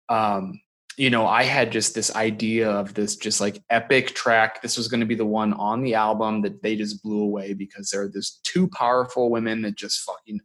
um, 0.07 0.61
you 0.97 1.09
know, 1.09 1.27
I 1.27 1.43
had 1.43 1.71
just 1.71 1.93
this 1.93 2.15
idea 2.15 2.69
of 2.69 2.93
this 2.93 3.15
just 3.15 3.41
like 3.41 3.61
epic 3.69 4.15
track. 4.15 4.61
This 4.61 4.77
was 4.77 4.87
going 4.87 5.01
to 5.01 5.05
be 5.05 5.15
the 5.15 5.25
one 5.25 5.53
on 5.53 5.81
the 5.81 5.95
album 5.95 6.41
that 6.41 6.61
they 6.61 6.75
just 6.75 7.03
blew 7.03 7.21
away 7.21 7.53
because 7.53 7.89
there 7.89 8.03
are 8.03 8.09
these 8.09 8.39
two 8.43 8.67
powerful 8.69 9.29
women 9.29 9.61
that 9.63 9.75
just 9.75 10.01
fucking, 10.01 10.39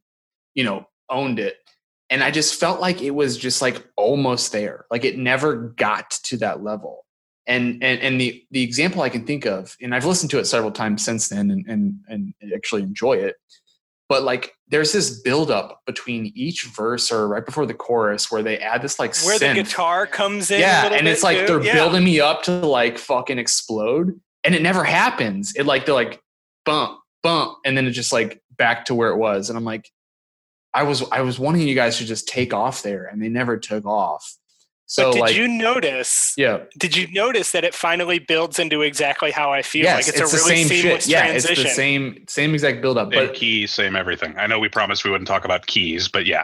you 0.55 0.65
know, 0.65 0.87
owned 1.09 1.39
it. 1.39 1.57
And 2.09 2.25
I 2.25 2.33
just 2.33 2.59
felt 2.59 2.81
like 2.81 3.01
it 3.01 3.13
was 3.13 3.39
just 3.39 3.63
like 3.63 3.87
almost 3.97 4.51
there. 4.51 4.87
Like 4.91 5.05
it 5.05 5.17
never 5.17 5.57
got 5.77 6.11
to 6.25 6.37
that 6.39 6.63
level. 6.63 7.07
And 7.47 7.83
and 7.83 8.01
and 8.01 8.21
the 8.21 8.45
the 8.51 8.63
example 8.63 9.03
I 9.03 9.09
can 9.09 9.25
think 9.25 9.47
of, 9.47 9.77
and 9.81 9.95
I've 9.95 10.05
listened 10.05 10.31
to 10.31 10.39
it 10.39 10.47
several 10.47 10.73
times 10.73 11.05
since 11.05 11.29
then 11.29 11.51
and 11.51 11.65
and, 11.69 11.95
and 12.09 12.35
actually 12.55 12.83
enjoy 12.83 13.15
it, 13.15 13.37
but 14.11 14.25
like 14.25 14.57
there's 14.69 14.93
this 14.93 15.21
buildup 15.21 15.81
between 15.87 16.33
each 16.35 16.65
verse 16.65 17.13
or 17.13 17.29
right 17.29 17.47
before 17.47 17.65
the 17.65 17.73
chorus 17.73 18.31
where 18.31 18.43
they 18.43 18.59
add 18.59 18.83
this 18.83 18.99
like 18.99 19.15
where 19.23 19.39
synth. 19.39 19.55
the 19.55 19.63
guitar 19.63 20.07
comes 20.07 20.51
in 20.51 20.61
yeah 20.61 20.93
and 20.93 21.09
it's 21.09 21.23
like 21.23 21.39
too. 21.39 21.47
they're 21.47 21.63
yeah. 21.63 21.73
building 21.75 22.05
me 22.05 22.21
up 22.21 22.43
to 22.43 22.51
like 22.51 22.99
fucking 22.99 23.39
explode 23.39 24.21
and 24.45 24.55
it 24.55 24.61
never 24.61 24.85
happens 24.85 25.55
it 25.57 25.65
like 25.65 25.87
they're 25.87 25.95
like 25.95 26.21
bump 26.67 26.99
bump 27.23 27.57
and 27.65 27.77
then 27.77 27.87
it 27.87 27.93
just 27.93 28.13
like 28.13 28.43
back 28.59 28.85
to 28.85 28.95
where 28.95 29.11
it 29.11 29.17
was 29.17 29.49
and 29.49 29.57
i'm 29.57 29.65
like 29.65 29.89
i 30.75 30.83
was 30.83 31.09
i 31.13 31.23
was 31.23 31.39
wanting 31.39 31.67
you 31.67 31.75
guys 31.77 31.97
to 31.97 32.05
just 32.05 32.27
take 32.29 32.53
off 32.53 32.83
there 32.83 33.07
and 33.07 33.23
they 33.23 33.29
never 33.29 33.57
took 33.57 33.87
off 33.87 34.37
so 34.91 35.05
but 35.05 35.13
did 35.13 35.21
like, 35.21 35.37
you 35.37 35.47
notice? 35.47 36.35
Yeah. 36.37 36.65
Did 36.77 36.97
you 36.97 37.07
notice 37.13 37.53
that 37.53 37.63
it 37.63 37.77
finally 37.77 38.19
builds 38.19 38.59
into 38.59 38.83
exactly 38.83 39.31
how 39.31 39.53
I 39.53 39.63
feel? 39.63 39.85
Yes, 39.85 39.95
like 39.95 40.09
it's, 40.09 40.21
it's 40.21 40.33
a 40.33 40.37
really 40.37 40.65
same 40.65 40.67
seamless 40.67 41.05
shit. 41.05 41.13
Yeah, 41.13 41.27
transition. 41.27 41.53
it's 41.53 41.63
the 41.63 41.77
same 41.77 42.25
same 42.27 42.55
exact 42.55 42.83
build 42.83 42.99
up. 42.99 43.13
But 43.13 43.35
keys, 43.35 43.71
same 43.71 43.95
everything. 43.95 44.35
I 44.37 44.49
know 44.49 44.59
we 44.59 44.69
promised 44.69 45.05
we 45.05 45.13
wouldn't 45.13 45.29
talk 45.29 45.45
about 45.45 45.69
keys, 45.69 46.09
but 46.09 46.27
yeah. 46.27 46.43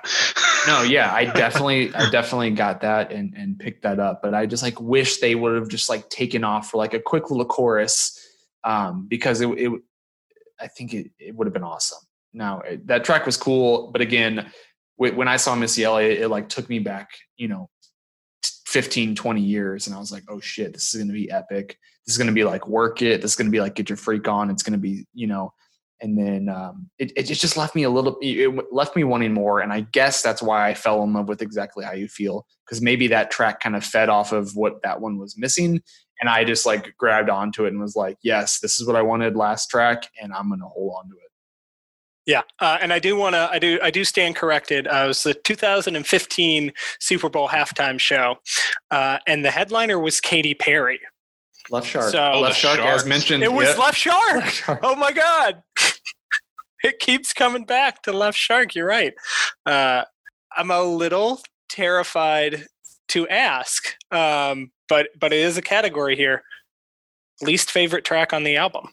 no, 0.68 0.82
yeah, 0.82 1.12
I 1.12 1.24
definitely 1.34 1.92
I 1.92 2.08
definitely 2.10 2.52
got 2.52 2.82
that 2.82 3.10
and 3.10 3.34
and 3.36 3.58
picked 3.58 3.82
that 3.82 3.98
up. 3.98 4.22
But 4.22 4.32
I 4.32 4.46
just 4.46 4.62
like 4.62 4.80
wish 4.80 5.18
they 5.18 5.34
would 5.34 5.56
have 5.56 5.68
just 5.68 5.88
like 5.88 6.08
taken 6.08 6.44
off 6.44 6.70
for 6.70 6.76
like 6.76 6.94
a 6.94 7.00
quick 7.00 7.32
little 7.32 7.46
chorus. 7.46 8.16
Um, 8.62 9.08
because 9.08 9.40
it, 9.40 9.48
it 9.58 9.72
I 10.60 10.68
think 10.68 10.94
it, 10.94 11.10
it 11.18 11.34
would 11.34 11.48
have 11.48 11.54
been 11.54 11.64
awesome. 11.64 11.98
Now 12.32 12.60
it, 12.60 12.86
that 12.86 13.02
track 13.02 13.26
was 13.26 13.36
cool, 13.36 13.90
but 13.90 14.00
again, 14.00 14.52
when 14.98 15.26
I 15.28 15.36
saw 15.36 15.56
Missy 15.56 15.82
Elliott, 15.82 16.20
it 16.20 16.28
like 16.28 16.48
took 16.48 16.68
me 16.68 16.78
back, 16.78 17.10
you 17.36 17.48
know, 17.48 17.68
15, 18.76 19.14
20 19.14 19.40
years. 19.40 19.86
And 19.86 19.96
I 19.96 19.98
was 19.98 20.12
like, 20.12 20.24
oh 20.28 20.38
shit, 20.38 20.74
this 20.74 20.94
is 20.94 21.00
going 21.00 21.08
to 21.08 21.14
be 21.14 21.30
epic. 21.30 21.78
This 22.04 22.12
is 22.12 22.18
going 22.18 22.26
to 22.26 22.34
be 22.34 22.44
like 22.44 22.68
work 22.68 23.00
it. 23.00 23.22
This 23.22 23.30
is 23.30 23.34
going 23.34 23.46
to 23.46 23.50
be 23.50 23.58
like 23.58 23.74
get 23.74 23.88
your 23.88 23.96
freak 23.96 24.28
on. 24.28 24.50
It's 24.50 24.62
going 24.62 24.74
to 24.74 24.78
be, 24.78 25.06
you 25.14 25.26
know, 25.26 25.54
and 26.02 26.18
then 26.18 26.50
um, 26.50 26.90
it, 26.98 27.10
it 27.16 27.22
just 27.22 27.56
left 27.56 27.74
me 27.74 27.84
a 27.84 27.88
little, 27.88 28.18
it 28.20 28.54
left 28.70 28.94
me 28.94 29.02
wanting 29.02 29.32
more. 29.32 29.60
And 29.60 29.72
I 29.72 29.80
guess 29.80 30.20
that's 30.20 30.42
why 30.42 30.68
I 30.68 30.74
fell 30.74 31.02
in 31.04 31.14
love 31.14 31.26
with 31.26 31.40
exactly 31.40 31.86
how 31.86 31.92
you 31.92 32.06
feel. 32.06 32.44
Cause 32.68 32.82
maybe 32.82 33.06
that 33.06 33.30
track 33.30 33.60
kind 33.60 33.76
of 33.76 33.82
fed 33.82 34.10
off 34.10 34.32
of 34.32 34.54
what 34.54 34.82
that 34.82 35.00
one 35.00 35.16
was 35.16 35.38
missing. 35.38 35.80
And 36.20 36.28
I 36.28 36.44
just 36.44 36.66
like 36.66 36.94
grabbed 36.98 37.30
onto 37.30 37.64
it 37.64 37.68
and 37.68 37.80
was 37.80 37.96
like, 37.96 38.18
yes, 38.22 38.60
this 38.60 38.78
is 38.78 38.86
what 38.86 38.96
I 38.96 39.00
wanted 39.00 39.36
last 39.36 39.70
track. 39.70 40.02
And 40.20 40.34
I'm 40.34 40.48
going 40.48 40.60
to 40.60 40.66
hold 40.66 40.96
on 40.98 41.08
to 41.08 41.16
it. 41.16 41.25
Yeah, 42.26 42.42
uh, 42.58 42.78
and 42.80 42.92
I 42.92 42.98
do 42.98 43.14
want 43.16 43.34
to. 43.34 43.48
I 43.50 43.60
do. 43.60 43.78
I 43.82 43.90
do 43.90 44.04
stand 44.04 44.34
corrected. 44.34 44.88
Uh, 44.88 45.02
it 45.04 45.08
was 45.08 45.22
the 45.22 45.34
2015 45.34 46.72
Super 46.98 47.28
Bowl 47.28 47.48
halftime 47.48 48.00
show, 48.00 48.36
uh, 48.90 49.18
and 49.28 49.44
the 49.44 49.50
headliner 49.52 50.00
was 50.00 50.20
Katy 50.20 50.54
Perry. 50.54 50.98
Left 51.70 51.86
Shark. 51.86 52.10
So, 52.10 52.32
oh, 52.34 52.40
Left 52.40 52.58
Shark, 52.58 52.80
as 52.80 53.06
mentioned. 53.06 53.44
It 53.44 53.52
was 53.52 53.78
Left, 53.78 53.96
Shark. 53.96 54.36
Left 54.36 54.54
Shark. 54.54 54.80
Oh 54.82 54.96
my 54.96 55.12
God! 55.12 55.62
it 56.82 56.98
keeps 56.98 57.32
coming 57.32 57.64
back 57.64 58.02
to 58.02 58.12
Left 58.12 58.36
Shark. 58.36 58.74
You're 58.74 58.86
right. 58.86 59.14
Uh, 59.64 60.02
I'm 60.56 60.72
a 60.72 60.82
little 60.82 61.40
terrified 61.68 62.66
to 63.08 63.28
ask, 63.28 63.94
um, 64.10 64.72
but 64.88 65.08
but 65.18 65.32
it 65.32 65.40
is 65.40 65.56
a 65.56 65.62
category 65.62 66.16
here. 66.16 66.42
Least 67.40 67.70
favorite 67.70 68.04
track 68.04 68.32
on 68.32 68.42
the 68.42 68.56
album. 68.56 68.88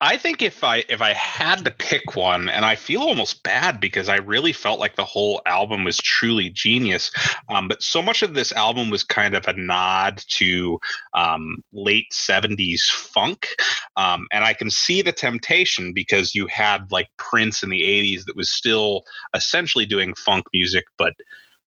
I 0.00 0.18
think 0.18 0.42
if 0.42 0.62
I 0.62 0.84
if 0.90 1.00
I 1.00 1.14
had 1.14 1.64
to 1.64 1.70
pick 1.70 2.16
one, 2.16 2.50
and 2.50 2.66
I 2.66 2.76
feel 2.76 3.00
almost 3.00 3.42
bad 3.42 3.80
because 3.80 4.10
I 4.10 4.16
really 4.16 4.52
felt 4.52 4.78
like 4.78 4.94
the 4.94 5.06
whole 5.06 5.40
album 5.46 5.84
was 5.84 5.96
truly 5.96 6.50
genius, 6.50 7.10
um, 7.48 7.66
but 7.66 7.82
so 7.82 8.02
much 8.02 8.22
of 8.22 8.34
this 8.34 8.52
album 8.52 8.90
was 8.90 9.04
kind 9.04 9.34
of 9.34 9.48
a 9.48 9.54
nod 9.54 10.22
to 10.32 10.78
um, 11.14 11.56
late 11.72 12.08
'70s 12.12 12.82
funk, 12.90 13.48
um, 13.96 14.26
and 14.32 14.44
I 14.44 14.52
can 14.52 14.70
see 14.70 15.00
the 15.00 15.12
temptation 15.12 15.94
because 15.94 16.34
you 16.34 16.46
had 16.46 16.92
like 16.92 17.08
Prince 17.16 17.62
in 17.62 17.70
the 17.70 17.80
'80s 17.82 18.26
that 18.26 18.36
was 18.36 18.50
still 18.50 19.02
essentially 19.34 19.86
doing 19.86 20.14
funk 20.14 20.44
music, 20.52 20.84
but 20.98 21.14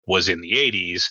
was 0.06 0.28
in 0.28 0.42
the 0.42 0.52
'80s, 0.52 1.06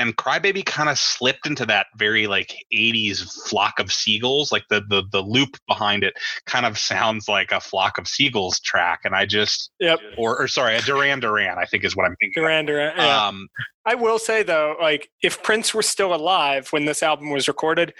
and 0.00 0.16
Crybaby 0.16 0.64
kind 0.64 0.88
of 0.88 0.98
slipped 0.98 1.46
into 1.46 1.66
that 1.66 1.88
very 1.96 2.26
like 2.26 2.54
80s 2.72 3.20
flock 3.46 3.78
of 3.78 3.92
seagulls. 3.92 4.50
Like 4.50 4.64
the 4.70 4.80
the 4.88 5.02
the 5.12 5.20
loop 5.20 5.58
behind 5.68 6.02
it 6.04 6.14
kind 6.46 6.64
of 6.64 6.78
sounds 6.78 7.28
like 7.28 7.52
a 7.52 7.60
flock 7.60 7.98
of 7.98 8.08
seagulls 8.08 8.58
track. 8.60 9.00
And 9.04 9.14
I 9.14 9.26
just 9.26 9.70
Yep. 9.78 10.00
or 10.16 10.40
or 10.40 10.48
sorry, 10.48 10.76
a 10.76 10.80
Duran 10.80 11.20
Duran, 11.20 11.58
I 11.58 11.66
think 11.66 11.84
is 11.84 11.94
what 11.94 12.06
I'm 12.06 12.16
thinking. 12.16 12.42
Duran 12.42 12.64
Duran. 12.64 12.94
Yeah. 12.96 13.26
Um, 13.26 13.48
I 13.84 13.94
will 13.94 14.18
say 14.18 14.42
though, 14.42 14.74
like 14.80 15.10
if 15.22 15.42
Prince 15.42 15.74
were 15.74 15.82
still 15.82 16.14
alive 16.14 16.68
when 16.70 16.86
this 16.86 17.02
album 17.02 17.30
was 17.30 17.46
recorded, 17.46 17.92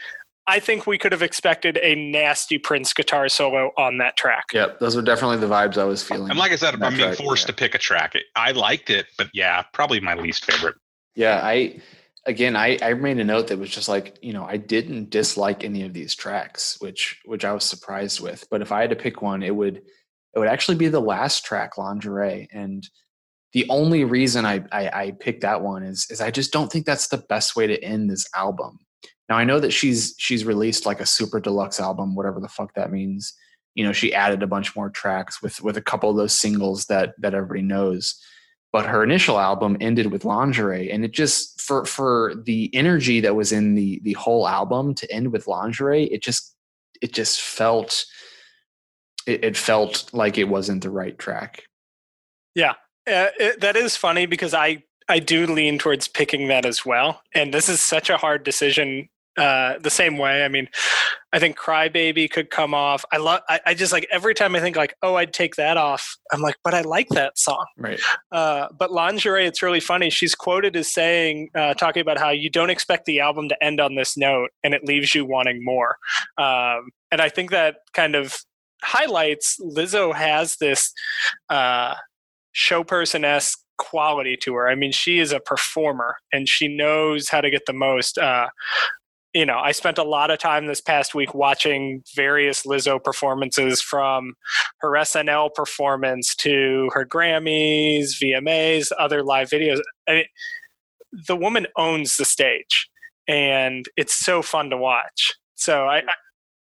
I 0.47 0.59
think 0.59 0.87
we 0.87 0.97
could 0.97 1.13
have 1.13 1.23
expected 1.23 1.79
a 1.83 1.95
nasty 1.95 2.57
Prince 2.57 2.95
guitar 2.95 3.29
solo 3.29 3.73
on 3.77 3.99
that 3.99 4.17
track. 4.17 4.45
Yep, 4.55 4.81
those 4.81 4.97
are 4.97 5.03
definitely 5.03 5.37
the 5.37 5.47
vibes 5.47 5.77
I 5.77 5.85
was 5.85 6.03
feeling. 6.03 6.31
and 6.31 6.39
like 6.39 6.51
I 6.51 6.57
said, 6.57 6.75
I'm 6.75 6.95
being 6.95 7.15
track, 7.15 7.19
forced 7.19 7.43
yeah. 7.45 7.49
to 7.49 7.53
pick 7.53 7.75
a 7.75 7.79
track. 7.79 8.15
I 8.35 8.53
liked 8.53 8.89
it, 8.89 9.07
but 9.19 9.29
yeah, 9.35 9.63
probably 9.75 10.01
my 10.01 10.15
least 10.15 10.51
favorite. 10.51 10.77
Yeah, 11.15 11.41
I 11.43 11.81
again 12.27 12.57
I 12.57 12.79
I 12.83 12.95
made 12.95 13.19
a 13.19 13.25
note 13.25 13.49
that 13.49 13.59
was 13.59 13.71
just 13.71 13.89
like, 13.89 14.19
you 14.23 14.33
know, 14.33 14.45
I 14.45 14.57
didn't 14.57 15.11
dislike 15.11 15.65
any 15.65 15.83
of 15.83 15.93
these 15.93 16.15
tracks, 16.15 16.77
which 16.81 17.21
which 17.25 17.45
I 17.45 17.53
was 17.53 17.65
surprised 17.65 18.21
with. 18.21 18.47
But 18.51 18.63
if 18.63 18.73
I 18.73 18.81
had 18.81 18.91
to 18.91 18.97
pick 18.97 19.23
one, 19.23 19.43
it 19.43 19.55
would 19.55 19.77
it 19.77 20.39
would 20.39 20.49
actually 20.49 20.77
be 20.77 20.89
the 20.89 21.01
last 21.01 21.45
track, 21.45 21.77
Lingerie. 21.77 22.49
And 22.53 22.89
the 23.53 23.67
only 23.69 24.05
reason 24.05 24.47
I, 24.47 24.65
I 24.71 24.89
I 24.89 25.11
picked 25.19 25.43
that 25.43 25.63
one 25.63 25.83
is 25.83 26.07
is 26.11 26.21
I 26.21 26.31
just 26.31 26.53
don't 26.53 26.71
think 26.71 26.87
that's 26.87 27.09
the 27.09 27.25
best 27.29 27.57
way 27.57 27.67
to 27.67 27.83
end 27.83 28.11
this 28.11 28.29
album. 28.35 28.79
Now 29.29 29.37
I 29.37 29.45
know 29.45 29.61
that 29.61 29.73
she's 29.73 30.15
she's 30.19 30.45
released 30.45 30.87
like 30.87 31.01
a 31.01 31.07
super 31.07 31.41
deluxe 31.41 31.81
album, 31.81 32.15
whatever 32.15 32.41
the 32.41 32.49
fuck 32.49 32.75
that 32.75 32.93
means. 32.93 33.35
You 33.75 33.85
know, 33.85 33.93
she 33.93 34.13
added 34.13 34.43
a 34.43 34.49
bunch 34.49 34.75
more 34.77 34.91
tracks 34.91 35.43
with 35.43 35.63
with 35.63 35.77
a 35.77 35.83
couple 35.83 36.11
of 36.11 36.17
those 36.17 36.35
singles 36.35 36.87
that 36.87 37.15
that 37.19 37.35
everybody 37.35 37.63
knows 37.63 38.21
but 38.73 38.87
her 38.87 39.03
initial 39.03 39.39
album 39.39 39.77
ended 39.81 40.11
with 40.13 40.25
lingerie 40.25 40.91
and 40.91 41.05
it 41.05 41.13
just 41.13 41.61
for 41.61 41.85
for 41.85 42.35
the 42.45 42.71
energy 42.75 43.21
that 43.21 43.35
was 43.35 43.53
in 43.53 43.75
the 43.75 44.01
the 44.05 44.15
whole 44.15 44.47
album 44.49 44.95
to 44.95 45.11
end 45.13 45.33
with 45.33 45.47
lingerie 45.47 46.05
it 46.05 46.23
just 46.23 46.55
it 47.01 47.13
just 47.13 47.41
felt 47.41 48.05
it, 49.27 49.45
it 49.45 49.57
felt 49.57 50.09
like 50.13 50.39
it 50.39 50.45
wasn't 50.45 50.83
the 50.83 50.91
right 50.91 51.19
track 51.19 51.65
Uh, 53.07 53.31
it, 53.39 53.61
that 53.61 53.77
is 53.77 53.97
funny 53.97 54.27
because 54.27 54.55
I 54.55 54.83
I 55.09 55.19
do 55.19 55.47
lean 55.47 55.79
towards 55.79 56.07
picking 56.07 56.49
that 56.49 56.65
as 56.65 56.87
well, 56.87 57.23
and 57.35 57.53
this 57.53 57.69
is 57.69 57.81
such 57.81 58.11
a 58.11 58.17
hard 58.17 58.45
decision. 58.45 59.09
Uh, 59.41 59.79
the 59.79 59.89
same 59.89 60.19
way, 60.19 60.45
I 60.45 60.49
mean, 60.49 60.69
I 61.33 61.39
think 61.39 61.57
"Crybaby" 61.57 62.31
could 62.31 62.51
come 62.51 62.75
off. 62.75 63.07
I 63.11 63.17
love. 63.17 63.41
I, 63.49 63.59
I 63.65 63.75
just 63.75 63.91
like 63.91 64.07
every 64.13 64.35
time 64.35 64.55
I 64.55 64.61
think 64.61 64.77
like, 64.77 64.95
oh, 65.03 65.15
I'd 65.15 65.33
take 65.33 65.57
that 65.57 65.79
off. 65.79 66.19
I'm 66.31 66.43
like, 66.43 66.57
but 66.63 66.75
I 66.75 66.83
like 66.83 67.09
that 67.11 67.39
song. 67.39 67.65
right 67.79 67.99
Uh, 68.31 68.67
but 68.79 68.93
lingerie, 68.93 69.47
it's 69.47 69.63
really 69.63 69.81
funny. 69.81 70.11
She's 70.11 70.35
quoted 70.35 70.77
as 70.77 70.93
saying, 70.93 71.49
uh, 71.55 71.73
talking 71.73 72.03
about 72.03 72.19
how 72.19 72.29
you 72.29 72.51
don't 72.51 72.69
expect 72.69 73.07
the 73.07 73.21
album 73.21 73.49
to 73.49 73.65
end 73.65 73.81
on 73.81 73.95
this 73.95 74.15
note, 74.15 74.51
and 74.63 74.75
it 74.75 74.85
leaves 74.85 75.15
you 75.15 75.25
wanting 75.25 75.65
more. 75.65 75.97
Um, 76.37 76.91
and 77.11 77.23
I 77.23 77.31
think 77.31 77.51
that 77.51 77.77
kind 77.95 78.15
of 78.15 78.37
highlights 78.83 79.57
Lizzo 79.59 80.15
has 80.15 80.57
this 80.57 80.93
uh, 81.49 81.95
show 82.53 82.85
person 82.85 83.25
esque 83.25 83.59
quality 83.79 84.37
to 84.37 84.55
her. 84.55 84.69
I 84.69 84.75
mean, 84.75 84.93
she 84.93 85.19
is 85.19 85.33
a 85.33 85.41
performer, 85.41 86.17
and 86.31 86.47
she 86.47 86.69
knows 86.69 87.31
how 87.31 87.41
to 87.41 87.51
get 87.51 87.63
the 87.67 87.73
most. 87.73 88.19
Uh, 88.19 88.49
you 89.35 89.47
know, 89.47 89.59
I 89.59 89.73
spent 89.73 89.99
a 89.99 90.03
lot 90.03 90.31
of 90.31 90.39
time 90.39 90.67
this 90.67 90.81
past 90.81 91.15
week 91.15 91.35
watching 91.35 92.03
various 92.15 92.65
Lizzo 92.65 93.03
performances 93.03 93.81
from 93.81 94.35
her 94.81 94.91
SNL 94.91 95.55
performance 95.55 96.35
to 96.37 96.91
her 96.93 97.07
Grammys, 97.07 98.21
VMAs, 98.21 98.91
other 98.99 99.23
live 99.23 99.49
videos. 99.49 99.79
I 100.09 100.13
mean, 100.13 100.25
the 101.29 101.37
woman 101.37 101.67
owns 101.77 102.17
the 102.17 102.25
stage, 102.25 102.89
and 103.29 103.87
it's 103.97 104.15
so 104.15 104.43
fun 104.43 104.71
to 104.71 104.77
watch. 104.77 105.33
So 105.55 105.85
I, 105.85 105.99
I 105.99 106.13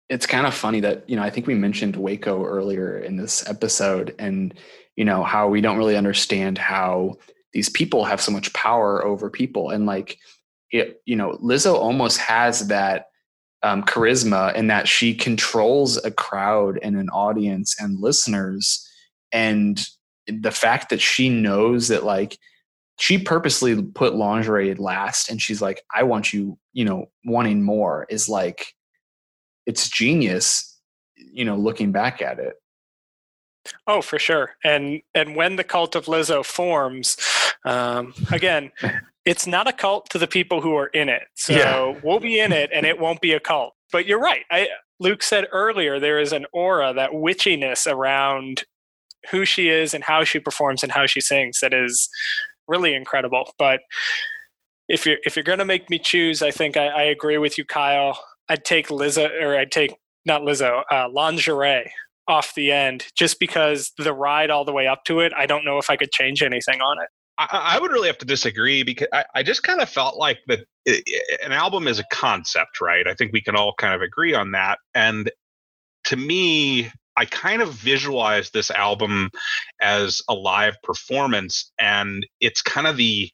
it's 0.09 0.27
kind 0.27 0.47
of 0.47 0.53
funny 0.53 0.81
that 0.81 1.09
you 1.09 1.17
know 1.17 1.23
i 1.23 1.31
think 1.31 1.47
we 1.47 1.55
mentioned 1.55 1.97
waco 1.97 2.45
earlier 2.45 2.99
in 2.99 3.17
this 3.17 3.49
episode 3.49 4.15
and 4.19 4.53
you 4.97 5.05
know 5.05 5.23
how 5.23 5.49
we 5.49 5.61
don't 5.61 5.79
really 5.79 5.97
understand 5.97 6.59
how 6.59 7.15
these 7.53 7.69
people 7.69 8.05
have 8.05 8.21
so 8.21 8.33
much 8.33 8.53
power 8.53 9.05
over 9.05 9.31
people 9.31 9.71
and 9.71 9.87
like 9.87 10.19
it 10.71 11.01
you 11.05 11.17
know 11.17 11.33
lizzo 11.43 11.75
almost 11.75 12.19
has 12.19 12.69
that 12.69 13.07
um, 13.63 13.83
charisma 13.83 14.55
in 14.55 14.69
that 14.69 14.89
she 14.89 15.15
controls 15.15 16.03
a 16.05 16.11
crowd 16.11 16.79
and 16.83 16.97
an 16.97 17.11
audience 17.11 17.77
and 17.79 18.01
listeners 18.01 18.87
and 19.33 19.87
the 20.27 20.51
fact 20.51 20.89
that 20.89 21.01
she 21.01 21.29
knows 21.29 21.89
that 21.89 22.05
like 22.05 22.39
she 22.99 23.19
purposely 23.19 23.83
put 23.83 24.15
lingerie 24.15 24.75
last 24.75 25.31
and 25.31 25.43
she's 25.43 25.61
like 25.61 25.83
i 25.95 26.03
want 26.03 26.33
you 26.33 26.59
you 26.73 26.85
know 26.85 27.07
wanting 27.25 27.63
more 27.63 28.07
is 28.09 28.29
like 28.29 28.75
it's 29.67 29.89
genius 29.89 30.79
you 31.17 31.45
know 31.45 31.57
looking 31.57 31.93
back 31.93 32.23
at 32.23 32.39
it 32.39 32.55
Oh, 33.87 34.03
for 34.03 34.19
sure. 34.19 34.57
And 34.65 35.03
and 35.15 35.37
when 35.37 35.57
the 35.57 35.65
cult 35.65 35.95
of 35.95 36.07
Lizzo 36.07 36.45
forms, 36.45 37.17
um, 37.65 38.15
again, 38.31 38.73
it's 39.31 39.47
not 39.47 39.69
a 39.69 39.73
cult 39.73 40.11
to 40.11 40.19
the 40.19 40.27
people 40.27 40.61
who 40.61 40.75
are 40.77 40.89
in 40.89 41.09
it. 41.09 41.23
So 41.37 41.53
Yeah. 41.53 41.95
we'll 42.03 42.19
be 42.21 42.41
in 42.41 42.51
it, 42.53 42.71
and 42.75 42.85
it 42.85 42.99
won't 43.05 43.21
be 43.21 43.33
a 43.33 43.41
cult. 43.41 43.73
But 43.93 44.05
you're 44.07 44.21
right. 44.21 44.45
I, 44.51 44.69
Luke 44.99 45.23
said 45.23 45.47
earlier 45.53 46.01
there 46.01 46.19
is 46.19 46.33
an 46.33 46.47
aura, 46.53 46.93
that 46.95 47.11
witchiness 47.13 47.87
around 47.91 48.65
who 49.31 49.45
she 49.45 49.69
is 49.69 49.95
and 49.95 50.03
how 50.03 50.25
she 50.25 50.39
performs 50.41 50.83
and 50.83 50.91
how 50.91 51.07
she 51.07 51.21
sings 51.21 51.61
that 51.61 51.73
is 51.73 52.09
really 52.67 52.93
incredible. 52.95 53.53
But 53.59 53.81
if 54.89 55.07
you're 55.07 55.19
if 55.25 55.37
you're 55.37 55.45
gonna 55.45 55.65
make 55.65 55.89
me 55.91 55.99
choose, 55.99 56.43
I 56.43 56.51
think 56.51 56.77
I, 56.77 56.87
I 56.89 57.03
agree 57.03 57.39
with 57.39 57.57
you, 57.59 57.65
Kyle. 57.65 58.19
I'd 58.49 58.65
take 58.65 58.89
Lizzo, 58.89 59.31
or 59.43 59.57
I'd 59.57 59.71
take 59.71 59.95
not 60.27 60.43
Lizzo, 60.43 60.83
uh, 60.91 61.09
lingerie 61.09 61.93
off 62.27 62.55
the 62.55 62.73
end, 62.73 63.07
just 63.17 63.39
because 63.39 63.93
the 63.99 64.13
ride 64.13 64.51
all 64.51 64.65
the 64.65 64.73
way 64.73 64.87
up 64.89 65.05
to 65.05 65.21
it. 65.21 65.33
I 65.37 65.47
don't 65.47 65.65
know 65.65 65.79
if 65.79 65.89
I 65.91 65.97
could 65.97 66.11
change 66.11 66.43
anything 66.43 66.81
on 66.81 66.97
it. 67.03 67.09
I, 67.41 67.77
I 67.77 67.79
would 67.79 67.91
really 67.91 68.09
have 68.09 68.19
to 68.19 68.27
disagree 68.27 68.83
because 68.83 69.09
I, 69.13 69.25
I 69.37 69.43
just 69.43 69.63
kind 69.63 69.81
of 69.81 69.89
felt 69.89 70.17
like 70.17 70.39
that 70.49 70.61
an 70.87 71.53
album 71.53 71.89
is 71.89 71.99
a 71.99 72.05
concept, 72.13 72.81
right? 72.81 73.07
I 73.07 73.15
think 73.15 73.33
we 73.33 73.41
can 73.41 73.57
all 73.57 73.75
kind 73.79 73.95
of 73.95 74.03
agree 74.03 74.35
on 74.35 74.53
that. 74.53 74.79
And 74.95 75.31
to 76.05 76.17
me, 76.17 76.91
I 77.17 77.25
kind 77.25 77.63
of 77.63 77.73
visualize 77.73 78.51
this 78.51 78.71
album 78.71 79.31
as 79.81 80.23
a 80.29 80.35
live 80.35 80.77
performance, 80.83 81.73
and 81.79 82.27
it's 82.41 82.63
kind 82.63 82.87
of 82.87 82.97
the 82.97 83.31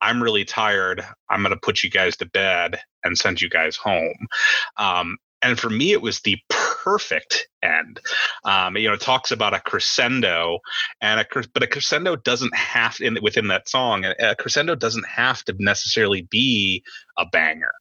I'm 0.00 0.22
really 0.22 0.44
tired. 0.44 1.04
I'm 1.28 1.42
going 1.42 1.54
to 1.54 1.60
put 1.60 1.82
you 1.82 1.90
guys 1.90 2.16
to 2.18 2.26
bed 2.26 2.78
and 3.02 3.18
send 3.18 3.40
you 3.40 3.48
guys 3.48 3.76
home. 3.76 4.28
Um, 4.76 5.18
and 5.42 5.58
for 5.58 5.70
me, 5.70 5.92
it 5.92 6.02
was 6.02 6.20
the 6.20 6.38
perfect 6.48 7.48
end. 7.62 8.00
Um, 8.44 8.76
you 8.76 8.88
know, 8.88 8.94
it 8.94 9.00
talks 9.00 9.30
about 9.30 9.54
a 9.54 9.60
crescendo, 9.60 10.58
and 11.00 11.20
a 11.20 11.26
but 11.54 11.62
a 11.62 11.66
crescendo 11.66 12.16
doesn't 12.16 12.54
have 12.54 13.00
in 13.00 13.18
within 13.22 13.48
that 13.48 13.68
song. 13.68 14.04
A, 14.04 14.34
crescendo 14.36 14.74
doesn't 14.74 15.06
have 15.06 15.44
to 15.44 15.54
necessarily 15.58 16.22
be 16.22 16.82
a 17.16 17.26
banger 17.26 17.72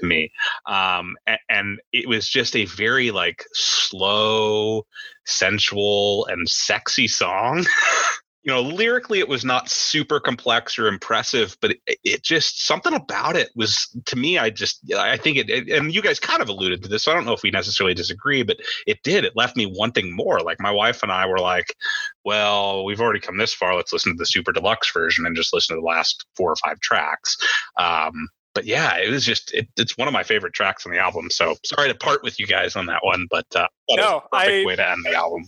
to 0.00 0.06
me. 0.06 0.32
Um, 0.66 1.16
and, 1.26 1.38
and 1.48 1.80
it 1.92 2.08
was 2.08 2.28
just 2.28 2.56
a 2.56 2.64
very 2.66 3.10
like 3.10 3.44
slow, 3.52 4.86
sensual, 5.24 6.26
and 6.26 6.48
sexy 6.48 7.08
song. 7.08 7.64
you 8.44 8.52
know, 8.52 8.60
lyrically, 8.60 9.20
it 9.20 9.28
was 9.28 9.44
not 9.44 9.68
super 9.68 10.18
complex 10.18 10.78
or 10.78 10.88
impressive, 10.88 11.56
but 11.60 11.76
it, 11.86 11.98
it 12.02 12.22
just 12.24 12.66
something 12.66 12.92
about 12.92 13.36
it 13.36 13.50
was 13.54 13.88
to 14.06 14.16
me. 14.16 14.36
I 14.38 14.50
just, 14.50 14.80
I 14.92 15.16
think 15.16 15.38
it, 15.38 15.48
it, 15.48 15.68
and 15.68 15.94
you 15.94 16.02
guys 16.02 16.18
kind 16.18 16.42
of 16.42 16.48
alluded 16.48 16.82
to 16.82 16.88
this. 16.88 17.04
So 17.04 17.12
I 17.12 17.14
don't 17.14 17.24
know 17.24 17.34
if 17.34 17.42
we 17.44 17.50
necessarily 17.52 17.94
disagree, 17.94 18.42
but 18.42 18.56
it 18.86 19.02
did. 19.04 19.24
It 19.24 19.36
left 19.36 19.56
me 19.56 19.66
wanting 19.66 20.14
more. 20.14 20.40
Like 20.40 20.58
my 20.60 20.72
wife 20.72 21.04
and 21.04 21.12
I 21.12 21.26
were 21.26 21.38
like, 21.38 21.76
well, 22.24 22.84
we've 22.84 23.00
already 23.00 23.20
come 23.20 23.36
this 23.36 23.54
far. 23.54 23.76
Let's 23.76 23.92
listen 23.92 24.12
to 24.12 24.18
the 24.18 24.26
super 24.26 24.50
deluxe 24.52 24.90
version 24.92 25.24
and 25.24 25.36
just 25.36 25.54
listen 25.54 25.76
to 25.76 25.80
the 25.80 25.86
last 25.86 26.26
four 26.36 26.50
or 26.50 26.56
five 26.56 26.80
tracks. 26.80 27.36
Um, 27.78 28.28
but 28.54 28.66
yeah, 28.66 28.96
it 28.98 29.10
was 29.10 29.24
just 29.24 29.54
it, 29.54 29.68
it's 29.76 29.96
one 29.96 30.08
of 30.08 30.12
my 30.12 30.22
favorite 30.22 30.52
tracks 30.52 30.84
on 30.84 30.92
the 30.92 30.98
album. 30.98 31.30
So 31.30 31.56
sorry 31.64 31.88
to 31.88 31.94
part 31.94 32.22
with 32.22 32.38
you 32.38 32.46
guys 32.46 32.76
on 32.76 32.86
that 32.86 33.02
one, 33.02 33.26
but 33.30 33.46
uh, 33.56 33.66
No, 33.88 33.96
was 33.96 34.22
a 34.24 34.36
perfect 34.36 34.52
I- 34.52 34.66
way 34.66 34.76
to 34.76 34.90
end 34.90 35.04
the 35.04 35.14
album. 35.14 35.44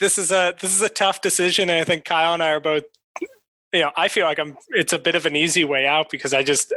This 0.00 0.18
is 0.18 0.30
a 0.32 0.54
this 0.60 0.74
is 0.74 0.82
a 0.82 0.88
tough 0.88 1.20
decision, 1.20 1.70
and 1.70 1.80
I 1.80 1.84
think 1.84 2.04
Kyle 2.04 2.34
and 2.34 2.42
I 2.42 2.50
are 2.50 2.60
both. 2.60 2.84
You 3.72 3.80
know, 3.80 3.90
I 3.96 4.08
feel 4.08 4.26
like 4.26 4.38
I'm. 4.38 4.56
It's 4.70 4.92
a 4.92 4.98
bit 4.98 5.14
of 5.14 5.26
an 5.26 5.36
easy 5.36 5.64
way 5.64 5.86
out 5.86 6.10
because 6.10 6.32
I 6.34 6.42
just 6.42 6.72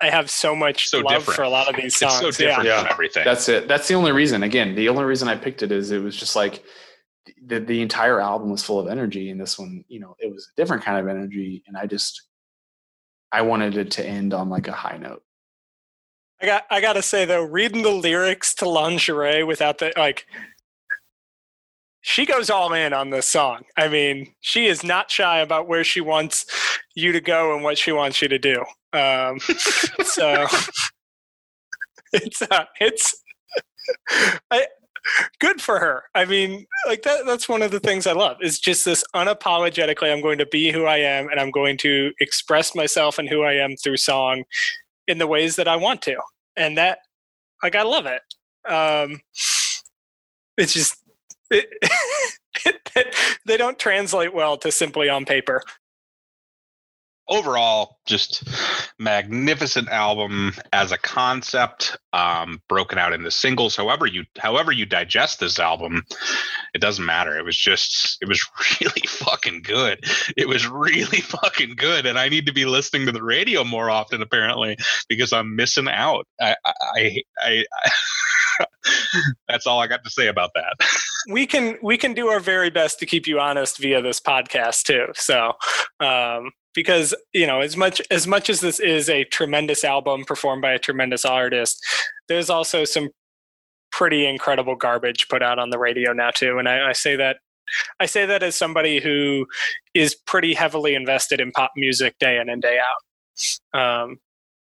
I 0.00 0.10
have 0.10 0.30
so 0.30 0.54
much 0.54 0.88
So 0.88 0.98
love 1.00 1.18
different. 1.20 1.36
for 1.36 1.42
a 1.42 1.48
lot 1.48 1.68
of 1.68 1.76
these 1.76 1.96
songs. 1.96 2.20
It's 2.22 2.36
so 2.38 2.44
different 2.44 2.68
Yeah. 2.68 2.82
from 2.82 2.92
everything. 2.92 3.24
that's 3.24 3.48
it 3.48 3.68
that's 3.68 3.88
the 3.88 3.94
only 3.94 4.12
reason 4.12 4.42
again 4.42 4.74
the 4.74 4.88
only 4.88 5.02
reason 5.04 5.26
i 5.28 5.34
picked 5.34 5.62
it 5.62 5.72
is 5.72 5.90
it 5.90 5.98
was 6.00 6.14
just 6.16 6.36
like 6.36 6.62
the, 7.44 7.58
the 7.58 7.82
entire 7.82 8.20
album 8.20 8.48
was 8.50 8.62
full 8.62 8.78
of 8.78 8.86
energy 8.86 9.30
and 9.30 9.40
this 9.40 9.58
one 9.58 9.84
you 9.88 9.98
know 9.98 10.14
it 10.20 10.32
was 10.32 10.48
a 10.52 10.56
different 10.60 10.84
kind 10.84 10.98
of 10.98 11.08
energy 11.08 11.62
and 11.66 11.76
i 11.76 11.84
just 11.84 12.22
i 13.32 13.42
wanted 13.42 13.76
it 13.76 13.90
to 13.90 14.06
end 14.06 14.32
on 14.32 14.48
like 14.48 14.68
a 14.68 14.72
high 14.72 14.96
note 14.98 15.22
I 16.40 16.46
got 16.46 16.64
I 16.70 16.80
gotta 16.80 17.02
say 17.02 17.24
though, 17.24 17.42
reading 17.42 17.82
the 17.82 17.90
lyrics 17.90 18.54
to 18.56 18.68
lingerie 18.68 19.42
without 19.42 19.78
the 19.78 19.92
like 19.96 20.26
she 22.00 22.24
goes 22.26 22.50
all 22.50 22.72
in 22.72 22.92
on 22.92 23.10
this 23.10 23.28
song. 23.28 23.62
I 23.76 23.88
mean, 23.88 24.34
she 24.40 24.66
is 24.66 24.84
not 24.84 25.10
shy 25.10 25.40
about 25.40 25.68
where 25.68 25.84
she 25.84 26.00
wants 26.00 26.46
you 26.94 27.12
to 27.12 27.20
go 27.20 27.54
and 27.54 27.64
what 27.64 27.78
she 27.78 27.92
wants 27.92 28.22
you 28.22 28.28
to 28.28 28.38
do. 28.38 28.64
Um, 28.92 29.38
so 30.04 30.46
it's 32.12 32.42
uh, 32.42 32.64
it's 32.80 33.22
I, 34.50 34.66
good 35.38 35.60
for 35.60 35.78
her. 35.78 36.04
I 36.14 36.24
mean, 36.24 36.66
like 36.86 37.02
that 37.02 37.26
that's 37.26 37.48
one 37.48 37.62
of 37.62 37.70
the 37.70 37.80
things 37.80 38.06
I 38.06 38.12
love 38.12 38.38
is 38.42 38.58
just 38.58 38.84
this 38.84 39.04
unapologetically 39.14 40.12
I'm 40.12 40.20
going 40.20 40.38
to 40.38 40.46
be 40.46 40.70
who 40.70 40.84
I 40.84 40.98
am 40.98 41.28
and 41.28 41.40
I'm 41.40 41.50
going 41.50 41.76
to 41.78 42.12
express 42.20 42.74
myself 42.74 43.18
and 43.18 43.28
who 43.28 43.42
I 43.42 43.54
am 43.54 43.76
through 43.76 43.96
song 43.98 44.44
in 45.06 45.18
the 45.18 45.26
ways 45.26 45.56
that 45.56 45.68
I 45.68 45.76
want 45.76 46.02
to. 46.02 46.16
And 46.56 46.76
that 46.78 46.98
like 47.62 47.74
I 47.74 47.82
love 47.82 48.06
it. 48.06 48.22
Um 48.70 49.20
it's 50.56 50.72
just 50.72 50.96
it, 51.50 51.68
they 53.46 53.56
don't 53.56 53.78
translate 53.78 54.34
well 54.34 54.56
to 54.58 54.72
simply 54.72 55.08
on 55.08 55.24
paper. 55.24 55.62
Overall 57.30 57.98
just 58.06 58.48
magnificent 58.98 59.90
album 59.90 60.54
as 60.72 60.92
a 60.92 60.98
concept 60.98 61.98
um, 62.14 62.62
broken 62.70 62.96
out 62.96 63.12
into 63.12 63.30
singles. 63.30 63.76
However 63.76 64.06
you 64.06 64.24
however 64.38 64.72
you 64.72 64.86
digest 64.86 65.38
this 65.38 65.58
album 65.58 66.04
it 66.72 66.80
doesn't 66.80 67.04
matter. 67.04 67.36
It 67.36 67.44
was 67.44 67.56
just 67.56 68.16
it 68.22 68.28
was 68.28 68.42
really 68.80 69.06
fucking 69.06 69.60
good. 69.60 70.04
It 70.38 70.48
was 70.48 70.66
really 70.66 71.20
fucking 71.20 71.76
good 71.76 72.06
and 72.06 72.18
i 72.18 72.30
need 72.30 72.46
to 72.46 72.54
be 72.54 72.64
listening 72.64 73.04
to 73.06 73.12
the 73.12 73.22
radio 73.22 73.62
more 73.62 73.90
often 73.90 74.22
apparently 74.22 74.78
because 75.06 75.32
i'm 75.34 75.54
missing 75.54 75.88
out. 75.88 76.26
I 76.40 76.56
i 76.64 77.22
i, 77.42 77.64
I 78.58 78.64
that's 79.48 79.66
all 79.66 79.80
i 79.80 79.86
got 79.86 80.02
to 80.04 80.10
say 80.10 80.28
about 80.28 80.50
that 80.54 80.74
we 81.28 81.46
can 81.46 81.78
we 81.82 81.96
can 81.96 82.14
do 82.14 82.28
our 82.28 82.40
very 82.40 82.70
best 82.70 82.98
to 82.98 83.06
keep 83.06 83.26
you 83.26 83.38
honest 83.38 83.78
via 83.78 84.00
this 84.00 84.20
podcast 84.20 84.84
too 84.84 85.06
so 85.14 85.52
um 86.00 86.50
because 86.74 87.14
you 87.32 87.46
know 87.46 87.60
as 87.60 87.76
much 87.76 88.00
as 88.10 88.26
much 88.26 88.48
as 88.48 88.60
this 88.60 88.80
is 88.80 89.08
a 89.08 89.24
tremendous 89.24 89.84
album 89.84 90.24
performed 90.24 90.62
by 90.62 90.72
a 90.72 90.78
tremendous 90.78 91.24
artist 91.24 91.84
there's 92.28 92.50
also 92.50 92.84
some 92.84 93.10
pretty 93.90 94.26
incredible 94.26 94.76
garbage 94.76 95.28
put 95.28 95.42
out 95.42 95.58
on 95.58 95.70
the 95.70 95.78
radio 95.78 96.12
now 96.12 96.30
too 96.30 96.58
and 96.58 96.68
I, 96.68 96.90
I 96.90 96.92
say 96.92 97.16
that 97.16 97.36
I 98.00 98.06
say 98.06 98.26
that 98.26 98.42
as 98.42 98.56
somebody 98.56 99.00
who 99.00 99.46
is 99.94 100.14
pretty 100.14 100.54
heavily 100.54 100.94
invested 100.94 101.40
in 101.40 101.52
pop 101.52 101.72
music 101.76 102.18
day 102.18 102.38
in 102.38 102.48
and 102.48 102.62
day 102.62 102.78
out. 102.78 103.78
Um, 103.78 104.18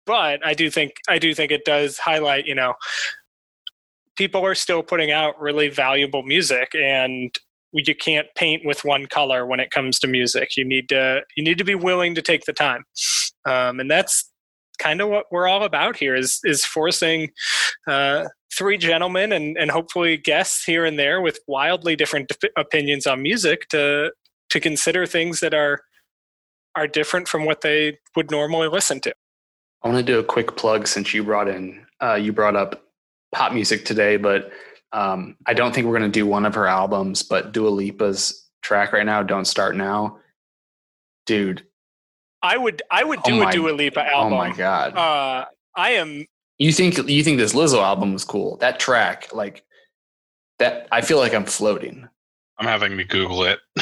but 0.07 0.45
I 0.45 0.55
do 0.55 0.71
think 0.71 0.93
I 1.09 1.19
do 1.19 1.35
think 1.35 1.51
it 1.51 1.65
does 1.65 1.99
highlight, 1.99 2.47
you 2.47 2.55
know, 2.55 2.75
people 4.17 4.45
are 4.45 4.55
still 4.55 4.83
putting 4.83 5.11
out 5.11 5.41
really 5.41 5.69
valuable 5.69 6.23
music, 6.23 6.75
and 6.75 7.35
you 7.73 7.95
can't 7.95 8.29
paint 8.37 8.63
with 8.65 8.85
one 8.85 9.07
color 9.07 9.47
when 9.47 9.61
it 9.61 9.71
comes 9.71 9.99
to 10.01 10.07
music. 10.07 10.57
You 10.57 10.65
need 10.65 10.89
to 10.91 11.23
you 11.37 11.45
need 11.45 11.59
to 11.59 11.65
be 11.65 11.75
willing 11.75 12.15
to 12.15 12.23
take 12.23 12.45
the 12.45 12.53
time, 12.53 12.85
um, 13.47 13.81
and 13.81 13.91
that's 13.91 14.31
kind 14.79 15.01
of 15.01 15.09
what 15.09 15.27
we're 15.31 15.49
all 15.49 15.65
about 15.65 15.97
here 15.97 16.15
is 16.15 16.41
is 16.45 16.65
forcing 16.65 17.31
uh, 17.87 18.25
three 18.57 18.79
gentlemen 18.79 19.33
and 19.33 19.57
and 19.57 19.71
hopefully 19.71 20.17
guests 20.17 20.65
here 20.65 20.85
and 20.85 20.99
there 20.99 21.21
with 21.21 21.39
wildly 21.47 21.97
different 21.97 22.31
opinions 22.57 23.07
on 23.07 23.23
music 23.23 23.69
to 23.69 24.13
to 24.51 24.61
consider 24.61 25.07
things 25.07 25.41
that 25.41 25.55
are 25.55 25.81
are 26.77 26.87
different 26.87 27.29
from 27.29 27.45
what 27.45 27.61
they 27.61 27.99
would 28.17 28.31
normally 28.31 28.69
listen 28.69 29.01
to. 29.01 29.15
I 29.83 29.89
want 29.89 30.05
to 30.05 30.13
do 30.13 30.19
a 30.19 30.25
quick 30.25 30.57
plug 30.57 30.87
since 30.87 31.13
you 31.15 31.23
brought 31.23 31.49
in 31.49 31.85
uh, 32.03 32.15
you 32.15 32.33
brought 32.33 32.57
up 32.57 32.83
pop 33.35 33.53
music 33.53 33.85
today, 33.85 34.17
but 34.17 34.51
um, 34.93 35.37
I 35.45 35.53
don't 35.53 35.75
think 35.75 35.87
we're 35.87 35.99
going 35.99 36.11
to 36.11 36.19
do 36.19 36.27
one 36.27 36.47
of 36.47 36.55
her 36.55 36.67
albums, 36.67 37.23
but 37.23 37.53
Dua 37.53 37.69
Lipa's 37.69 38.49
track 38.63 38.93
right 38.93 39.05
now, 39.05 39.23
"Don't 39.23 39.45
Start 39.45 39.77
Now," 39.77 40.19
dude. 41.27 41.67
I 42.43 42.57
would 42.57 42.83
I 42.91 43.05
would 43.05 43.23
do 43.25 43.35
oh 43.35 43.45
my, 43.45 43.51
a 43.51 43.53
Dua 43.53 43.71
Lipa 43.71 44.01
album. 44.01 44.35
Oh 44.35 44.37
my 44.37 44.53
god! 44.53 44.97
Uh, 44.97 45.45
I 45.75 45.91
am. 45.93 46.25
You 46.59 46.73
think 46.73 46.97
you 47.09 47.25
think 47.25 47.39
this 47.39 47.53
Lizzo 47.53 47.83
album 47.83 48.13
was 48.13 48.25
cool? 48.25 48.57
That 48.59 48.79
track, 48.79 49.35
like 49.35 49.65
that, 50.61 50.87
I 50.93 51.01
feel 51.01 51.19
like 51.19 51.35
I'm 51.35 51.45
floating. 51.45 52.09
I'm 52.59 52.67
having 52.67 52.97
to 52.97 53.05
Google 53.05 53.45
it. 53.45 53.59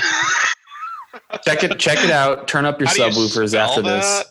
check 1.45 1.63
it 1.63 1.79
check 1.79 2.03
it 2.03 2.11
out. 2.11 2.49
Turn 2.49 2.65
up 2.65 2.81
your 2.81 2.89
How 2.89 2.95
subwoofers 2.95 3.55
after 3.55 3.83
this. 3.83 4.25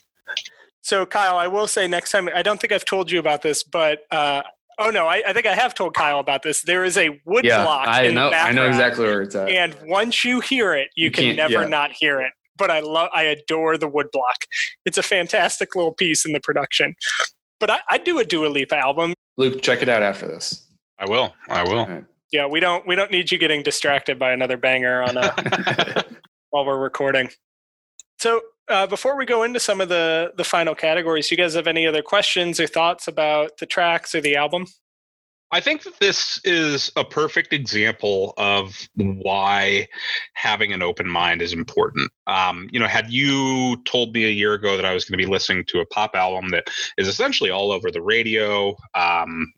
So, 0.88 1.04
Kyle, 1.04 1.36
I 1.36 1.48
will 1.48 1.66
say 1.66 1.86
next 1.86 2.12
time, 2.12 2.30
I 2.34 2.40
don't 2.40 2.58
think 2.58 2.72
I've 2.72 2.86
told 2.86 3.10
you 3.10 3.18
about 3.18 3.42
this, 3.42 3.62
but 3.62 4.06
uh, 4.10 4.40
oh 4.78 4.88
no, 4.88 5.06
I, 5.06 5.22
I, 5.26 5.34
think 5.34 5.44
I 5.44 5.54
have 5.54 5.74
told 5.74 5.92
Kyle 5.92 6.18
about 6.18 6.42
this. 6.42 6.62
There 6.62 6.82
is 6.82 6.96
a 6.96 7.20
wood 7.26 7.44
yeah, 7.44 7.62
block. 7.62 7.86
I 7.86 8.04
in 8.04 8.14
know. 8.14 8.30
I 8.30 8.52
know 8.52 8.66
exactly 8.66 9.04
where 9.04 9.20
it's 9.20 9.34
at. 9.34 9.50
And 9.50 9.76
once 9.84 10.24
you 10.24 10.40
hear 10.40 10.72
it, 10.72 10.88
you, 10.96 11.04
you 11.04 11.10
can 11.10 11.36
never 11.36 11.60
yeah. 11.60 11.68
not 11.68 11.90
hear 11.92 12.22
it. 12.22 12.32
But 12.56 12.70
I 12.70 12.80
love, 12.80 13.10
I 13.12 13.24
adore 13.24 13.76
the 13.76 13.86
wood 13.86 14.06
block. 14.14 14.46
It's 14.86 14.96
a 14.96 15.02
fantastic 15.02 15.76
little 15.76 15.92
piece 15.92 16.24
in 16.24 16.32
the 16.32 16.40
production. 16.40 16.94
But 17.60 17.68
I, 17.68 17.80
I 17.90 17.98
do 17.98 18.18
a 18.18 18.24
Dua 18.24 18.46
Lipa 18.46 18.78
album. 18.78 19.12
Luke, 19.36 19.60
check 19.60 19.82
it 19.82 19.90
out 19.90 20.02
after 20.02 20.26
this. 20.26 20.68
I 20.98 21.04
will. 21.04 21.34
I 21.50 21.64
will. 21.64 21.84
Right. 21.84 22.04
Yeah, 22.32 22.46
we 22.46 22.60
don't 22.60 22.86
we 22.86 22.94
don't 22.94 23.10
need 23.10 23.30
you 23.30 23.36
getting 23.36 23.62
distracted 23.62 24.18
by 24.18 24.32
another 24.32 24.56
banger 24.56 25.02
on 25.02 25.18
a 25.18 26.04
while 26.48 26.64
we're 26.64 26.78
recording. 26.78 27.28
So 28.18 28.40
uh, 28.68 28.86
before 28.86 29.16
we 29.16 29.24
go 29.24 29.42
into 29.42 29.60
some 29.60 29.80
of 29.80 29.88
the 29.88 30.32
the 30.36 30.44
final 30.44 30.74
categories, 30.74 31.28
do 31.28 31.34
you 31.34 31.36
guys 31.36 31.54
have 31.54 31.66
any 31.66 31.86
other 31.86 32.02
questions 32.02 32.60
or 32.60 32.66
thoughts 32.66 33.08
about 33.08 33.58
the 33.58 33.66
tracks 33.66 34.14
or 34.14 34.20
the 34.20 34.36
album? 34.36 34.66
I 35.50 35.60
think 35.60 35.82
that 35.84 35.98
this 35.98 36.38
is 36.44 36.92
a 36.94 37.04
perfect 37.04 37.54
example 37.54 38.34
of 38.36 38.86
why 38.96 39.88
having 40.34 40.74
an 40.74 40.82
open 40.82 41.08
mind 41.08 41.40
is 41.40 41.54
important. 41.54 42.10
Um, 42.26 42.68
you 42.70 42.78
know, 42.78 42.86
had 42.86 43.10
you 43.10 43.82
told 43.84 44.12
me 44.12 44.26
a 44.26 44.30
year 44.30 44.52
ago 44.52 44.76
that 44.76 44.84
I 44.84 44.92
was 44.92 45.06
going 45.06 45.18
to 45.18 45.24
be 45.24 45.30
listening 45.30 45.64
to 45.68 45.80
a 45.80 45.86
pop 45.86 46.14
album 46.14 46.50
that 46.50 46.68
is 46.98 47.08
essentially 47.08 47.50
all 47.50 47.72
over 47.72 47.90
the 47.90 48.02
radio, 48.02 48.76
um, 48.94 49.50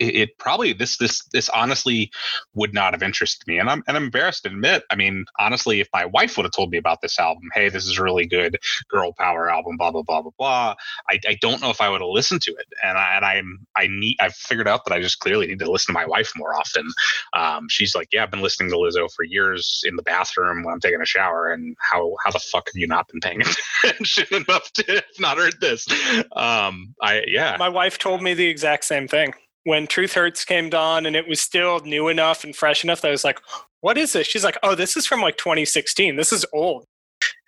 it, 0.00 0.14
it, 0.14 0.38
probably 0.38 0.72
this 0.72 0.96
this 0.98 1.24
this 1.32 1.48
honestly 1.48 2.10
would 2.54 2.74
not 2.74 2.92
have 2.92 3.02
interested 3.02 3.46
me. 3.46 3.58
And 3.58 3.68
I'm 3.70 3.82
and 3.86 3.96
I'm 3.96 4.04
embarrassed 4.04 4.44
to 4.44 4.50
admit 4.50 4.84
I 4.90 4.96
mean 4.96 5.24
honestly 5.38 5.80
if 5.80 5.88
my 5.92 6.04
wife 6.04 6.36
would 6.36 6.44
have 6.44 6.52
told 6.52 6.70
me 6.70 6.78
about 6.78 7.00
this 7.00 7.18
album 7.18 7.48
hey 7.54 7.68
this 7.68 7.86
is 7.86 7.98
a 7.98 8.02
really 8.02 8.26
good 8.26 8.58
girl 8.88 9.12
power 9.12 9.50
album 9.50 9.76
blah 9.76 9.90
blah 9.90 10.02
blah 10.02 10.22
blah 10.22 10.32
blah 10.38 10.74
I, 11.10 11.20
I 11.28 11.38
don't 11.40 11.60
know 11.60 11.70
if 11.70 11.80
I 11.80 11.88
would 11.88 12.00
have 12.00 12.10
listened 12.10 12.42
to 12.42 12.52
it. 12.52 12.66
And 12.82 12.98
I, 12.98 13.16
and 13.16 13.24
I'm 13.24 13.66
I 13.76 13.86
need 13.88 14.16
I've 14.20 14.34
figured 14.34 14.68
out 14.68 14.84
that 14.84 14.94
I 14.94 15.00
just 15.00 15.20
clearly 15.20 15.46
need 15.46 15.58
to 15.60 15.70
listen 15.70 15.92
to 15.94 15.98
my 15.98 16.06
wife 16.06 16.32
more 16.36 16.54
often. 16.54 16.88
Um, 17.32 17.68
she's 17.68 17.94
like 17.94 18.08
yeah 18.12 18.22
I've 18.22 18.30
been 18.30 18.42
listening 18.42 18.70
to 18.70 18.76
Lizzo 18.76 19.10
for 19.12 19.24
years 19.24 19.82
in 19.84 19.96
the 19.96 20.02
bathroom 20.02 20.64
when 20.64 20.74
I'm 20.74 20.80
taking 20.80 21.00
a 21.00 21.06
shower 21.06 21.52
and 21.52 21.76
how 21.78 22.14
how 22.24 22.30
the 22.30 22.38
fuck 22.38 22.68
have 22.68 22.76
you 22.76 22.86
not 22.86 23.08
been 23.08 23.20
paying 23.20 23.42
attention 23.84 24.26
enough 24.32 24.72
to 24.72 24.84
have 24.94 25.04
not 25.18 25.38
heard 25.38 25.60
this? 25.60 25.86
Um 26.32 26.94
I 27.00 27.22
yeah. 27.26 27.56
My 27.58 27.68
wife 27.68 27.98
told 27.98 28.22
me 28.22 28.34
the 28.34 28.46
exact 28.46 28.84
same 28.84 29.08
thing 29.08 29.34
when 29.64 29.86
Truth 29.86 30.12
Hurts 30.14 30.44
came 30.44 30.72
on 30.74 31.06
and 31.06 31.16
it 31.16 31.26
was 31.26 31.40
still 31.40 31.80
new 31.80 32.08
enough 32.08 32.44
and 32.44 32.54
fresh 32.54 32.84
enough 32.84 33.00
that 33.00 33.08
I 33.08 33.12
was 33.12 33.24
like, 33.24 33.40
what 33.80 33.98
is 33.98 34.12
this? 34.12 34.26
She's 34.26 34.44
like, 34.44 34.58
oh, 34.62 34.74
this 34.74 34.96
is 34.96 35.06
from 35.06 35.20
like 35.20 35.36
2016. 35.36 36.16
This 36.16 36.32
is 36.32 36.46
old. 36.52 36.84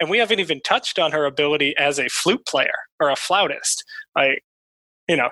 And 0.01 0.11
we 0.11 0.19
haven't 0.19 0.41
even 0.41 0.61
touched 0.63 0.99
on 0.99 1.13
her 1.13 1.25
ability 1.25 1.77
as 1.77 1.99
a 1.99 2.09
flute 2.09 2.45
player 2.47 2.75
or 3.01 3.11
a 3.11 3.17
flautist. 3.17 3.85
Like, 4.15 4.43
you 5.09 5.17
know, 5.17 5.31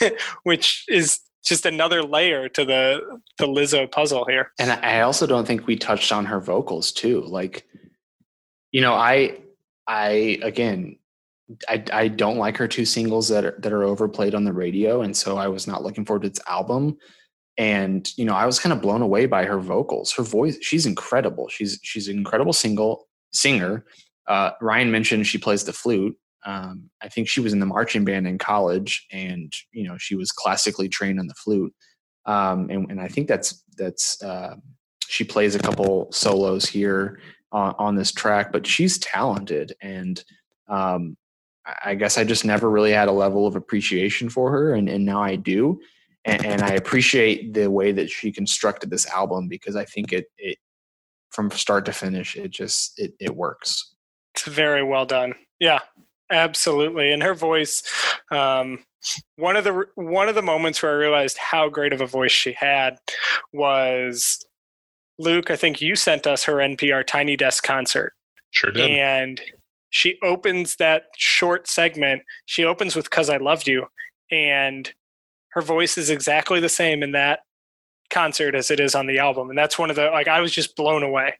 which 0.44 0.84
is 0.88 1.20
just 1.44 1.66
another 1.66 2.02
layer 2.02 2.48
to 2.50 2.64
the 2.64 3.00
the 3.38 3.46
Lizzo 3.46 3.90
puzzle 3.90 4.24
here. 4.26 4.52
And 4.58 4.70
I 4.70 5.00
also 5.00 5.26
don't 5.26 5.46
think 5.46 5.66
we 5.66 5.76
touched 5.76 6.12
on 6.12 6.24
her 6.26 6.40
vocals 6.40 6.92
too. 6.92 7.22
Like, 7.22 7.66
you 8.70 8.80
know, 8.80 8.94
I 8.94 9.38
I 9.86 10.38
again 10.42 10.96
I, 11.68 11.84
I 11.92 12.08
don't 12.08 12.38
like 12.38 12.56
her 12.56 12.68
two 12.68 12.84
singles 12.84 13.28
that 13.28 13.44
are, 13.44 13.56
that 13.58 13.72
are 13.72 13.84
overplayed 13.84 14.34
on 14.34 14.44
the 14.44 14.52
radio, 14.52 15.02
and 15.02 15.16
so 15.16 15.36
I 15.36 15.48
was 15.48 15.66
not 15.66 15.82
looking 15.82 16.04
forward 16.04 16.22
to 16.22 16.28
its 16.28 16.40
album. 16.46 16.96
And 17.58 18.08
you 18.16 18.24
know, 18.24 18.34
I 18.34 18.46
was 18.46 18.58
kind 18.58 18.72
of 18.72 18.80
blown 18.80 19.02
away 19.02 19.26
by 19.26 19.44
her 19.44 19.58
vocals. 19.58 20.12
Her 20.12 20.22
voice, 20.22 20.58
she's 20.62 20.86
incredible. 20.86 21.48
She's 21.48 21.78
she's 21.82 22.08
an 22.08 22.16
incredible 22.16 22.52
single 22.52 23.08
singer. 23.32 23.84
Uh, 24.26 24.52
Ryan 24.60 24.90
mentioned 24.90 25.26
she 25.26 25.38
plays 25.38 25.64
the 25.64 25.72
flute. 25.72 26.16
Um, 26.44 26.90
I 27.02 27.08
think 27.08 27.28
she 27.28 27.40
was 27.40 27.52
in 27.52 27.60
the 27.60 27.66
marching 27.66 28.04
band 28.04 28.26
in 28.26 28.38
college, 28.38 29.06
and 29.12 29.52
you 29.72 29.86
know, 29.86 29.96
she 29.98 30.14
was 30.14 30.32
classically 30.32 30.88
trained 30.88 31.20
on 31.20 31.26
the 31.26 31.34
flute. 31.34 31.74
Um, 32.24 32.70
and, 32.70 32.90
and 32.90 33.00
I 33.00 33.08
think 33.08 33.28
that's 33.28 33.62
that's 33.76 34.22
uh, 34.22 34.56
she 35.06 35.24
plays 35.24 35.54
a 35.54 35.58
couple 35.58 36.10
solos 36.12 36.66
here 36.66 37.20
on, 37.52 37.74
on 37.78 37.94
this 37.96 38.12
track, 38.12 38.52
but 38.52 38.66
she's 38.66 38.98
talented 38.98 39.74
and 39.82 40.24
um, 40.68 41.16
I 41.84 41.94
guess 41.94 42.18
I 42.18 42.24
just 42.24 42.44
never 42.44 42.68
really 42.68 42.92
had 42.92 43.08
a 43.08 43.12
level 43.12 43.46
of 43.46 43.56
appreciation 43.56 44.28
for 44.28 44.50
her, 44.50 44.74
and, 44.74 44.88
and 44.88 45.04
now 45.04 45.22
I 45.22 45.36
do. 45.36 45.80
And, 46.24 46.44
and, 46.44 46.62
I 46.62 46.68
appreciate 46.74 47.52
the 47.52 47.68
way 47.68 47.90
that 47.90 48.08
she 48.08 48.30
constructed 48.30 48.90
this 48.90 49.08
album 49.08 49.48
because 49.48 49.74
I 49.74 49.84
think 49.84 50.12
it, 50.12 50.26
it 50.38 50.56
from 51.30 51.50
start 51.50 51.84
to 51.86 51.92
finish, 51.92 52.36
it 52.36 52.52
just 52.52 52.98
it, 52.98 53.14
it 53.18 53.34
works. 53.34 53.94
It's 54.34 54.44
very 54.44 54.84
well 54.84 55.04
done. 55.04 55.34
Yeah, 55.58 55.80
absolutely. 56.30 57.12
And 57.12 57.24
her 57.24 57.34
voice, 57.34 57.82
um, 58.30 58.84
one 59.36 59.56
of 59.56 59.64
the 59.64 59.84
one 59.96 60.28
of 60.28 60.36
the 60.36 60.42
moments 60.42 60.82
where 60.82 60.92
I 60.92 60.96
realized 60.96 61.38
how 61.38 61.68
great 61.68 61.92
of 61.92 62.00
a 62.00 62.06
voice 62.06 62.30
she 62.30 62.52
had 62.52 62.98
was 63.52 64.44
Luke. 65.18 65.50
I 65.50 65.56
think 65.56 65.80
you 65.80 65.96
sent 65.96 66.26
us 66.26 66.44
her 66.44 66.54
NPR 66.54 67.04
Tiny 67.04 67.36
Desk 67.36 67.64
concert, 67.64 68.12
Sure 68.52 68.70
did. 68.70 68.90
and 68.90 69.40
she 69.92 70.18
opens 70.22 70.76
that 70.76 71.04
short 71.18 71.68
segment. 71.68 72.22
She 72.46 72.64
opens 72.64 72.96
with 72.96 73.10
"Cause 73.10 73.28
I 73.28 73.36
Loved 73.36 73.68
You," 73.68 73.86
and 74.30 74.90
her 75.50 75.60
voice 75.60 75.98
is 75.98 76.08
exactly 76.08 76.60
the 76.60 76.68
same 76.70 77.02
in 77.02 77.12
that 77.12 77.40
concert 78.08 78.54
as 78.54 78.70
it 78.70 78.80
is 78.80 78.94
on 78.94 79.06
the 79.06 79.18
album, 79.18 79.50
and 79.50 79.58
that's 79.58 79.78
one 79.78 79.90
of 79.90 79.96
the 79.96 80.06
like 80.06 80.28
I 80.28 80.40
was 80.40 80.50
just 80.50 80.76
blown 80.76 81.02
away. 81.02 81.34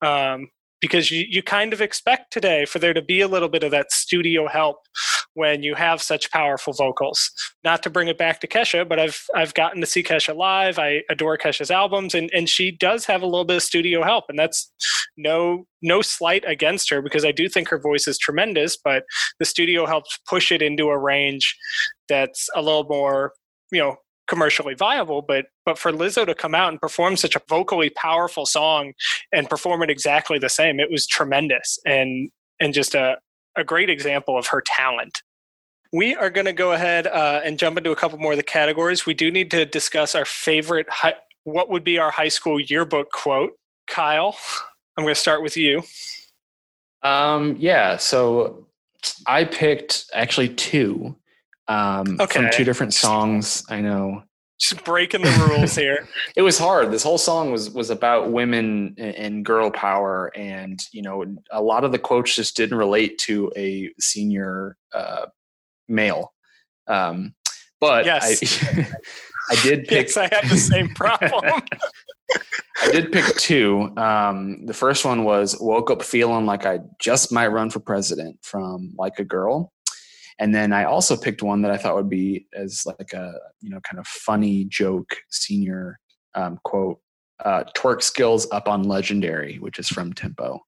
Um, 0.00 0.48
because 0.80 1.10
you, 1.10 1.24
you 1.28 1.42
kind 1.42 1.72
of 1.72 1.80
expect 1.80 2.32
today 2.32 2.64
for 2.64 2.78
there 2.78 2.94
to 2.94 3.02
be 3.02 3.20
a 3.20 3.28
little 3.28 3.48
bit 3.48 3.62
of 3.62 3.70
that 3.70 3.92
studio 3.92 4.46
help 4.48 4.78
when 5.34 5.62
you 5.62 5.74
have 5.74 6.02
such 6.02 6.30
powerful 6.30 6.72
vocals. 6.72 7.30
Not 7.64 7.82
to 7.84 7.90
bring 7.90 8.08
it 8.08 8.18
back 8.18 8.40
to 8.40 8.46
Kesha, 8.46 8.88
but 8.88 8.98
I've 8.98 9.22
I've 9.34 9.54
gotten 9.54 9.80
to 9.80 9.86
see 9.86 10.02
Kesha 10.02 10.36
live. 10.36 10.78
I 10.78 11.02
adore 11.10 11.38
Kesha's 11.38 11.70
albums, 11.70 12.14
and 12.14 12.30
and 12.32 12.48
she 12.48 12.70
does 12.70 13.04
have 13.06 13.22
a 13.22 13.26
little 13.26 13.44
bit 13.44 13.56
of 13.56 13.62
studio 13.62 14.02
help, 14.02 14.24
and 14.28 14.38
that's 14.38 14.72
no 15.16 15.66
no 15.82 16.02
slight 16.02 16.44
against 16.46 16.90
her 16.90 17.02
because 17.02 17.24
I 17.24 17.32
do 17.32 17.48
think 17.48 17.68
her 17.68 17.78
voice 17.78 18.08
is 18.08 18.18
tremendous, 18.18 18.76
but 18.76 19.04
the 19.38 19.44
studio 19.44 19.86
helps 19.86 20.18
push 20.28 20.50
it 20.52 20.62
into 20.62 20.88
a 20.88 20.98
range 20.98 21.56
that's 22.08 22.48
a 22.54 22.62
little 22.62 22.84
more 22.84 23.32
you 23.70 23.80
know 23.80 23.96
commercially 24.28 24.74
viable 24.74 25.22
but 25.22 25.46
but 25.64 25.78
for 25.78 25.90
Lizzo 25.90 26.26
to 26.26 26.34
come 26.34 26.54
out 26.54 26.68
and 26.68 26.80
perform 26.80 27.16
such 27.16 27.34
a 27.34 27.40
vocally 27.48 27.90
powerful 27.90 28.46
song 28.46 28.92
and 29.32 29.48
perform 29.48 29.82
it 29.82 29.90
exactly 29.90 30.38
the 30.38 30.48
same 30.48 30.78
it 30.78 30.90
was 30.90 31.06
tremendous 31.06 31.78
and 31.86 32.30
and 32.60 32.74
just 32.74 32.94
a 32.94 33.16
a 33.58 33.64
great 33.64 33.90
example 33.90 34.38
of 34.38 34.46
her 34.48 34.62
talent. 34.64 35.22
We 35.92 36.14
are 36.14 36.30
going 36.30 36.46
to 36.46 36.52
go 36.52 36.72
ahead 36.72 37.06
uh, 37.06 37.40
and 37.44 37.58
jump 37.58 37.76
into 37.76 37.90
a 37.90 37.96
couple 37.96 38.18
more 38.18 38.32
of 38.32 38.38
the 38.38 38.42
categories. 38.42 39.04
We 39.04 39.14
do 39.14 39.30
need 39.30 39.50
to 39.50 39.64
discuss 39.64 40.14
our 40.14 40.24
favorite 40.24 40.86
hi- 40.88 41.16
what 41.44 41.70
would 41.70 41.82
be 41.82 41.98
our 41.98 42.10
high 42.10 42.28
school 42.28 42.60
yearbook 42.60 43.10
quote. 43.10 43.52
Kyle 43.86 44.36
i'm 44.96 45.04
going 45.04 45.14
to 45.14 45.20
start 45.20 45.42
with 45.42 45.56
you. 45.56 45.82
Um, 47.02 47.56
yeah, 47.58 47.96
so 47.96 48.66
I 49.26 49.44
picked 49.44 50.04
actually 50.12 50.50
two 50.50 51.16
um, 51.68 52.18
from 52.28 52.50
two 52.52 52.64
different 52.64 52.94
songs. 52.94 53.64
I 53.68 53.80
know 53.80 54.22
just 54.58 54.82
breaking 54.84 55.22
the 55.22 55.46
rules 55.48 55.76
here 55.76 56.08
it 56.36 56.42
was 56.42 56.58
hard. 56.58 56.90
This 56.90 57.02
whole 57.02 57.18
song 57.18 57.52
was 57.52 57.70
was 57.70 57.90
about 57.90 58.32
women 58.32 58.94
and, 58.98 59.14
and 59.14 59.44
girl 59.44 59.70
power, 59.70 60.32
and 60.36 60.80
you 60.92 61.02
know, 61.02 61.24
a 61.50 61.62
lot 61.62 61.84
of 61.84 61.92
the 61.92 61.98
quotes 61.98 62.34
just 62.34 62.56
didn't 62.56 62.76
relate 62.76 63.18
to 63.18 63.52
a 63.56 63.90
senior 64.00 64.76
uh, 64.92 65.26
male. 65.88 66.32
Um, 66.86 67.34
but 67.80 68.04
Yes. 68.04 68.64
I, 68.64 68.88
I 69.50 69.62
did 69.62 69.86
pick 69.86 70.08
yes 70.08 70.16
i 70.18 70.22
had 70.24 70.44
the 70.50 70.56
same 70.58 70.90
problem 70.94 71.44
I 72.82 72.92
did 72.92 73.10
pick 73.10 73.24
two. 73.36 73.92
Um, 73.96 74.66
the 74.66 74.74
first 74.74 75.04
one 75.04 75.24
was 75.24 75.58
woke 75.58 75.90
up 75.90 76.02
feeling 76.02 76.46
like 76.46 76.66
I 76.66 76.80
just 77.00 77.32
might 77.32 77.48
run 77.48 77.70
for 77.70 77.80
president 77.80 78.38
from 78.42 78.92
like 78.96 79.18
a 79.18 79.24
girl. 79.24 79.72
And 80.38 80.54
then 80.54 80.72
I 80.72 80.84
also 80.84 81.16
picked 81.16 81.42
one 81.42 81.62
that 81.62 81.70
I 81.70 81.76
thought 81.76 81.96
would 81.96 82.08
be 82.08 82.46
as 82.52 82.84
like 82.86 83.12
a, 83.12 83.32
you 83.60 83.70
know, 83.70 83.80
kind 83.80 83.98
of 83.98 84.06
funny 84.06 84.64
joke 84.64 85.16
senior 85.30 85.98
um, 86.34 86.58
quote, 86.64 87.00
uh, 87.44 87.64
twerk 87.76 88.02
skills 88.02 88.46
up 88.52 88.68
on 88.68 88.84
legendary, 88.84 89.56
which 89.56 89.78
is 89.78 89.88
from 89.88 90.12
tempo. 90.12 90.60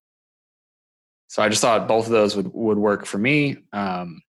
So 1.28 1.42
I 1.42 1.48
just 1.48 1.60
thought 1.60 1.86
both 1.86 2.06
of 2.06 2.12
those 2.12 2.34
would, 2.34 2.52
would 2.52 2.78
work 2.78 3.06
for 3.06 3.18
me. 3.18 3.58
Um, 3.72 4.22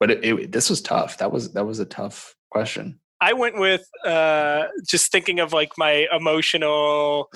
but 0.00 0.10
it, 0.10 0.24
it, 0.24 0.52
this 0.52 0.68
was 0.68 0.82
tough. 0.82 1.18
That 1.18 1.30
was, 1.30 1.52
that 1.52 1.64
was 1.64 1.78
a 1.78 1.84
tough 1.84 2.34
question. 2.50 2.98
I 3.20 3.32
went 3.32 3.58
with 3.58 3.84
uh, 4.04 4.66
just 4.88 5.10
thinking 5.10 5.40
of 5.40 5.52
like 5.52 5.70
my 5.76 6.06
emotional 6.12 7.30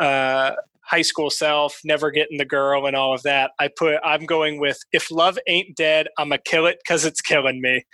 uh, 0.00 0.52
high 0.88 1.02
school 1.02 1.30
self, 1.30 1.78
never 1.84 2.10
getting 2.10 2.38
the 2.38 2.44
girl 2.44 2.86
and 2.86 2.96
all 2.96 3.14
of 3.14 3.22
that. 3.22 3.52
I 3.58 3.68
put 3.68 3.98
I'm 4.04 4.24
going 4.24 4.58
with 4.58 4.78
if 4.92 5.10
love 5.10 5.38
ain't 5.46 5.76
dead, 5.76 6.08
I'ma 6.18 6.38
kill 6.44 6.66
it 6.66 6.78
because 6.82 7.04
it's 7.04 7.20
killing 7.20 7.60
me. 7.60 7.84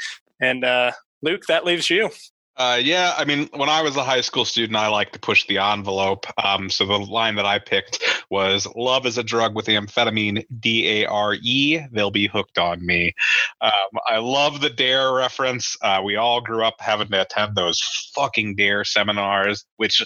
And 0.40 0.64
uh, 0.64 0.92
Luke, 1.22 1.42
that 1.48 1.64
leaves 1.64 1.90
you. 1.90 2.10
Uh, 2.56 2.78
yeah, 2.80 3.14
I 3.16 3.24
mean, 3.24 3.48
when 3.54 3.68
I 3.68 3.82
was 3.82 3.96
a 3.96 4.04
high 4.04 4.20
school 4.20 4.44
student, 4.44 4.76
I 4.76 4.86
liked 4.86 5.12
to 5.14 5.18
push 5.18 5.44
the 5.46 5.58
envelope. 5.58 6.26
Um, 6.42 6.70
so 6.70 6.86
the 6.86 6.98
line 6.98 7.34
that 7.34 7.46
I 7.46 7.58
picked 7.58 7.98
was 8.30 8.68
"Love 8.76 9.06
is 9.06 9.18
a 9.18 9.24
drug 9.24 9.56
with 9.56 9.66
amphetamine, 9.66 10.44
D 10.60 11.02
A 11.02 11.06
R 11.06 11.34
E. 11.42 11.80
They'll 11.90 12.12
be 12.12 12.28
hooked 12.28 12.58
on 12.58 12.86
me." 12.86 13.12
Um, 13.60 13.72
I 14.06 14.18
love 14.18 14.60
the 14.60 14.70
Dare 14.70 15.12
reference. 15.12 15.76
Uh, 15.82 16.00
we 16.04 16.14
all 16.14 16.40
grew 16.40 16.64
up 16.64 16.74
having 16.78 17.08
to 17.08 17.22
attend 17.22 17.56
those 17.56 17.80
fucking 18.14 18.54
Dare 18.54 18.84
seminars, 18.84 19.64
which 19.78 20.00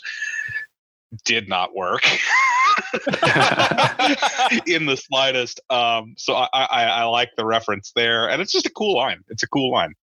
did 1.24 1.48
not 1.48 1.74
work 1.74 2.04
in 4.66 4.86
the 4.86 4.96
slightest. 4.96 5.60
Um, 5.70 6.14
so 6.16 6.34
I, 6.34 6.48
I, 6.52 6.84
I 6.84 7.04
like 7.04 7.30
the 7.36 7.44
reference 7.44 7.92
there, 7.94 8.28
and 8.28 8.42
it's 8.42 8.52
just 8.52 8.66
a 8.66 8.70
cool 8.70 8.96
line. 8.96 9.22
It's 9.28 9.42
a 9.42 9.48
cool 9.48 9.72
line. 9.72 9.94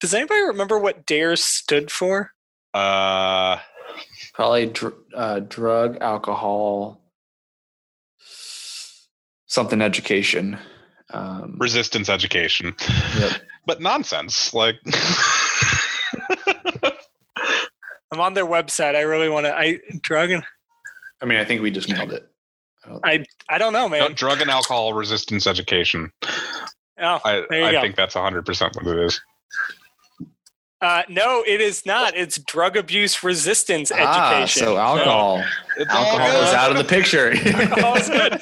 Does 0.00 0.14
anybody 0.14 0.42
remember 0.42 0.78
what 0.78 1.06
DARE 1.06 1.36
stood 1.36 1.90
for? 1.90 2.32
Uh, 2.74 3.58
Probably 4.34 4.66
dr- 4.66 4.94
uh, 5.14 5.40
drug, 5.40 5.98
alcohol, 6.02 7.00
something 9.46 9.80
education. 9.80 10.58
Um, 11.10 11.56
resistance 11.58 12.08
education. 12.08 12.74
Yep. 13.18 13.32
But 13.64 13.80
nonsense. 13.80 14.52
Like 14.52 14.76
I'm 18.16 18.20
on 18.22 18.32
their 18.32 18.46
website. 18.46 18.94
I 18.94 19.02
really 19.02 19.28
want 19.28 19.44
to. 19.44 19.54
I 19.54 19.78
drug 20.00 20.30
and 20.30 20.42
I 21.20 21.26
mean, 21.26 21.36
I 21.38 21.44
think 21.44 21.60
we 21.60 21.70
just 21.70 21.88
nailed 21.90 22.12
it. 22.12 22.26
I 23.04 23.24
I 23.50 23.58
don't 23.58 23.74
know, 23.74 23.88
no, 23.88 23.88
man. 23.88 24.12
drug 24.14 24.40
and 24.40 24.48
alcohol 24.50 24.94
resistance 24.94 25.46
education. 25.46 26.10
Oh, 26.98 27.20
I, 27.24 27.44
There 27.50 27.60
you 27.60 27.66
I 27.66 27.72
go. 27.72 27.80
think 27.82 27.94
that's 27.94 28.14
100% 28.14 28.74
what 28.76 28.86
it 28.86 28.98
is. 29.04 29.20
uh, 30.80 31.02
no, 31.10 31.44
it 31.46 31.60
is 31.60 31.84
not. 31.84 32.16
It's 32.16 32.38
drug 32.38 32.76
abuse 32.78 33.22
resistance 33.22 33.92
Ah, 33.94 34.32
education. 34.36 34.62
so 34.62 34.76
alcohol. 34.78 35.44
It's 35.76 35.90
all 35.92 36.06
alcohol 36.06 36.42
is 36.42 36.54
out 36.54 36.70
of 36.70 36.78
the 36.78 36.84
picture. 36.84 37.32
Alcohol 37.60 37.96
is 37.96 38.08
good. 38.08 38.40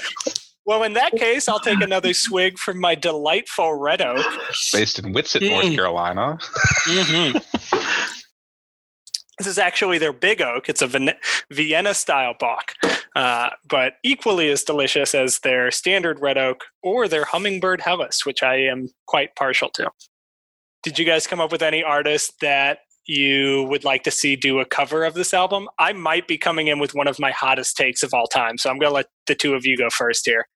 Well, 0.66 0.82
in 0.84 0.92
that 0.94 1.12
case, 1.12 1.48
I'll 1.48 1.58
take 1.60 1.80
another 1.80 2.14
swig 2.14 2.58
from 2.58 2.80
my 2.80 2.94
delightful 2.94 3.74
red 3.74 4.00
oak. 4.00 4.24
Based 4.72 4.98
in 5.00 5.12
Whitsett, 5.12 5.42
North 5.42 5.74
Carolina. 5.74 6.38
Mm. 6.86 7.02
Carolina. 7.32 7.42
This 9.38 9.46
is 9.46 9.58
actually 9.58 9.98
their 9.98 10.12
big 10.12 10.40
oak. 10.40 10.68
It's 10.68 10.82
a 10.82 10.86
Vien- 10.86 11.14
Vienna 11.50 11.94
style 11.94 12.34
Bock, 12.38 12.74
uh, 13.16 13.50
but 13.68 13.94
equally 14.04 14.50
as 14.50 14.62
delicious 14.62 15.14
as 15.14 15.40
their 15.40 15.70
standard 15.70 16.20
red 16.20 16.38
oak 16.38 16.64
or 16.82 17.08
their 17.08 17.24
hummingbird 17.24 17.80
Helles, 17.80 18.20
which 18.24 18.42
I 18.42 18.56
am 18.56 18.90
quite 19.06 19.34
partial 19.34 19.70
to. 19.70 19.90
Did 20.84 20.98
you 20.98 21.04
guys 21.04 21.26
come 21.26 21.40
up 21.40 21.50
with 21.50 21.62
any 21.62 21.82
artists 21.82 22.32
that 22.40 22.80
you 23.06 23.64
would 23.64 23.84
like 23.84 24.04
to 24.04 24.10
see 24.10 24.36
do 24.36 24.60
a 24.60 24.64
cover 24.64 25.04
of 25.04 25.14
this 25.14 25.34
album? 25.34 25.68
I 25.78 25.92
might 25.92 26.28
be 26.28 26.38
coming 26.38 26.68
in 26.68 26.78
with 26.78 26.94
one 26.94 27.08
of 27.08 27.18
my 27.18 27.32
hottest 27.32 27.76
takes 27.76 28.02
of 28.02 28.14
all 28.14 28.26
time, 28.26 28.58
so 28.58 28.70
I'm 28.70 28.78
going 28.78 28.90
to 28.90 28.94
let 28.94 29.06
the 29.26 29.34
two 29.34 29.54
of 29.54 29.66
you 29.66 29.76
go 29.76 29.88
first 29.90 30.26
here. 30.26 30.46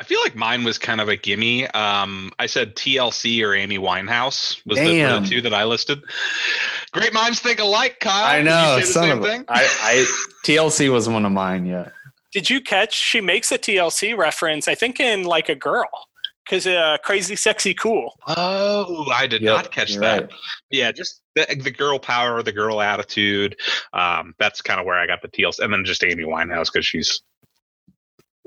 I 0.00 0.04
feel 0.04 0.20
like 0.22 0.36
mine 0.36 0.62
was 0.62 0.78
kind 0.78 1.00
of 1.00 1.08
a 1.08 1.16
gimme. 1.16 1.66
Um, 1.68 2.30
I 2.38 2.46
said 2.46 2.76
TLC 2.76 3.44
or 3.44 3.52
Amy 3.54 3.78
Winehouse 3.78 4.64
was 4.64 4.78
the, 4.78 5.02
the 5.02 5.26
two 5.28 5.40
that 5.40 5.52
I 5.52 5.64
listed. 5.64 6.00
Great 6.92 7.12
minds 7.12 7.40
think 7.40 7.60
alike, 7.60 7.98
Kyle. 8.00 8.24
I 8.24 8.42
know. 8.42 8.76
You 8.76 8.80
say 8.82 8.86
the 8.86 8.92
Son 8.92 9.02
same 9.04 9.18
of 9.18 9.24
a, 9.24 9.28
thing? 9.28 9.44
I, 9.48 9.62
I 9.82 10.06
TLC 10.46 10.90
was 10.92 11.08
one 11.08 11.24
of 11.24 11.32
mine. 11.32 11.66
Yeah. 11.66 11.88
Did 12.32 12.50
you 12.50 12.60
catch? 12.60 12.94
She 12.94 13.20
makes 13.20 13.50
a 13.52 13.58
TLC 13.58 14.16
reference, 14.16 14.68
I 14.68 14.74
think, 14.74 15.00
in 15.00 15.24
like 15.24 15.48
a 15.48 15.54
girl, 15.54 15.88
because 16.44 16.66
uh, 16.66 16.98
crazy, 17.02 17.36
sexy, 17.36 17.72
cool. 17.74 18.14
Oh, 18.26 19.06
I 19.14 19.26
did 19.26 19.42
Yep, 19.42 19.54
not 19.56 19.70
catch 19.72 19.94
that. 19.96 20.22
right. 20.22 20.30
Yeah, 20.70 20.92
just 20.92 21.22
the, 21.34 21.46
the 21.62 21.70
girl 21.70 21.98
power, 21.98 22.42
the 22.42 22.52
girl 22.52 22.80
attitude. 22.82 23.56
Um, 23.94 24.34
that's 24.38 24.60
kind 24.60 24.78
of 24.78 24.84
where 24.86 24.98
I 24.98 25.06
got 25.06 25.22
the 25.22 25.28
TLC, 25.28 25.60
and 25.60 25.72
then 25.72 25.84
just 25.84 26.04
Amy 26.04 26.24
Winehouse 26.24 26.70
because 26.72 26.86
she's 26.86 27.22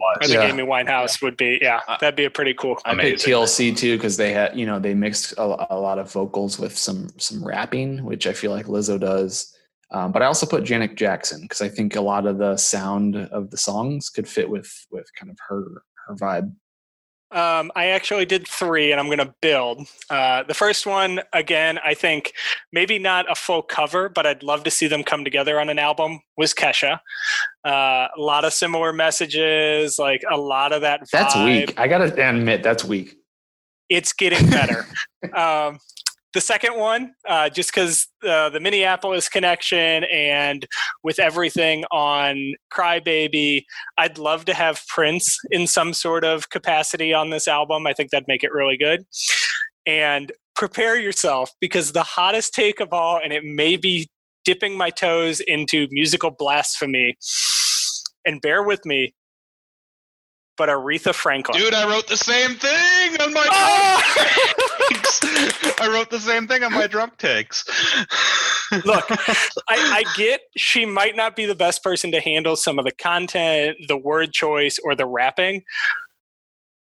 I 0.04 0.18
was. 0.20 0.30
think 0.30 0.42
Yeah. 0.42 0.48
Amy 0.50 0.64
Winehouse 0.64 1.22
would 1.22 1.38
be, 1.38 1.60
yeah, 1.62 1.82
Uh, 1.88 1.98
that'd 2.00 2.16
be 2.16 2.26
a 2.26 2.30
pretty 2.30 2.54
cool. 2.54 2.78
I 2.86 2.96
picked 2.96 3.24
TLC 3.24 3.76
too 3.76 3.98
because 3.98 4.18
they 4.18 4.34
had, 4.34 4.58
you 4.58 4.66
know, 4.66 4.80
they 4.80 4.94
mixed 4.94 5.34
a, 5.34 5.74
a 5.74 5.78
lot 5.80 6.00
of 6.00 6.12
vocals 6.12 6.60
with 6.60 6.78
some 6.78 7.10
some 7.18 7.44
rapping, 7.46 8.04
which 8.04 8.28
I 8.28 8.34
feel 8.34 8.52
like 8.52 8.66
Lizzo 8.66 9.00
does. 9.00 9.56
Um, 9.92 10.12
but 10.12 10.22
I 10.22 10.26
also 10.26 10.46
put 10.46 10.64
Janet 10.64 10.96
Jackson 10.96 11.42
because 11.42 11.62
I 11.62 11.68
think 11.68 11.96
a 11.96 12.02
lot 12.02 12.26
of 12.26 12.38
the 12.38 12.56
sound 12.56 13.16
of 13.18 13.50
the 13.52 13.58
songs 13.58 14.10
could 14.10 14.28
fit 14.28 14.50
with 14.50 14.72
with 14.90 15.08
kind 15.20 15.30
of 15.30 15.38
her 15.50 15.84
her 16.08 16.16
vibe. 16.16 16.54
Um, 17.32 17.72
I 17.76 17.88
actually 17.88 18.26
did 18.26 18.48
three, 18.48 18.92
and 18.92 19.00
I'm 19.00 19.06
going 19.06 19.20
to 19.20 19.34
build. 19.42 19.88
Uh, 20.10 20.44
the 20.44 20.54
first 20.54 20.86
one, 20.86 21.22
again, 21.32 21.80
I 21.84 21.94
think 21.94 22.34
maybe 22.74 23.00
not 23.00 23.30
a 23.32 23.36
full 23.36 23.62
cover, 23.62 24.10
but 24.10 24.26
I'd 24.26 24.44
love 24.44 24.64
to 24.66 24.72
see 24.72 24.88
them 24.88 25.04
come 25.04 25.24
together 25.24 25.60
on 25.60 25.70
an 25.70 25.80
album. 25.80 26.20
Was 26.38 26.54
Kesha? 26.54 27.00
Uh, 27.66 28.08
a 28.16 28.20
lot 28.20 28.44
of 28.44 28.52
similar 28.52 28.92
messages, 28.92 29.98
like 29.98 30.24
a 30.30 30.38
lot 30.38 30.74
of 30.74 30.82
that. 30.82 31.02
That's 31.12 31.36
weak. 31.36 31.74
I 31.80 31.88
gotta 31.88 32.14
admit, 32.30 32.64
that's 32.64 32.84
weak. 32.84 33.16
It's 33.90 34.12
getting 34.12 34.50
better. 34.50 34.86
um, 35.36 35.80
the 36.34 36.42
second 36.42 36.78
one, 36.78 37.14
uh, 37.28 37.50
just 37.50 37.74
because 37.74 38.08
uh, 38.26 38.50
the 38.50 38.60
Minneapolis 38.60 39.28
connection 39.28 40.06
and 40.06 40.66
with 41.04 41.20
everything 41.20 41.84
on 41.92 42.54
Crybaby, 42.74 43.64
I'd 43.98 44.18
love 44.18 44.46
to 44.46 44.54
have 44.54 44.82
Prince 44.88 45.38
in 45.50 45.68
some 45.68 45.94
sort 45.94 46.24
of 46.24 46.50
capacity 46.50 47.14
on 47.14 47.30
this 47.30 47.48
album. 47.48 47.86
I 47.86 47.94
think 47.94 48.12
that'd 48.12 48.28
make 48.28 48.44
it 48.44 48.52
really 48.54 48.78
good. 48.78 49.06
And 49.86 50.32
prepare 50.56 50.98
yourself 50.98 51.52
because 51.60 51.92
the 51.92 52.04
hottest 52.04 52.54
take 52.54 52.80
of 52.80 52.94
all, 52.94 53.20
and 53.22 53.34
it 53.34 53.44
may 53.44 53.76
be 53.76 54.10
dipping 54.46 54.78
my 54.78 54.90
toes 54.90 55.40
into 55.42 55.88
musical 55.92 56.32
blasphemy. 56.32 57.18
And 58.26 58.40
bear 58.40 58.64
with 58.64 58.86
me, 58.86 59.16
but 60.58 60.70
Aretha 60.70 61.14
Franklin. 61.14 61.60
Dude, 61.60 61.74
I 61.74 61.90
wrote 61.90 62.08
the 62.08 62.18
same 62.18 62.56
thing 62.56 63.20
on 63.20 63.34
my 63.34 63.48
Oh! 63.52 64.68
I 65.80 65.90
wrote 65.92 66.10
the 66.10 66.20
same 66.20 66.48
thing 66.48 66.64
on 66.64 66.74
my 66.74 66.88
drunk 66.88 67.18
takes. 67.18 67.66
Look, 68.86 69.06
I, 69.10 69.36
I 69.70 70.04
get 70.16 70.42
she 70.56 70.86
might 70.86 71.16
not 71.16 71.36
be 71.36 71.46
the 71.46 71.56
best 71.56 71.84
person 71.84 72.12
to 72.12 72.20
handle 72.22 72.56
some 72.56 72.80
of 72.80 72.86
the 72.86 72.92
content, 72.92 73.78
the 73.88 73.98
word 73.98 74.32
choice, 74.32 74.80
or 74.84 74.96
the 74.96 75.06
rapping. 75.06 75.64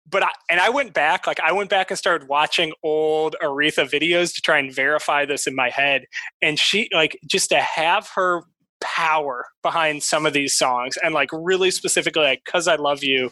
But 0.08 0.24
I, 0.24 0.30
and 0.50 0.60
I 0.60 0.68
went 0.68 0.92
back, 0.92 1.26
like 1.26 1.40
I 1.40 1.52
went 1.52 1.70
back 1.70 1.90
and 1.90 1.98
started 1.98 2.28
watching 2.28 2.72
old 2.82 3.36
Aretha 3.42 3.88
videos 3.88 4.34
to 4.34 4.42
try 4.42 4.58
and 4.58 4.74
verify 4.74 5.24
this 5.24 5.46
in 5.46 5.54
my 5.54 5.70
head. 5.70 6.04
And 6.42 6.58
she, 6.58 6.88
like, 6.92 7.18
just 7.26 7.48
to 7.50 7.60
have 7.60 8.08
her 8.14 8.42
power 8.82 9.46
behind 9.62 10.02
some 10.02 10.26
of 10.26 10.32
these 10.32 10.58
songs, 10.58 10.98
and 11.02 11.14
like 11.14 11.30
really 11.32 11.70
specifically, 11.70 12.24
like 12.24 12.44
"Cause 12.44 12.68
I 12.68 12.74
Love 12.76 13.02
You," 13.02 13.30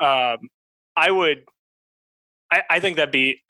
um, 0.00 0.48
I 0.96 1.10
would, 1.10 1.44
I, 2.50 2.62
I 2.70 2.80
think 2.80 2.96
that'd 2.96 3.12
be. 3.12 3.42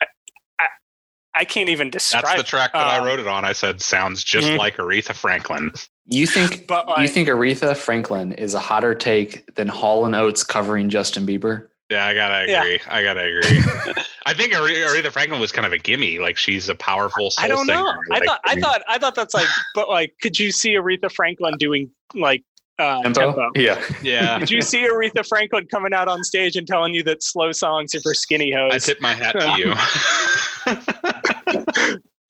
I, 1.35 1.39
I, 1.39 1.43
I 1.43 1.45
can't 1.45 1.69
even 1.69 1.91
describe. 1.91 2.25
That's 2.25 2.37
the 2.37 2.43
track 2.49 2.73
that 2.73 2.87
um, 2.87 3.03
I 3.03 3.07
wrote 3.07 3.19
it 3.21 3.27
on. 3.27 3.45
I 3.45 3.53
said 3.53 3.81
sounds 3.81 4.23
just 4.25 4.49
Mhm. 4.49 4.59
like 4.59 4.77
Aretha 4.77 5.15
Franklin. 5.15 5.73
You 6.07 6.27
think 6.27 6.67
But 6.69 6.87
you 7.01 7.09
think 7.09 7.29
Aretha 7.29 7.77
Franklin 7.77 8.33
is 8.33 8.55
a 8.55 8.61
hotter 8.61 8.95
take 8.95 9.55
than 9.55 9.69
Hall 9.69 10.05
and 10.07 10.15
Oates 10.15 10.43
covering 10.45 10.89
Justin 10.91 11.27
Bieber? 11.27 11.69
Yeah, 11.91 12.07
I 12.07 12.15
gotta 12.15 12.51
Yeah. 12.51 12.63
agree. 12.63 12.81
I 12.89 13.03
gotta 13.03 13.21
agree. 13.21 13.63
I 14.27 14.35
think 14.35 14.53
Aretha 14.55 15.11
Franklin 15.13 15.41
was 15.41 15.53
kind 15.53 15.67
of 15.67 15.73
a 15.73 15.79
gimme. 15.79 16.19
Like 16.21 16.37
she's 16.39 16.69
a 16.69 16.75
powerful 16.75 17.31
soul 17.31 17.45
I 17.45 17.49
don't 17.49 17.67
know. 17.67 17.75
singer. 17.75 17.99
I 18.13 18.21
thought 18.25 18.41
I 18.45 18.55
mean, 18.55 18.63
thought 18.63 18.83
I 18.89 18.99
thought 18.99 19.15
that's 19.15 19.35
like, 19.35 19.49
but 19.75 19.89
like, 19.89 20.15
could 20.23 20.39
you 20.39 20.51
see 20.53 20.75
Aretha 20.75 21.11
Franklin 21.13 21.57
doing 21.59 21.91
like 22.15 22.45
uh, 22.79 23.03
Tempo? 23.03 23.21
tempo? 23.21 23.51
Yeah. 23.57 23.83
Yeah. 24.03 24.39
Did 24.39 24.51
you 24.51 24.63
see 24.63 24.89
Aretha 24.89 25.27
Franklin 25.27 25.67
coming 25.71 25.93
out 25.93 26.09
on 26.09 26.25
stage 26.25 26.57
and 26.57 26.67
telling 26.67 26.95
you 26.95 27.03
that 27.05 27.23
slow 27.23 27.53
songs 27.53 27.95
are 27.95 28.01
for 28.01 28.15
skinny 28.15 28.51
hoes? 28.53 28.71
I 28.71 28.75
hoes? 28.75 28.87
tip 28.87 29.01
my 29.01 29.13
hat 29.15 29.33
to 29.39 29.51
you. 29.59 29.75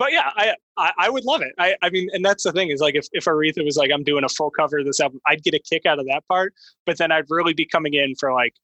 But 0.02 0.10
yeah, 0.10 0.32
I, 0.34 0.56
I 0.76 0.92
I 0.98 1.10
would 1.10 1.24
love 1.24 1.42
it. 1.42 1.52
I 1.60 1.76
I 1.80 1.88
mean, 1.90 2.08
and 2.12 2.24
that's 2.24 2.42
the 2.42 2.50
thing 2.50 2.70
is 2.70 2.80
like 2.80 2.96
if 2.96 3.06
if 3.12 3.26
Aretha 3.26 3.64
was 3.64 3.76
like 3.76 3.92
I'm 3.94 4.02
doing 4.02 4.24
a 4.24 4.28
full 4.28 4.50
cover 4.50 4.80
of 4.80 4.84
this 4.84 4.98
album, 4.98 5.20
I'd 5.28 5.44
get 5.44 5.54
a 5.54 5.60
kick 5.60 5.86
out 5.86 6.00
of 6.00 6.06
that 6.06 6.26
part. 6.26 6.54
But 6.86 6.98
then 6.98 7.12
I'd 7.12 7.26
really 7.30 7.54
be 7.54 7.64
coming 7.64 7.94
in 7.94 8.16
for 8.16 8.32
like. 8.32 8.54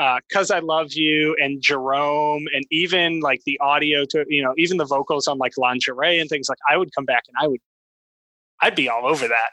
Uh, 0.00 0.18
Cause 0.32 0.50
I 0.50 0.60
love 0.60 0.94
you 0.94 1.36
and 1.38 1.60
Jerome 1.60 2.46
and 2.54 2.64
even 2.70 3.20
like 3.20 3.42
the 3.44 3.58
audio 3.60 4.06
to 4.06 4.24
you 4.28 4.42
know 4.42 4.54
even 4.56 4.78
the 4.78 4.86
vocals 4.86 5.28
on 5.28 5.36
like 5.36 5.52
lingerie 5.58 6.18
and 6.18 6.28
things 6.30 6.48
like 6.48 6.56
I 6.70 6.78
would 6.78 6.88
come 6.94 7.04
back 7.04 7.24
and 7.28 7.36
I 7.38 7.46
would 7.46 7.60
I'd 8.62 8.74
be 8.74 8.88
all 8.88 9.06
over 9.06 9.28
that. 9.28 9.50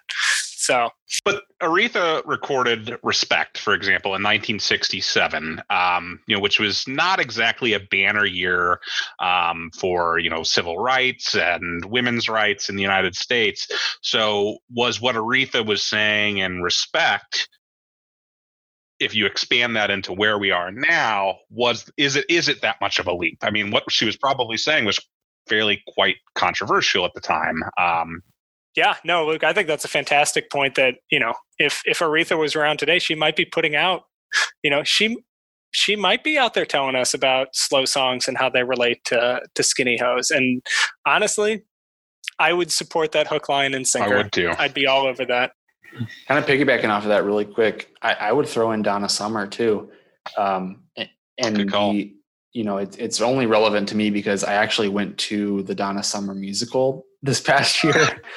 So 0.67 0.89
But 1.23 1.43
Aretha 1.61 2.21
recorded 2.25 2.97
"Respect," 3.01 3.57
for 3.57 3.73
example, 3.73 4.11
in 4.11 4.21
1967. 4.21 5.61
Um, 5.69 6.19
you 6.27 6.35
know, 6.35 6.41
which 6.41 6.59
was 6.59 6.85
not 6.89 7.21
exactly 7.21 7.71
a 7.71 7.79
banner 7.79 8.25
year 8.25 8.81
um, 9.19 9.71
for 9.79 10.19
you 10.19 10.29
know 10.29 10.43
civil 10.43 10.77
rights 10.77 11.35
and 11.35 11.85
women's 11.85 12.27
rights 12.27 12.67
in 12.67 12.75
the 12.75 12.81
United 12.81 13.15
States. 13.15 13.69
So, 14.01 14.57
was 14.69 14.99
what 14.99 15.15
Aretha 15.15 15.65
was 15.65 15.83
saying 15.85 16.39
in 16.39 16.61
"Respect." 16.61 17.47
If 18.99 19.15
you 19.15 19.25
expand 19.25 19.77
that 19.77 19.89
into 19.89 20.11
where 20.11 20.37
we 20.37 20.51
are 20.51 20.71
now, 20.71 21.37
was 21.49 21.89
is 21.95 22.17
it 22.17 22.25
is 22.27 22.49
it 22.49 22.61
that 22.61 22.81
much 22.81 22.99
of 22.99 23.07
a 23.07 23.13
leap? 23.13 23.37
I 23.41 23.51
mean, 23.51 23.71
what 23.71 23.89
she 23.89 24.03
was 24.03 24.17
probably 24.17 24.57
saying 24.57 24.83
was 24.83 24.99
fairly 25.47 25.81
quite 25.87 26.17
controversial 26.35 27.05
at 27.05 27.13
the 27.13 27.21
time. 27.21 27.63
Um, 27.79 28.21
Yeah, 28.77 28.95
no, 29.03 29.25
Luke, 29.25 29.43
I 29.43 29.53
think 29.53 29.67
that's 29.67 29.85
a 29.85 29.89
fantastic 29.89 30.51
point 30.51 30.75
that, 30.75 30.95
you 31.09 31.19
know, 31.19 31.33
if 31.57 31.81
if 31.85 31.99
Aretha 31.99 32.37
was 32.37 32.55
around 32.55 32.77
today, 32.77 32.99
she 32.99 33.15
might 33.15 33.35
be 33.35 33.43
putting 33.43 33.75
out, 33.75 34.03
you 34.63 34.69
know, 34.69 34.83
she 34.83 35.17
she 35.71 35.95
might 35.95 36.23
be 36.23 36.37
out 36.37 36.53
there 36.53 36.65
telling 36.65 36.95
us 36.95 37.13
about 37.15 37.47
slow 37.53 37.85
songs 37.85 38.27
and 38.27 38.37
how 38.37 38.49
they 38.49 38.63
relate 38.63 39.03
to 39.05 39.41
to 39.55 39.63
skinny 39.63 39.97
hoes. 39.97 40.29
And 40.29 40.61
honestly, 41.07 41.63
I 42.37 42.53
would 42.53 42.71
support 42.71 43.11
that 43.13 43.25
hook 43.27 43.49
line 43.49 43.73
and 43.73 43.85
sinker. 43.85 44.13
I 44.13 44.17
would 44.17 44.31
too. 44.31 44.53
I'd 44.59 44.75
be 44.75 44.85
all 44.85 45.07
over 45.07 45.25
that. 45.25 45.53
Kind 46.27 46.37
of 46.37 46.45
piggybacking 46.45 46.89
off 46.89 47.01
of 47.01 47.09
that 47.09 47.23
really 47.23 47.45
quick, 47.45 47.91
I, 48.03 48.13
I 48.13 48.31
would 48.31 48.47
throw 48.47 48.73
in 48.73 48.83
Donna 48.83 49.09
Summer 49.09 49.47
too. 49.47 49.89
Um, 50.37 50.83
and 51.39 51.55
Good 51.55 51.71
call. 51.71 51.93
the, 51.93 52.13
you 52.53 52.63
know, 52.63 52.77
it, 52.77 52.99
it's 52.99 53.21
only 53.21 53.47
relevant 53.47 53.89
to 53.89 53.95
me 53.95 54.11
because 54.11 54.43
I 54.43 54.53
actually 54.53 54.89
went 54.89 55.17
to 55.19 55.63
the 55.63 55.73
Donna 55.73 56.03
Summer 56.03 56.35
musical 56.35 57.05
this 57.27 57.39
past 57.39 57.83
year. 57.83 57.93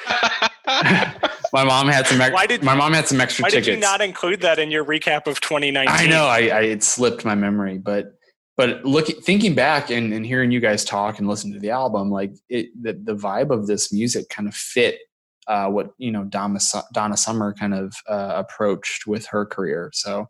my 0.67 1.63
mom 1.63 1.87
had 1.87 2.05
some. 2.05 2.21
Ex- 2.21 2.33
Why 2.33 2.45
did- 2.45 2.63
my 2.63 2.75
mom 2.75 2.93
had 2.93 3.07
some 3.07 3.19
extra 3.19 3.43
Why 3.43 3.49
tickets? 3.49 3.65
did 3.67 3.73
you 3.75 3.79
not 3.79 4.01
include 4.01 4.41
that 4.41 4.59
in 4.59 4.69
your 4.69 4.85
recap 4.85 5.25
of 5.25 5.41
2019? 5.41 5.87
I 5.87 6.05
know 6.07 6.25
I, 6.25 6.37
I 6.47 6.61
it 6.61 6.83
slipped 6.83 7.25
my 7.25 7.33
memory, 7.33 7.79
but 7.79 8.13
but 8.57 8.85
looking 8.85 9.15
thinking 9.21 9.55
back 9.55 9.89
and, 9.89 10.13
and 10.13 10.23
hearing 10.25 10.51
you 10.51 10.59
guys 10.59 10.85
talk 10.85 11.17
and 11.17 11.27
listen 11.27 11.51
to 11.53 11.59
the 11.59 11.71
album, 11.71 12.11
like 12.11 12.33
it 12.49 12.67
the, 12.79 12.93
the 12.93 13.15
vibe 13.15 13.49
of 13.49 13.65
this 13.65 13.91
music 13.91 14.29
kind 14.29 14.47
of 14.47 14.53
fit 14.53 14.99
uh, 15.47 15.67
what 15.67 15.91
you 15.97 16.11
know 16.11 16.23
Donna 16.25 16.59
Donna 16.93 17.17
Summer 17.17 17.53
kind 17.53 17.73
of 17.73 17.93
uh, 18.07 18.33
approached 18.35 19.07
with 19.07 19.25
her 19.27 19.45
career. 19.45 19.89
So 19.93 20.27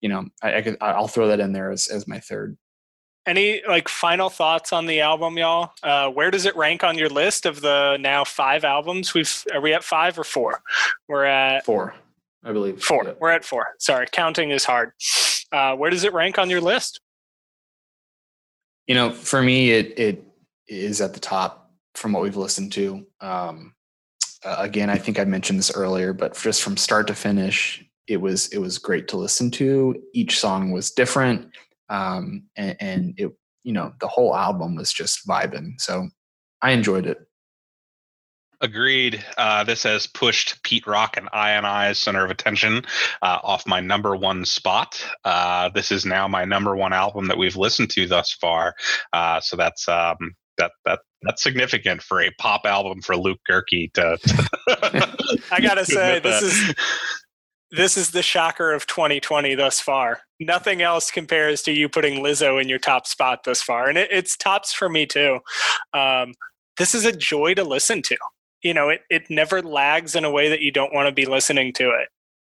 you 0.00 0.08
know 0.08 0.26
I, 0.42 0.56
I 0.56 0.62
could 0.62 0.76
I'll 0.80 1.08
throw 1.08 1.28
that 1.28 1.40
in 1.40 1.52
there 1.52 1.70
as 1.70 1.88
as 1.88 2.06
my 2.06 2.20
third. 2.20 2.56
Any 3.24 3.62
like 3.68 3.88
final 3.88 4.28
thoughts 4.28 4.72
on 4.72 4.86
the 4.86 5.00
album, 5.00 5.38
y'all? 5.38 5.72
Uh, 5.82 6.10
where 6.10 6.30
does 6.30 6.44
it 6.44 6.56
rank 6.56 6.82
on 6.82 6.98
your 6.98 7.08
list 7.08 7.46
of 7.46 7.60
the 7.60 7.96
now 8.00 8.24
five 8.24 8.64
albums? 8.64 9.14
We've 9.14 9.32
are 9.54 9.60
we 9.60 9.72
at 9.72 9.84
five 9.84 10.18
or 10.18 10.24
four? 10.24 10.60
We're 11.08 11.24
at 11.24 11.64
Four, 11.64 11.94
I 12.44 12.52
believe. 12.52 12.82
Four. 12.82 13.04
Yeah. 13.04 13.12
We're 13.20 13.30
at 13.30 13.44
four. 13.44 13.68
Sorry, 13.78 14.06
counting 14.10 14.50
is 14.50 14.64
hard. 14.64 14.92
Uh, 15.52 15.76
where 15.76 15.90
does 15.90 16.02
it 16.02 16.12
rank 16.12 16.38
on 16.38 16.50
your 16.50 16.60
list? 16.60 17.00
You 18.88 18.96
know, 18.96 19.12
for 19.12 19.40
me, 19.40 19.70
it 19.70 19.98
it 19.98 20.24
is 20.66 21.00
at 21.00 21.14
the 21.14 21.20
top 21.20 21.70
from 21.94 22.12
what 22.12 22.22
we've 22.22 22.36
listened 22.36 22.72
to. 22.72 23.06
Um, 23.20 23.74
uh, 24.44 24.56
again, 24.58 24.90
I 24.90 24.96
think 24.96 25.20
I 25.20 25.24
mentioned 25.24 25.58
this 25.58 25.72
earlier, 25.72 26.12
but 26.12 26.36
just 26.36 26.62
from 26.62 26.76
start 26.76 27.06
to 27.06 27.14
finish, 27.14 27.84
it 28.08 28.16
was 28.16 28.48
it 28.48 28.58
was 28.58 28.78
great 28.78 29.06
to 29.08 29.16
listen 29.16 29.50
to. 29.52 29.94
Each 30.12 30.40
song 30.40 30.72
was 30.72 30.90
different, 30.90 31.48
um, 31.88 32.44
and, 32.56 32.76
and 32.80 33.14
it 33.16 33.32
you 33.64 33.72
know 33.72 33.92
the 34.00 34.08
whole 34.08 34.34
album 34.34 34.76
was 34.76 34.92
just 34.92 35.26
vibing. 35.26 35.72
So 35.78 36.08
I 36.60 36.72
enjoyed 36.72 37.06
it. 37.06 37.18
Agreed. 38.60 39.24
Uh, 39.36 39.64
this 39.64 39.82
has 39.82 40.06
pushed 40.06 40.62
Pete 40.62 40.86
Rock 40.86 41.16
and 41.16 41.28
I 41.32 41.50
and 41.50 41.66
I's 41.66 41.98
Center 41.98 42.24
of 42.24 42.30
Attention 42.30 42.84
uh, 43.20 43.38
off 43.42 43.66
my 43.66 43.80
number 43.80 44.14
one 44.14 44.44
spot. 44.44 45.04
Uh, 45.24 45.68
this 45.70 45.90
is 45.90 46.06
now 46.06 46.28
my 46.28 46.44
number 46.44 46.76
one 46.76 46.92
album 46.92 47.26
that 47.26 47.36
we've 47.36 47.56
listened 47.56 47.90
to 47.90 48.06
thus 48.06 48.32
far. 48.32 48.74
Uh, 49.12 49.40
so 49.40 49.56
that's 49.56 49.88
um, 49.88 50.36
that 50.58 50.70
that 50.84 51.00
that's 51.22 51.42
significant 51.42 52.02
for 52.02 52.22
a 52.22 52.30
pop 52.38 52.60
album 52.64 53.02
for 53.02 53.16
Luke 53.16 53.40
Gerke 53.50 53.92
to. 53.94 54.16
I 55.50 55.60
gotta 55.60 55.84
to 55.84 55.86
say, 55.86 56.20
this 56.20 56.40
that. 56.40 56.46
is 56.46 56.74
this 57.72 57.96
is 57.96 58.10
the 58.10 58.22
shocker 58.22 58.72
of 58.72 58.86
2020 58.86 59.54
thus 59.54 59.80
far. 59.80 60.20
Nothing 60.38 60.82
else 60.82 61.10
compares 61.10 61.62
to 61.62 61.72
you 61.72 61.88
putting 61.88 62.22
Lizzo 62.22 62.60
in 62.60 62.68
your 62.68 62.78
top 62.78 63.06
spot 63.06 63.44
thus 63.44 63.62
far, 63.62 63.88
and 63.88 63.96
it, 63.96 64.10
it's 64.12 64.36
tops 64.36 64.72
for 64.72 64.88
me 64.88 65.06
too. 65.06 65.38
Um, 65.94 66.34
this 66.76 66.94
is 66.94 67.06
a 67.06 67.12
joy 67.12 67.54
to 67.54 67.64
listen 67.64 68.02
to. 68.02 68.16
You 68.62 68.74
know, 68.74 68.90
it 68.90 69.00
it 69.10 69.30
never 69.30 69.62
lags 69.62 70.14
in 70.14 70.24
a 70.24 70.30
way 70.30 70.50
that 70.50 70.60
you 70.60 70.70
don't 70.70 70.92
want 70.92 71.08
to 71.08 71.14
be 71.14 71.24
listening 71.24 71.72
to 71.74 71.88
it, 71.90 72.08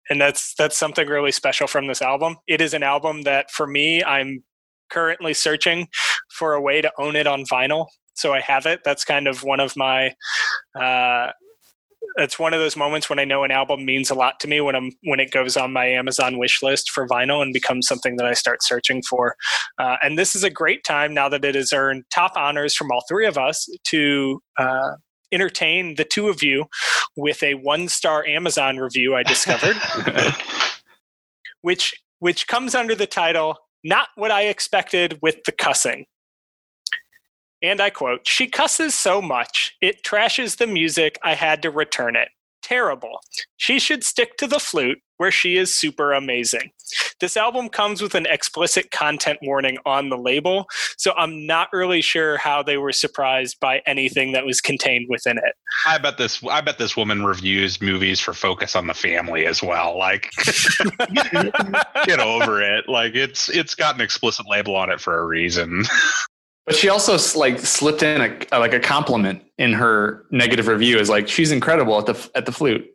and 0.09 0.22
that's 0.22 0.55
that's 0.55 0.78
something 0.78 1.07
really 1.07 1.34
special 1.34 1.67
from 1.67 1.88
this 1.88 2.01
album. 2.01 2.38
It 2.47 2.61
is 2.61 2.74
an 2.74 2.84
album 2.84 3.24
that, 3.24 3.51
for 3.51 3.67
me, 3.67 4.01
I'm 4.03 4.43
currently 4.89 5.34
searching 5.34 5.89
for 6.32 6.53
a 6.53 6.61
way 6.61 6.82
to 6.82 6.91
own 6.97 7.15
it 7.15 7.28
on 7.28 7.43
vinyl. 7.43 7.88
So 8.13 8.34
I 8.34 8.39
have 8.41 8.65
it. 8.65 8.82
That's 8.84 9.05
kind 9.05 9.28
of 9.28 9.43
one 9.43 9.59
of 9.59 9.76
my 9.76 10.13
uh, 10.80 11.32
it's 12.16 12.39
one 12.39 12.53
of 12.53 12.60
those 12.60 12.76
moments 12.76 13.10
when 13.10 13.20
I 13.20 13.26
know 13.26 13.43
an 13.43 13.51
album 13.51 13.86
means 13.86 14.10
a 14.10 14.16
lot 14.16 14.39
to 14.41 14.47
me 14.47 14.62
when 14.62 14.76
I'm 14.76 14.91
when 15.03 15.20
it 15.20 15.32
goes 15.32 15.55
on 15.57 15.74
my 15.74 15.86
Amazon 15.86 16.38
wish 16.38 16.62
list 16.62 16.91
for 16.91 17.07
vinyl 17.07 17.41
and 17.41 17.53
becomes 17.53 17.88
something 17.88 18.18
that 18.18 18.26
I 18.26 18.34
start 18.34 18.64
searching 18.64 19.01
for. 19.01 19.36
Uh, 19.78 19.97
and 20.01 20.18
this 20.18 20.36
is 20.36 20.43
a 20.43 20.49
great 20.49 20.84
time 20.84 21.14
now 21.14 21.30
that 21.30 21.45
it 21.45 21.55
has 21.55 21.74
earned 21.74 22.03
top 22.12 22.34
honors 22.36 22.76
from 22.76 22.91
all 22.91 23.03
three 23.07 23.26
of 23.26 23.38
us 23.38 23.68
to 23.86 24.41
uh, 24.57 24.91
entertain 25.32 25.95
the 25.95 26.03
two 26.03 26.30
of 26.30 26.41
you 26.41 26.66
with 27.16 27.43
a 27.43 27.55
one 27.55 27.88
star 27.88 28.26
Amazon 28.26 28.78
review 28.78 29.16
I 29.16 29.24
discovered, 29.24 29.78
which 31.62 31.93
which 32.20 32.47
comes 32.47 32.76
under 32.76 32.95
the 32.95 33.07
title 33.07 33.55
"Not 33.84 34.07
What 34.16 34.32
I 34.32 34.43
Expected 34.43 35.20
with 35.22 35.38
the 35.45 35.51
Cussing." 35.51 36.05
And 37.62 37.82
I 37.82 37.89
quote, 37.89 38.28
She 38.28 38.47
cusses 38.47 38.93
so 38.93 39.22
much, 39.22 39.76
it 39.82 40.03
trashes 40.03 40.57
the 40.57 40.68
music, 40.68 41.18
I 41.24 41.36
had 41.36 41.62
to 41.64 41.72
return 41.72 42.16
it. 42.16 42.30
Terrible. 42.62 43.20
She 43.57 43.80
should 43.80 44.03
stick 44.03 44.38
to 44.38 44.47
the 44.47 44.60
flute, 44.60 44.99
where 45.18 45.32
she 45.32 45.57
is 45.57 45.74
super 45.74 46.14
amazing. 46.14 46.72
This 47.20 47.36
album 47.36 47.70
comes 47.70 48.01
with 48.01 48.16
an 48.16 48.26
explicit 48.26 48.91
content 48.91 49.39
warning 49.41 49.78
on 49.86 50.10
the 50.10 50.18
label, 50.18 50.66
so 50.97 51.14
I'm 51.18 51.45
not 51.45 51.70
really 51.74 52.01
sure 52.01 52.38
how 52.38 52.64
they 52.64 52.78
were 52.78 52.91
surprised 52.91 53.60
by 53.60 53.82
anything 53.86 54.32
that 54.32 54.45
was 54.45 54.62
contained 54.62 55.07
within 55.10 55.38
it. 55.38 55.55
I 55.86 55.97
bet 55.97 56.18
this 56.18 56.43
I 56.49 56.62
bet 56.62 56.78
this 56.78 56.95
woman 56.95 57.26
reviews 57.26 57.82
movies 57.82 58.20
for 58.20 58.34
Focus 58.34 58.76
on 58.76 58.88
the 58.88 58.93
Family 58.93 59.45
as 59.45 59.62
well. 59.62 59.97
Like 59.97 60.32
get 62.05 62.20
over 62.20 62.62
it. 62.62 62.88
Like 62.88 63.16
it's 63.16 63.49
it's 63.49 63.76
got 63.76 63.95
an 63.95 64.01
explicit 64.01 64.45
label 64.49 64.76
on 64.76 64.89
it 64.89 65.01
for 65.01 65.20
a 65.20 65.26
reason. 65.26 65.84
But 66.70 66.76
she 66.76 66.88
also 66.88 67.17
like 67.36 67.57
slipped 67.57 68.03
in 68.03 68.22
a 68.22 68.59
like 68.59 68.74
a 68.74 68.80
compliment 68.80 69.41
in 69.57 69.74
her 69.74 70.28
negative 70.30 70.67
review 70.67 70.99
is 70.99 71.09
like 71.09 71.28
she's 71.28 71.51
incredible 71.51 71.97
at 71.97 72.05
the 72.05 72.30
at 72.36 72.45
the 72.45 72.51
flute. 72.51 72.86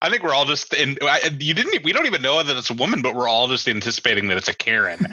I 0.00 0.08
think 0.08 0.22
we're 0.22 0.32
all 0.32 0.46
just 0.46 0.72
in. 0.72 0.96
You 1.38 1.52
didn't. 1.52 1.84
We 1.84 1.92
don't 1.92 2.06
even 2.06 2.22
know 2.22 2.42
that 2.42 2.56
it's 2.56 2.70
a 2.70 2.74
woman, 2.74 3.02
but 3.02 3.14
we're 3.14 3.28
all 3.28 3.48
just 3.48 3.68
anticipating 3.68 4.28
that 4.28 4.38
it's 4.38 4.48
a 4.48 4.54
Karen. 4.54 4.98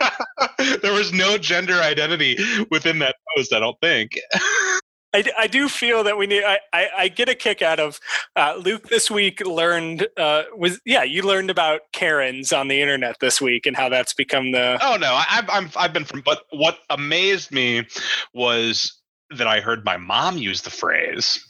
there 0.82 0.92
was 0.92 1.12
no 1.12 1.38
gender 1.38 1.74
identity 1.74 2.36
within 2.68 2.98
that 2.98 3.14
post. 3.36 3.52
I 3.52 3.60
don't 3.60 3.78
think. 3.80 4.18
I, 5.14 5.24
I 5.38 5.46
do 5.46 5.68
feel 5.68 6.04
that 6.04 6.18
we 6.18 6.26
need. 6.26 6.44
I, 6.44 6.58
I, 6.72 6.88
I 6.96 7.08
get 7.08 7.28
a 7.28 7.34
kick 7.34 7.62
out 7.62 7.80
of 7.80 7.98
uh, 8.36 8.54
Luke 8.58 8.88
this 8.88 9.10
week. 9.10 9.44
Learned 9.46 10.06
uh, 10.16 10.44
was 10.56 10.80
yeah, 10.84 11.02
you 11.02 11.22
learned 11.22 11.50
about 11.50 11.80
Karens 11.92 12.52
on 12.52 12.68
the 12.68 12.80
internet 12.80 13.16
this 13.20 13.40
week 13.40 13.64
and 13.66 13.76
how 13.76 13.88
that's 13.88 14.12
become 14.12 14.52
the. 14.52 14.78
Oh 14.82 14.96
no, 14.96 15.14
I, 15.14 15.24
I've 15.30 15.50
I'm, 15.50 15.70
I've 15.76 15.92
been 15.92 16.04
from. 16.04 16.20
But 16.20 16.42
what 16.50 16.78
amazed 16.90 17.52
me 17.52 17.86
was 18.34 19.00
that 19.30 19.46
I 19.46 19.60
heard 19.60 19.84
my 19.84 19.96
mom 19.96 20.36
use 20.36 20.62
the 20.62 20.70
phrase. 20.70 21.42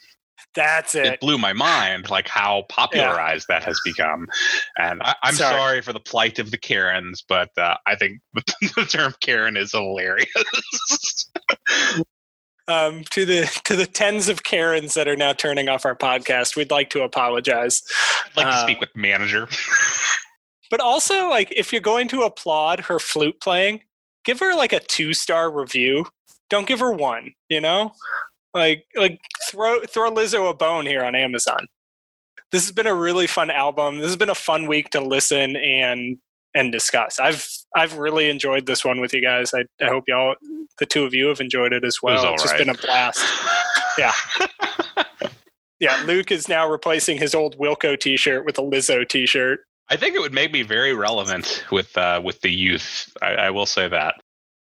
That's 0.54 0.94
it. 0.94 1.06
It 1.06 1.20
blew 1.20 1.38
my 1.38 1.52
mind, 1.52 2.10
like 2.10 2.26
how 2.26 2.64
popularized 2.68 3.46
yeah. 3.48 3.58
that 3.58 3.64
has 3.64 3.78
become. 3.84 4.26
And 4.76 5.00
I, 5.02 5.14
am 5.24 5.34
sorry. 5.34 5.54
sorry. 5.54 5.82
for 5.82 5.92
the 5.92 6.00
plight 6.00 6.38
of 6.38 6.50
the 6.50 6.58
Karens, 6.58 7.22
but 7.28 7.50
uh, 7.56 7.76
I 7.86 7.96
think 7.96 8.20
the 8.34 8.86
term 8.88 9.14
Karen 9.20 9.56
is 9.56 9.72
hilarious. 9.72 11.30
um, 12.68 13.02
to 13.10 13.24
the 13.24 13.60
to 13.64 13.74
the 13.74 13.86
tens 13.86 14.28
of 14.28 14.44
Karens 14.44 14.94
that 14.94 15.08
are 15.08 15.16
now 15.16 15.32
turning 15.32 15.68
off 15.68 15.84
our 15.84 15.96
podcast, 15.96 16.54
we'd 16.54 16.70
like 16.70 16.90
to 16.90 17.02
apologize. 17.02 17.82
I'd 18.26 18.36
like 18.36 18.46
uh, 18.46 18.52
to 18.52 18.58
speak 18.58 18.80
with 18.80 18.92
the 18.92 19.00
manager. 19.00 19.48
but 20.70 20.80
also, 20.80 21.28
like, 21.28 21.52
if 21.56 21.72
you're 21.72 21.80
going 21.80 22.08
to 22.08 22.22
applaud 22.22 22.80
her 22.80 22.98
flute 22.98 23.40
playing, 23.40 23.80
give 24.24 24.38
her 24.40 24.54
like 24.54 24.72
a 24.72 24.80
two 24.80 25.14
star 25.14 25.50
review. 25.50 26.06
Don't 26.50 26.66
give 26.66 26.80
her 26.80 26.92
one. 26.92 27.32
You 27.48 27.60
know, 27.60 27.92
like 28.54 28.84
like 28.94 29.20
throw 29.50 29.80
throw 29.80 30.10
Lizzo 30.10 30.50
a 30.50 30.54
bone 30.54 30.86
here 30.86 31.04
on 31.04 31.14
Amazon. 31.14 31.66
This 32.52 32.64
has 32.64 32.72
been 32.72 32.86
a 32.86 32.94
really 32.94 33.26
fun 33.26 33.50
album. 33.50 33.98
This 33.98 34.06
has 34.06 34.16
been 34.16 34.30
a 34.30 34.34
fun 34.34 34.66
week 34.66 34.90
to 34.90 35.00
listen 35.00 35.56
and 35.56 36.18
and 36.54 36.72
discuss. 36.72 37.18
I've 37.18 37.46
I've 37.74 37.98
really 37.98 38.28
enjoyed 38.28 38.66
this 38.66 38.84
one 38.84 39.00
with 39.00 39.12
you 39.12 39.22
guys. 39.22 39.52
I, 39.54 39.64
I 39.84 39.88
hope 39.88 40.04
y'all, 40.08 40.34
the 40.78 40.86
two 40.86 41.04
of 41.04 41.14
you, 41.14 41.28
have 41.28 41.40
enjoyed 41.40 41.72
it 41.72 41.84
as 41.84 41.98
well. 42.02 42.24
It 42.26 42.34
it's 42.34 42.42
just 42.42 42.56
been 42.56 42.68
a 42.68 42.74
blast. 42.74 43.24
yeah. 43.98 44.12
yeah, 45.80 46.02
Luke 46.06 46.30
is 46.30 46.48
now 46.48 46.68
replacing 46.68 47.18
his 47.18 47.34
old 47.34 47.58
Wilco 47.58 47.98
T-shirt 47.98 48.44
with 48.44 48.58
a 48.58 48.62
Lizzo 48.62 49.06
T-shirt. 49.08 49.60
I 49.90 49.96
think 49.96 50.14
it 50.14 50.20
would 50.20 50.34
make 50.34 50.52
me 50.52 50.62
very 50.62 50.94
relevant 50.94 51.64
with 51.70 51.96
uh, 51.96 52.20
with 52.22 52.40
the 52.40 52.50
youth. 52.50 53.10
I, 53.22 53.34
I 53.34 53.50
will 53.50 53.66
say 53.66 53.88
that. 53.88 54.14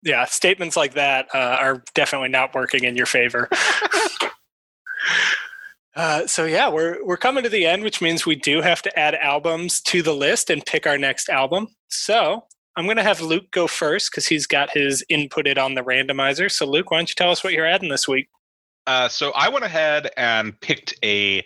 Yeah, 0.03 0.24
statements 0.24 0.76
like 0.76 0.95
that 0.95 1.28
uh, 1.35 1.57
are 1.61 1.83
definitely 1.95 2.31
not 2.31 2.55
working 2.55 2.85
in 2.85 2.97
your 2.97 3.07
favor. 3.07 3.49
Uh, 5.97 6.26
so 6.26 6.45
yeah, 6.45 6.68
we're 6.68 7.05
we're 7.05 7.16
coming 7.16 7.43
to 7.43 7.49
the 7.49 7.66
end, 7.66 7.82
which 7.82 8.01
means 8.01 8.24
we 8.24 8.36
do 8.36 8.61
have 8.61 8.80
to 8.82 8.99
add 8.99 9.14
albums 9.16 9.80
to 9.82 10.03
the 10.03 10.14
list 10.14 10.51
and 10.51 10.64
pick 10.64 10.86
our 10.86 10.99
next 10.99 11.28
album. 11.28 11.68
So 11.88 12.45
I'm 12.76 12.84
going 12.84 12.97
to 12.97 13.03
have 13.03 13.20
Luke 13.20 13.51
go 13.51 13.66
first 13.66 14.11
because 14.11 14.26
he's 14.26 14.47
got 14.47 14.70
his 14.70 15.05
inputted 15.11 15.59
on 15.59 15.74
the 15.74 15.82
randomizer. 15.82 16.51
So 16.51 16.64
Luke, 16.66 16.91
why 16.91 16.99
don't 16.99 17.11
you 17.11 17.14
tell 17.16 17.30
us 17.30 17.43
what 17.43 17.53
you're 17.53 17.66
adding 17.66 17.88
this 17.88 18.07
week? 18.07 18.28
Uh, 18.91 19.09
so 19.09 19.30
I 19.36 19.49
went 19.51 19.64
ahead 19.64 20.11
and 20.16 20.59
picked 20.61 20.95
a, 21.05 21.45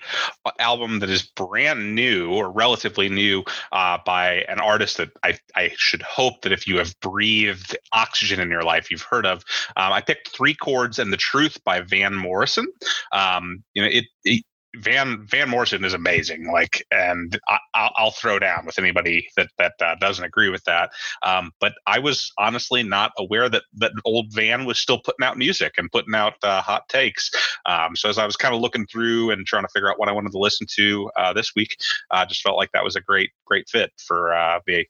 album 0.58 1.00
that 1.00 1.10
is 1.10 1.22
brand 1.22 1.94
new 1.94 2.30
or 2.30 2.50
relatively 2.50 3.08
new 3.08 3.44
uh, 3.72 3.98
by 4.06 4.44
an 4.48 4.60
artist 4.60 4.96
that 4.96 5.10
I, 5.22 5.36
I 5.54 5.72
should 5.76 6.00
hope 6.02 6.42
that 6.42 6.52
if 6.52 6.66
you 6.66 6.78
have 6.78 6.98
breathed 7.00 7.76
oxygen 7.92 8.40
in 8.40 8.50
your 8.50 8.62
life, 8.62 8.90
you've 8.90 9.02
heard 9.02 9.26
of. 9.26 9.44
Um, 9.76 9.92
I 9.92 10.00
picked 10.00 10.28
Three 10.28 10.54
Chords 10.54 10.98
and 10.98 11.12
the 11.12 11.16
Truth 11.18 11.62
by 11.64 11.80
Van 11.80 12.14
Morrison. 12.14 12.66
Um, 13.12 13.62
you 13.74 13.82
know, 13.82 13.88
it, 13.90 14.04
it 14.24 14.44
Van 14.76 15.26
Van 15.26 15.48
Morrison 15.48 15.84
is 15.84 15.94
amazing. 15.94 16.50
Like, 16.50 16.84
and 16.90 17.38
I, 17.74 17.90
will 17.98 18.10
throw 18.10 18.38
down 18.38 18.66
with 18.66 18.78
anybody 18.78 19.28
that 19.36 19.48
that 19.58 19.74
uh, 19.80 19.94
doesn't 20.00 20.24
agree 20.24 20.48
with 20.48 20.64
that. 20.64 20.90
Um, 21.22 21.52
but 21.60 21.74
I 21.86 21.98
was 21.98 22.32
honestly 22.38 22.82
not 22.82 23.12
aware 23.18 23.48
that 23.48 23.64
that 23.74 23.92
old 24.04 24.32
Van 24.32 24.64
was 24.64 24.78
still 24.78 24.98
putting 24.98 25.24
out 25.24 25.38
music 25.38 25.74
and 25.78 25.90
putting 25.90 26.14
out 26.14 26.34
uh, 26.42 26.62
hot 26.62 26.88
takes. 26.88 27.30
Um, 27.66 27.96
so 27.96 28.08
as 28.08 28.18
I 28.18 28.26
was 28.26 28.36
kind 28.36 28.54
of 28.54 28.60
looking 28.60 28.86
through 28.86 29.30
and 29.30 29.46
trying 29.46 29.64
to 29.64 29.70
figure 29.72 29.90
out 29.90 29.98
what 29.98 30.08
I 30.08 30.12
wanted 30.12 30.32
to 30.32 30.38
listen 30.38 30.66
to 30.76 31.10
uh, 31.16 31.32
this 31.32 31.52
week, 31.54 31.76
I 32.10 32.24
just 32.24 32.42
felt 32.42 32.56
like 32.56 32.70
that 32.72 32.84
was 32.84 32.96
a 32.96 33.00
great 33.00 33.30
great 33.44 33.68
fit 33.68 33.92
for 33.98 34.34
uh, 34.34 34.60
the 34.66 34.86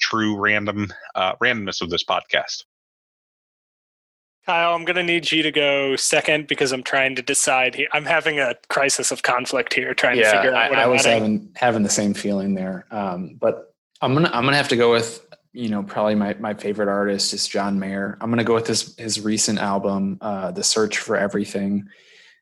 true 0.00 0.38
random 0.38 0.92
uh, 1.14 1.34
randomness 1.36 1.80
of 1.80 1.90
this 1.90 2.04
podcast. 2.04 2.64
Kyle, 4.48 4.74
I'm 4.74 4.86
going 4.86 4.96
to 4.96 5.02
need 5.02 5.30
you 5.30 5.42
to 5.42 5.52
go 5.52 5.94
second 5.96 6.46
because 6.46 6.72
I'm 6.72 6.82
trying 6.82 7.14
to 7.16 7.22
decide. 7.22 7.74
Here. 7.74 7.86
I'm 7.92 8.06
having 8.06 8.40
a 8.40 8.54
crisis 8.70 9.10
of 9.12 9.22
conflict 9.22 9.74
here, 9.74 9.92
trying 9.92 10.16
yeah, 10.16 10.32
to 10.32 10.36
figure 10.38 10.54
out 10.54 10.70
what 10.70 10.78
I, 10.78 10.84
I 10.84 10.86
was 10.86 11.04
having 11.04 11.50
having 11.54 11.82
the 11.82 11.90
same 11.90 12.14
feeling 12.14 12.54
there. 12.54 12.86
Um, 12.90 13.36
but 13.38 13.74
I'm 14.00 14.14
gonna 14.14 14.30
I'm 14.32 14.44
gonna 14.44 14.56
have 14.56 14.68
to 14.68 14.76
go 14.76 14.90
with 14.90 15.22
you 15.52 15.68
know 15.68 15.82
probably 15.82 16.14
my 16.14 16.32
my 16.40 16.54
favorite 16.54 16.88
artist 16.88 17.34
is 17.34 17.46
John 17.46 17.78
Mayer. 17.78 18.16
I'm 18.22 18.30
gonna 18.30 18.42
go 18.42 18.54
with 18.54 18.66
his 18.66 18.96
his 18.96 19.20
recent 19.20 19.58
album, 19.58 20.16
uh, 20.22 20.50
The 20.50 20.64
Search 20.64 20.96
for 20.96 21.14
Everything. 21.14 21.86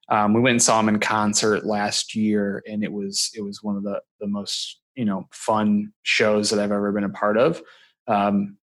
Um, 0.09 0.33
we 0.33 0.41
went 0.41 0.53
and 0.53 0.63
saw 0.63 0.79
him 0.79 0.89
in 0.89 1.01
concert 1.01 1.67
last 1.67 2.15
year, 2.15 2.63
and 2.69 2.85
it 2.85 2.93
was 2.93 3.33
it 3.35 3.41
was 3.41 3.65
one 3.65 3.77
of 3.77 3.83
the 3.83 4.01
the 4.21 4.29
most 4.29 4.79
you 4.95 5.07
know 5.07 5.27
fun 5.33 5.93
shows 6.05 6.51
that 6.51 6.61
I've 6.61 6.71
ever 6.71 6.93
been 6.93 7.03
a 7.03 7.09
part 7.09 7.37
of. 7.37 7.61
Um, 8.07 8.59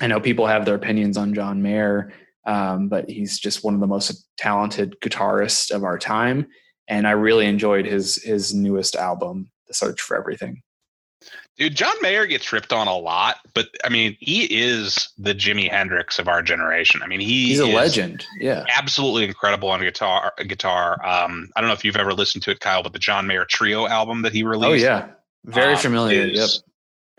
I 0.00 0.08
know 0.08 0.18
people 0.18 0.48
have 0.48 0.64
their 0.64 0.74
opinions 0.74 1.16
on 1.16 1.34
John 1.34 1.62
Mayer 1.62 2.12
um, 2.46 2.88
but 2.88 3.08
he's 3.08 3.38
just 3.38 3.64
one 3.64 3.74
of 3.74 3.80
the 3.80 3.86
most 3.86 4.26
talented 4.36 4.96
guitarists 5.00 5.70
of 5.70 5.84
our 5.84 5.98
time. 5.98 6.46
And 6.88 7.06
I 7.06 7.12
really 7.12 7.46
enjoyed 7.46 7.86
his 7.86 8.22
his 8.22 8.52
newest 8.52 8.94
album, 8.94 9.50
The 9.68 9.74
Search 9.74 10.00
for 10.00 10.16
Everything. 10.16 10.62
Dude, 11.56 11.76
John 11.76 11.94
Mayer 12.02 12.26
gets 12.26 12.52
ripped 12.52 12.72
on 12.72 12.88
a 12.88 12.96
lot, 12.96 13.36
but 13.54 13.68
I 13.84 13.88
mean, 13.88 14.16
he 14.18 14.44
is 14.44 15.08
the 15.16 15.34
Jimi 15.34 15.70
Hendrix 15.70 16.18
of 16.18 16.26
our 16.26 16.42
generation. 16.42 17.00
I 17.02 17.06
mean, 17.06 17.20
he 17.20 17.46
he's 17.46 17.60
a 17.60 17.66
legend. 17.66 18.26
Yeah, 18.40 18.64
absolutely 18.76 19.24
incredible 19.24 19.68
on 19.68 19.80
guitar. 19.80 20.32
Guitar. 20.48 20.94
Um, 21.06 21.48
I 21.54 21.60
don't 21.60 21.68
know 21.68 21.74
if 21.74 21.84
you've 21.84 21.96
ever 21.96 22.12
listened 22.12 22.42
to 22.44 22.50
it, 22.50 22.58
Kyle, 22.58 22.82
but 22.82 22.92
the 22.92 22.98
John 22.98 23.28
Mayer 23.28 23.44
Trio 23.44 23.86
album 23.86 24.22
that 24.22 24.32
he 24.32 24.42
released. 24.42 24.84
Oh 24.84 24.88
yeah, 24.88 25.10
very 25.44 25.74
um, 25.74 25.78
familiar. 25.78 26.24
Yep, 26.26 26.50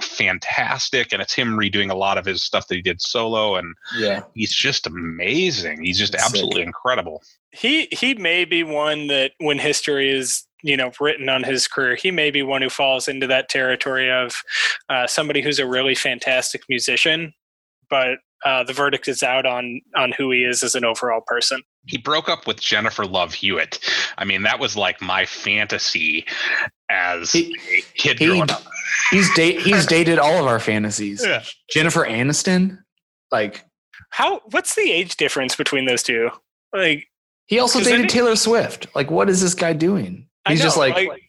fantastic 0.02 1.14
and 1.14 1.22
it's 1.22 1.34
him 1.34 1.58
redoing 1.58 1.89
a 1.89 1.96
lot 1.96 2.18
of 2.18 2.26
his 2.26 2.43
stuff 2.43 2.68
that 2.68 2.76
he 2.76 2.82
did 2.82 3.02
solo 3.02 3.56
and 3.56 3.76
yeah 3.98 4.24
he's 4.34 4.54
just 4.54 4.86
amazing 4.86 5.82
he's 5.84 5.98
just 5.98 6.12
That's 6.12 6.26
absolutely 6.26 6.62
sick. 6.62 6.68
incredible 6.68 7.24
he 7.52 7.88
he 7.91 8.14
may 8.16 8.43
be 8.43 8.64
one 8.64 9.08
that 9.08 9.32
when 9.39 9.58
history 9.58 10.12
is 10.12 10.43
you 10.64 10.76
know 10.76 10.91
written 11.00 11.30
on 11.30 11.43
his 11.43 11.68
career 11.68 11.96
he 11.96 12.12
may 12.12 12.30
be 12.30 12.43
one 12.43 12.62
who 12.62 12.70
falls 12.70 13.08
into 13.08 13.28
that 13.28 13.48
territory 13.48 14.12
of 14.12 14.43
uh, 14.89 15.08
somebody 15.08 15.41
who's 15.41 15.60
a 15.60 15.68
really 15.68 15.96
fantastic 15.96 16.64
musician 16.68 17.34
but 17.89 18.18
uh, 18.46 18.64
the 18.64 18.74
verdict 18.74 19.08
is 19.08 19.24
out 19.24 19.46
on 19.46 19.80
on 19.96 20.12
who 20.18 20.30
he 20.32 20.43
is 20.43 20.62
as 20.62 20.76
an 20.76 20.84
overall 20.84 21.22
person 21.26 21.62
he 21.88 21.98
broke 21.98 22.30
up 22.30 22.48
with 22.48 22.60
Jennifer 22.60 23.06
Love 23.06 23.34
Hewitt. 23.34 23.80
I 24.18 24.26
mean, 24.26 24.41
that 24.43 24.60
was 24.60 24.76
like 24.76 25.02
my 25.02 25.26
fantasy 25.26 26.26
as 26.96 27.32
he, 27.32 27.56
a 27.78 27.82
kid 27.98 28.20
he, 28.20 28.28
growing 28.28 28.50
up. 28.50 28.64
He's 29.12 29.34
date 29.36 29.62
he's 29.62 29.86
dated 29.98 30.20
all 30.20 30.39
of 30.39 30.48
our 30.48 30.60
fantasies. 30.60 31.24
Yeah. 31.24 31.43
Jennifer 31.70 32.06
Aniston, 32.06 32.80
like 33.32 33.66
how? 34.10 34.41
What's 34.52 34.76
the 34.76 34.91
age 34.91 35.18
difference 35.18 35.56
between 35.56 35.86
those 35.86 36.04
two? 36.04 36.30
Like 36.74 37.08
he 37.48 37.60
also 37.60 37.82
dated 37.82 38.10
Taylor 38.10 38.36
Swift. 38.36 38.88
Like, 38.96 39.12
what 39.12 39.30
is 39.30 39.41
this 39.41 39.54
guy 39.54 39.74
doing? 39.74 40.28
He's 40.48 40.60
know, 40.60 40.66
just 40.66 40.78
like, 40.78 40.96
like 40.96 41.22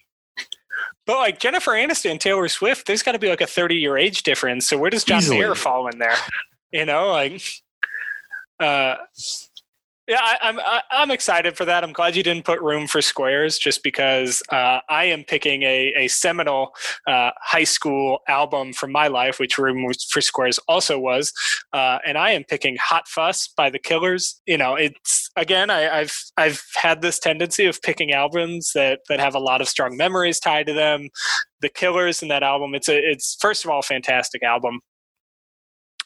but 1.07 1.19
like 1.19 1.39
Jennifer 1.39 1.73
Aniston 1.73 2.13
and 2.13 2.21
Taylor 2.21 2.49
Swift, 2.49 2.87
there's 2.87 3.03
got 3.03 3.13
to 3.13 3.19
be 3.19 3.29
like 3.29 3.41
a 3.41 3.47
30 3.47 3.77
year 3.77 3.97
age 3.97 4.23
difference. 4.23 4.69
So 4.69 4.77
where 4.77 4.91
does 4.91 5.05
John 5.05 5.27
Mayer 5.29 5.55
fall 5.55 5.89
in 5.89 5.99
there? 5.99 6.17
You 6.73 6.85
know, 6.85 7.09
like, 7.09 7.43
uh, 8.61 8.97
Yeah, 10.09 10.21
I, 10.21 10.37
I'm 10.41 10.61
I'm 10.93 11.11
excited 11.11 11.57
for 11.57 11.65
that. 11.65 11.83
I'm 11.83 11.93
glad 11.93 12.15
you 12.15 12.23
didn't 12.23 12.45
put 12.45 12.61
room 12.61 12.87
for 12.87 13.03
squares, 13.03 13.59
just 13.59 13.83
because 13.83 14.41
uh, 14.53 14.79
I 14.89 15.07
am 15.07 15.25
picking 15.25 15.65
a 15.65 15.93
a 15.97 16.07
seminal 16.07 16.77
uh, 17.09 17.33
high 17.41 17.65
school 17.65 18.21
album 18.29 18.73
from 18.73 18.93
my 18.93 19.09
life, 19.09 19.41
which 19.41 19.59
Room 19.59 19.85
for 20.09 20.21
Squares 20.21 20.61
also 20.69 20.97
was, 20.97 21.33
uh, 21.73 21.99
and 22.07 22.17
I 22.17 22.31
am 22.31 22.45
picking 22.45 22.77
"Hot 22.81 23.09
Fuss" 23.09 23.49
by 23.49 23.69
the 23.69 23.81
Killers. 23.81 24.41
You 24.47 24.59
know, 24.59 24.77
it's 24.77 25.29
again, 25.35 25.71
I, 25.71 25.89
I've 26.01 26.17
I've 26.37 26.63
had 26.77 27.03
this 27.03 27.19
tendency 27.19 27.67
of 27.67 27.83
picking 27.83 28.13
albums 28.13 28.71
that 28.77 29.01
that 29.09 29.19
have 29.19 29.35
a 29.35 29.41
lot 29.41 29.61
of 29.61 29.69
strong 29.69 29.97
memories 29.97 30.39
tied 30.39 30.67
to 30.67 30.73
them. 30.73 31.09
The 31.63 31.69
Killers 31.69 32.23
in 32.23 32.29
that 32.29 32.45
album, 32.45 32.77
it's 32.77 32.89
a 32.89 32.97
it's 32.97 33.37
first 33.41 33.65
of 33.65 33.71
all 33.73 33.83
fantastic 33.83 34.45
album. 34.45 34.81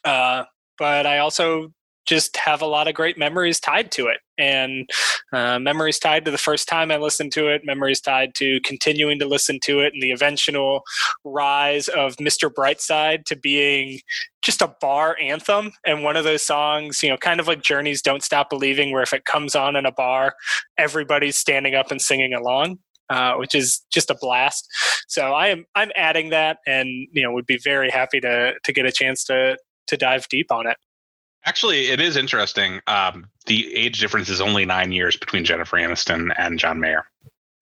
Uh, 0.04 0.44
but 0.78 1.06
I 1.06 1.18
also 1.18 1.72
just 2.10 2.36
have 2.36 2.60
a 2.60 2.66
lot 2.66 2.88
of 2.88 2.94
great 2.94 3.16
memories 3.16 3.60
tied 3.60 3.92
to 3.92 4.08
it 4.08 4.18
and 4.36 4.90
uh, 5.32 5.60
memories 5.60 6.00
tied 6.00 6.24
to 6.24 6.30
the 6.32 6.36
first 6.36 6.66
time 6.66 6.90
i 6.90 6.96
listened 6.96 7.30
to 7.30 7.46
it 7.46 7.62
memories 7.64 8.00
tied 8.00 8.34
to 8.34 8.58
continuing 8.64 9.16
to 9.16 9.28
listen 9.28 9.60
to 9.62 9.78
it 9.78 9.92
and 9.94 10.02
the 10.02 10.10
eventual 10.10 10.82
rise 11.24 11.86
of 11.86 12.16
mr 12.16 12.50
brightside 12.50 13.24
to 13.24 13.36
being 13.36 14.00
just 14.42 14.60
a 14.60 14.74
bar 14.80 15.16
anthem 15.22 15.70
and 15.86 16.02
one 16.02 16.16
of 16.16 16.24
those 16.24 16.42
songs 16.42 17.00
you 17.00 17.08
know 17.08 17.16
kind 17.16 17.38
of 17.38 17.46
like 17.46 17.62
journey's 17.62 18.02
don't 18.02 18.24
stop 18.24 18.50
believing 18.50 18.90
where 18.90 19.02
if 19.02 19.12
it 19.12 19.24
comes 19.24 19.54
on 19.54 19.76
in 19.76 19.86
a 19.86 19.92
bar 19.92 20.34
everybody's 20.78 21.38
standing 21.38 21.76
up 21.76 21.92
and 21.92 22.02
singing 22.02 22.34
along 22.34 22.76
uh, 23.08 23.34
which 23.34 23.56
is 23.56 23.82
just 23.92 24.08
a 24.08 24.16
blast. 24.20 24.68
So 25.08 25.32
I 25.32 25.48
am 25.48 25.64
I'm 25.74 25.90
adding 25.96 26.30
that, 26.30 26.58
and 26.64 26.86
you 27.10 27.24
know 27.24 27.32
would 27.32 27.44
be 27.44 27.58
very 27.58 27.90
happy 27.90 28.20
to 28.20 28.52
to 28.62 28.72
get 28.72 28.86
a 28.86 28.92
chance 28.92 29.24
to 29.24 29.56
to 29.88 29.96
dive 29.96 30.28
deep 30.28 30.52
on 30.52 30.68
it. 30.68 30.76
Actually, 31.46 31.88
it 31.88 32.00
is 32.00 32.16
interesting. 32.16 32.80
Um, 32.86 33.26
the 33.46 33.74
age 33.74 33.98
difference 34.00 34.28
is 34.28 34.40
only 34.40 34.64
nine 34.64 34.92
years 34.92 35.16
between 35.16 35.44
Jennifer 35.44 35.76
Aniston 35.76 36.32
and 36.38 36.58
John 36.58 36.80
Mayer. 36.80 37.06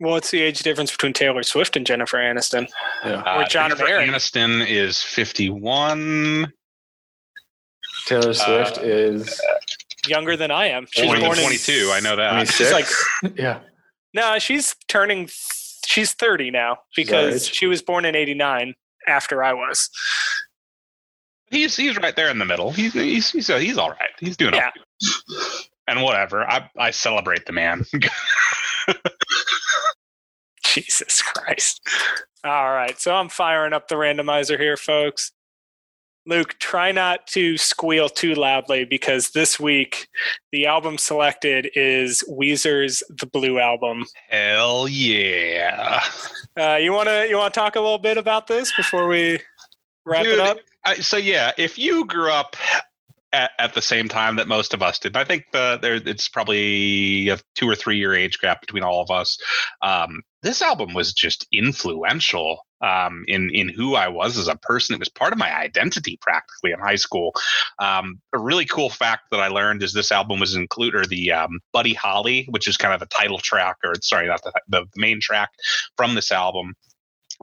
Well, 0.00 0.12
what's 0.12 0.30
the 0.30 0.42
age 0.42 0.60
difference 0.60 0.90
between 0.92 1.12
Taylor 1.12 1.42
Swift 1.42 1.76
and 1.76 1.86
Jennifer 1.86 2.18
Aniston? 2.18 2.68
Yeah. 3.04 3.20
Or 3.38 3.44
John 3.44 3.70
Jennifer 3.70 3.84
Mayer. 3.84 4.00
Aniston 4.00 4.66
is 4.68 5.02
51. 5.02 6.52
Taylor 8.06 8.32
Swift 8.32 8.78
Uh, 8.78 8.82
is 8.82 9.40
Younger 10.06 10.36
than 10.36 10.50
I 10.50 10.68
am. 10.68 10.86
She's 10.90 11.04
born 11.04 11.22
in 11.22 11.34
22. 11.34 11.90
I 11.92 12.00
know 12.00 12.16
that. 12.16 12.30
26. 12.30 12.56
She's 12.56 12.72
like 12.72 13.36
yeah. 13.38 13.60
no, 14.14 14.38
she's 14.38 14.74
turning. 14.86 15.28
She's 15.86 16.12
thirty 16.12 16.50
now 16.50 16.78
because 16.96 17.46
she 17.46 17.66
was 17.66 17.82
born 17.82 18.04
in 18.04 18.14
'89 18.14 18.74
after 19.06 19.42
I 19.42 19.52
was. 19.52 19.90
He's 21.50 21.76
he's 21.76 21.96
right 21.96 22.14
there 22.14 22.30
in 22.30 22.38
the 22.38 22.44
middle. 22.44 22.70
He's 22.70 22.92
he's 22.92 23.30
he's, 23.30 23.46
he's 23.46 23.78
all 23.78 23.90
right. 23.90 24.10
He's 24.18 24.36
doing 24.36 24.54
Yeah. 24.54 24.70
And 25.86 26.02
whatever. 26.02 26.48
I 26.48 26.68
I 26.78 26.90
celebrate 26.90 27.46
the 27.46 27.52
man. 27.52 27.84
Jesus 30.64 31.22
Christ! 31.22 31.80
All 32.44 32.70
right, 32.70 33.00
so 33.00 33.14
I'm 33.14 33.28
firing 33.28 33.72
up 33.72 33.88
the 33.88 33.94
randomizer 33.96 34.58
here, 34.58 34.76
folks. 34.76 35.32
Luke, 36.26 36.56
try 36.58 36.92
not 36.92 37.26
to 37.28 37.56
squeal 37.56 38.08
too 38.10 38.34
loudly 38.34 38.84
because 38.84 39.30
this 39.30 39.58
week 39.58 40.08
the 40.52 40.66
album 40.66 40.98
selected 40.98 41.70
is 41.74 42.22
Weezer's 42.28 43.02
"The 43.08 43.26
Blue 43.26 43.58
Album." 43.58 44.04
Hell 44.28 44.88
yeah. 44.88 46.02
Uh, 46.56 46.76
you 46.76 46.92
want 46.92 47.08
to 47.08 47.26
you 47.28 47.36
want 47.36 47.54
to 47.54 47.58
talk 47.58 47.76
a 47.76 47.80
little 47.80 47.98
bit 47.98 48.18
about 48.18 48.46
this 48.46 48.70
before 48.76 49.08
we 49.08 49.40
wrap 50.04 50.24
Dude, 50.24 50.34
it 50.34 50.40
up? 50.40 50.58
So 50.94 51.16
yeah, 51.16 51.52
if 51.56 51.78
you 51.78 52.04
grew 52.06 52.30
up 52.30 52.56
at, 53.32 53.50
at 53.58 53.74
the 53.74 53.82
same 53.82 54.08
time 54.08 54.36
that 54.36 54.48
most 54.48 54.74
of 54.74 54.82
us 54.82 54.98
did, 54.98 55.16
I 55.16 55.24
think 55.24 55.44
the, 55.52 55.78
there 55.80 55.94
it's 55.94 56.28
probably 56.28 57.28
a 57.28 57.38
two 57.54 57.68
or 57.68 57.74
three 57.74 57.98
year 57.98 58.14
age 58.14 58.38
gap 58.38 58.60
between 58.60 58.82
all 58.82 59.02
of 59.02 59.10
us. 59.10 59.38
Um, 59.82 60.22
this 60.42 60.62
album 60.62 60.94
was 60.94 61.12
just 61.12 61.46
influential 61.52 62.64
um, 62.80 63.24
in 63.26 63.50
in 63.50 63.68
who 63.68 63.96
I 63.96 64.08
was 64.08 64.38
as 64.38 64.48
a 64.48 64.56
person. 64.56 64.94
It 64.94 65.00
was 65.00 65.08
part 65.08 65.32
of 65.32 65.38
my 65.38 65.54
identity 65.56 66.18
practically 66.20 66.72
in 66.72 66.78
high 66.78 66.96
school. 66.96 67.32
Um, 67.78 68.20
a 68.32 68.38
really 68.38 68.64
cool 68.64 68.88
fact 68.88 69.24
that 69.30 69.40
I 69.40 69.48
learned 69.48 69.82
is 69.82 69.92
this 69.92 70.12
album 70.12 70.40
was 70.40 70.54
included, 70.54 71.00
or 71.00 71.04
the 71.04 71.32
um, 71.32 71.60
Buddy 71.72 71.94
Holly, 71.94 72.46
which 72.50 72.68
is 72.68 72.76
kind 72.76 72.94
of 72.94 73.00
the 73.00 73.06
title 73.06 73.38
track, 73.38 73.76
or 73.84 73.94
sorry, 74.00 74.28
not 74.28 74.42
the, 74.42 74.52
the 74.68 74.86
main 74.96 75.20
track 75.20 75.50
from 75.96 76.14
this 76.14 76.30
album 76.30 76.74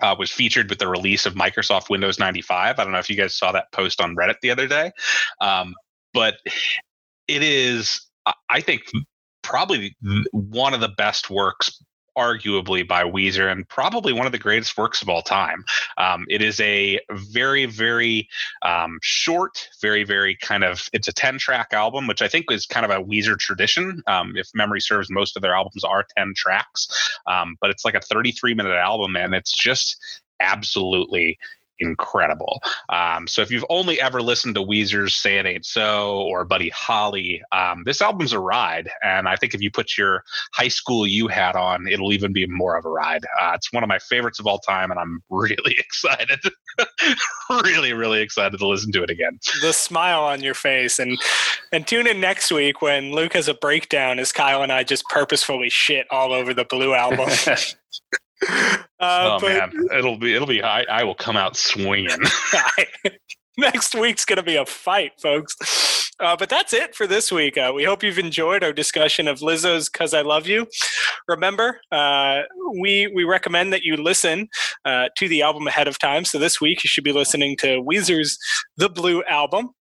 uh, 0.01 0.15
was 0.17 0.31
featured 0.31 0.69
with 0.69 0.79
the 0.79 0.87
release 0.87 1.25
of 1.25 1.33
Microsoft 1.35 1.89
Windows 1.89 2.19
95. 2.19 2.79
I 2.79 2.83
don't 2.83 2.91
know 2.91 2.99
if 2.99 3.09
you 3.09 3.15
guys 3.15 3.33
saw 3.33 3.51
that 3.53 3.71
post 3.71 4.01
on 4.01 4.15
Reddit 4.15 4.35
the 4.41 4.51
other 4.51 4.67
day, 4.67 4.91
um, 5.41 5.73
but 6.13 6.35
it 7.27 7.43
is, 7.43 8.01
I- 8.25 8.33
I 8.49 8.61
think, 8.61 8.81
probably 9.41 9.95
one 10.31 10.73
of 10.73 10.79
the 10.81 10.89
best 10.89 11.29
works. 11.29 11.81
Arguably 12.17 12.87
by 12.87 13.03
Weezer, 13.03 13.51
and 13.51 13.67
probably 13.67 14.13
one 14.13 14.25
of 14.25 14.31
the 14.31 14.37
greatest 14.37 14.77
works 14.77 15.01
of 15.01 15.09
all 15.09 15.21
time. 15.21 15.63
Um, 15.97 16.25
it 16.29 16.41
is 16.41 16.59
a 16.59 16.99
very, 17.11 17.65
very 17.65 18.29
um, 18.61 18.99
short, 19.01 19.69
very, 19.81 20.03
very 20.03 20.35
kind 20.35 20.63
of. 20.63 20.87
It's 20.93 21.07
a 21.07 21.13
ten-track 21.13 21.73
album, 21.73 22.07
which 22.07 22.21
I 22.21 22.27
think 22.27 22.51
is 22.51 22.65
kind 22.65 22.85
of 22.85 22.91
a 22.91 23.03
Weezer 23.03 23.37
tradition. 23.37 24.01
Um, 24.07 24.33
if 24.35 24.49
memory 24.53 24.81
serves, 24.81 25.09
most 25.09 25.35
of 25.35 25.41
their 25.41 25.55
albums 25.55 25.83
are 25.83 26.05
ten 26.17 26.33
tracks, 26.35 27.19
um, 27.27 27.57
but 27.61 27.69
it's 27.69 27.85
like 27.85 27.95
a 27.95 27.99
33-minute 27.99 28.71
album, 28.71 29.15
and 29.15 29.33
it's 29.33 29.55
just 29.55 29.97
absolutely 30.39 31.37
incredible. 31.79 32.61
Um, 32.89 33.27
so 33.27 33.41
if 33.41 33.51
you've 33.51 33.65
only 33.69 33.99
ever 33.99 34.21
listened 34.21 34.55
to 34.55 34.61
Weezer's 34.61 35.15
"Say 35.15 35.37
It 35.37 35.45
Ain't 35.45 35.65
So" 35.65 36.21
or 36.21 36.45
Buddy 36.45 36.69
Holly, 36.69 37.41
um, 37.51 37.83
this 37.85 38.01
album's 38.01 38.33
a 38.33 38.39
ride, 38.39 38.89
and 39.03 39.27
I 39.27 39.35
think 39.35 39.53
if 39.53 39.61
you 39.61 39.71
put 39.71 39.97
your 39.97 40.23
high 40.53 40.67
school 40.67 41.05
you 41.05 41.27
hat 41.27 41.55
on, 41.55 41.87
it'll 41.87 42.13
even 42.13 42.33
be 42.33 42.45
more 42.47 42.77
of 42.77 42.85
a 42.85 42.89
ride. 42.89 43.25
Uh, 43.41 43.51
it's 43.55 43.71
one 43.71 43.83
of 43.83 43.89
my 43.89 43.99
favorites 43.99 44.39
of 44.39 44.47
all 44.47 44.59
time, 44.59 44.91
and 44.91 44.99
I'm 44.99 45.21
really 45.29 45.75
excited, 45.77 46.39
really, 47.49 47.93
really 47.93 48.21
excited 48.21 48.57
to 48.57 48.67
listen 48.67 48.91
to 48.93 49.03
it 49.03 49.09
again. 49.09 49.39
the 49.61 49.73
smile 49.73 50.23
on 50.23 50.41
your 50.41 50.53
face 50.53 50.99
and 50.99 51.19
and 51.71 51.87
tune 51.87 52.07
in 52.07 52.19
next 52.19 52.51
week 52.51 52.81
when 52.81 53.11
Luke 53.11 53.33
has 53.33 53.47
a 53.47 53.53
breakdown 53.53 54.19
as 54.19 54.31
Kyle 54.31 54.63
and 54.63 54.71
I 54.71 54.83
just 54.83 55.07
purposefully 55.09 55.69
shit 55.69 56.07
all 56.11 56.33
over 56.33 56.53
the 56.53 56.65
blue 56.65 56.93
album. 56.93 57.29
uh, 58.43 58.77
oh 58.99 59.37
but 59.39 59.47
man, 59.47 59.87
it'll 59.97 60.17
be 60.17 60.33
it'll 60.35 60.47
be. 60.47 60.61
I, 60.61 60.83
I 60.83 61.03
will 61.03 61.15
come 61.15 61.37
out 61.37 61.55
swinging. 61.55 62.17
next 63.57 63.95
week's 63.95 64.25
gonna 64.25 64.43
be 64.43 64.55
a 64.55 64.65
fight, 64.65 65.13
folks. 65.21 66.11
Uh, 66.19 66.35
but 66.37 66.47
that's 66.47 66.71
it 66.71 66.95
for 66.95 67.07
this 67.07 67.29
week. 67.29 67.57
Uh, 67.57 67.71
we 67.75 67.83
hope 67.83 68.01
you've 68.01 68.19
enjoyed 68.19 68.63
our 68.63 68.71
discussion 68.71 69.27
of 69.27 69.39
Lizzo's 69.39 69.89
"Cuz 69.89 70.13
I 70.13 70.21
Love 70.21 70.47
You." 70.47 70.67
Remember, 71.27 71.81
uh, 71.91 72.41
we 72.79 73.07
we 73.13 73.23
recommend 73.23 73.73
that 73.73 73.83
you 73.83 73.97
listen 73.97 74.47
uh, 74.85 75.09
to 75.17 75.27
the 75.27 75.41
album 75.41 75.67
ahead 75.67 75.87
of 75.87 75.99
time. 75.99 76.25
So 76.25 76.39
this 76.39 76.61
week 76.61 76.83
you 76.83 76.87
should 76.87 77.03
be 77.03 77.11
listening 77.11 77.57
to 77.57 77.81
Weezer's 77.81 78.37
"The 78.77 78.89
Blue 78.89 79.23
Album." 79.23 79.71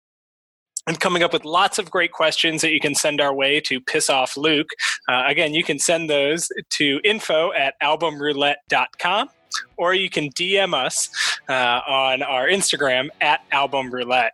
And 0.86 1.00
coming 1.00 1.22
up 1.22 1.32
with 1.32 1.44
lots 1.44 1.78
of 1.78 1.90
great 1.90 2.12
questions 2.12 2.62
that 2.62 2.72
you 2.72 2.80
can 2.80 2.94
send 2.94 3.20
our 3.20 3.34
way 3.34 3.60
to 3.60 3.80
piss 3.80 4.10
off 4.10 4.36
Luke. 4.36 4.68
Uh, 5.08 5.24
again, 5.26 5.54
you 5.54 5.64
can 5.64 5.78
send 5.78 6.10
those 6.10 6.48
to 6.70 7.00
info 7.04 7.52
at 7.52 7.74
albumroulette.com 7.82 9.28
or 9.76 9.94
you 9.94 10.10
can 10.10 10.30
DM 10.30 10.74
us 10.74 11.08
uh, 11.48 11.80
on 11.86 12.22
our 12.22 12.48
Instagram 12.48 13.08
at 13.20 13.40
albumroulette. 13.50 14.30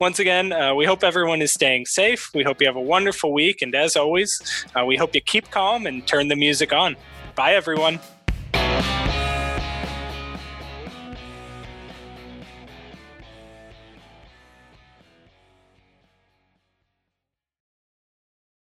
Once 0.00 0.18
again, 0.18 0.52
uh, 0.52 0.74
we 0.74 0.84
hope 0.84 1.02
everyone 1.02 1.40
is 1.40 1.52
staying 1.52 1.86
safe. 1.86 2.30
We 2.34 2.42
hope 2.42 2.60
you 2.60 2.66
have 2.66 2.76
a 2.76 2.80
wonderful 2.80 3.32
week. 3.32 3.62
And 3.62 3.74
as 3.74 3.96
always, 3.96 4.40
uh, 4.78 4.84
we 4.84 4.96
hope 4.96 5.14
you 5.14 5.20
keep 5.20 5.50
calm 5.50 5.86
and 5.86 6.06
turn 6.06 6.28
the 6.28 6.36
music 6.36 6.72
on. 6.72 6.96
Bye, 7.34 7.54
everyone. 7.54 8.00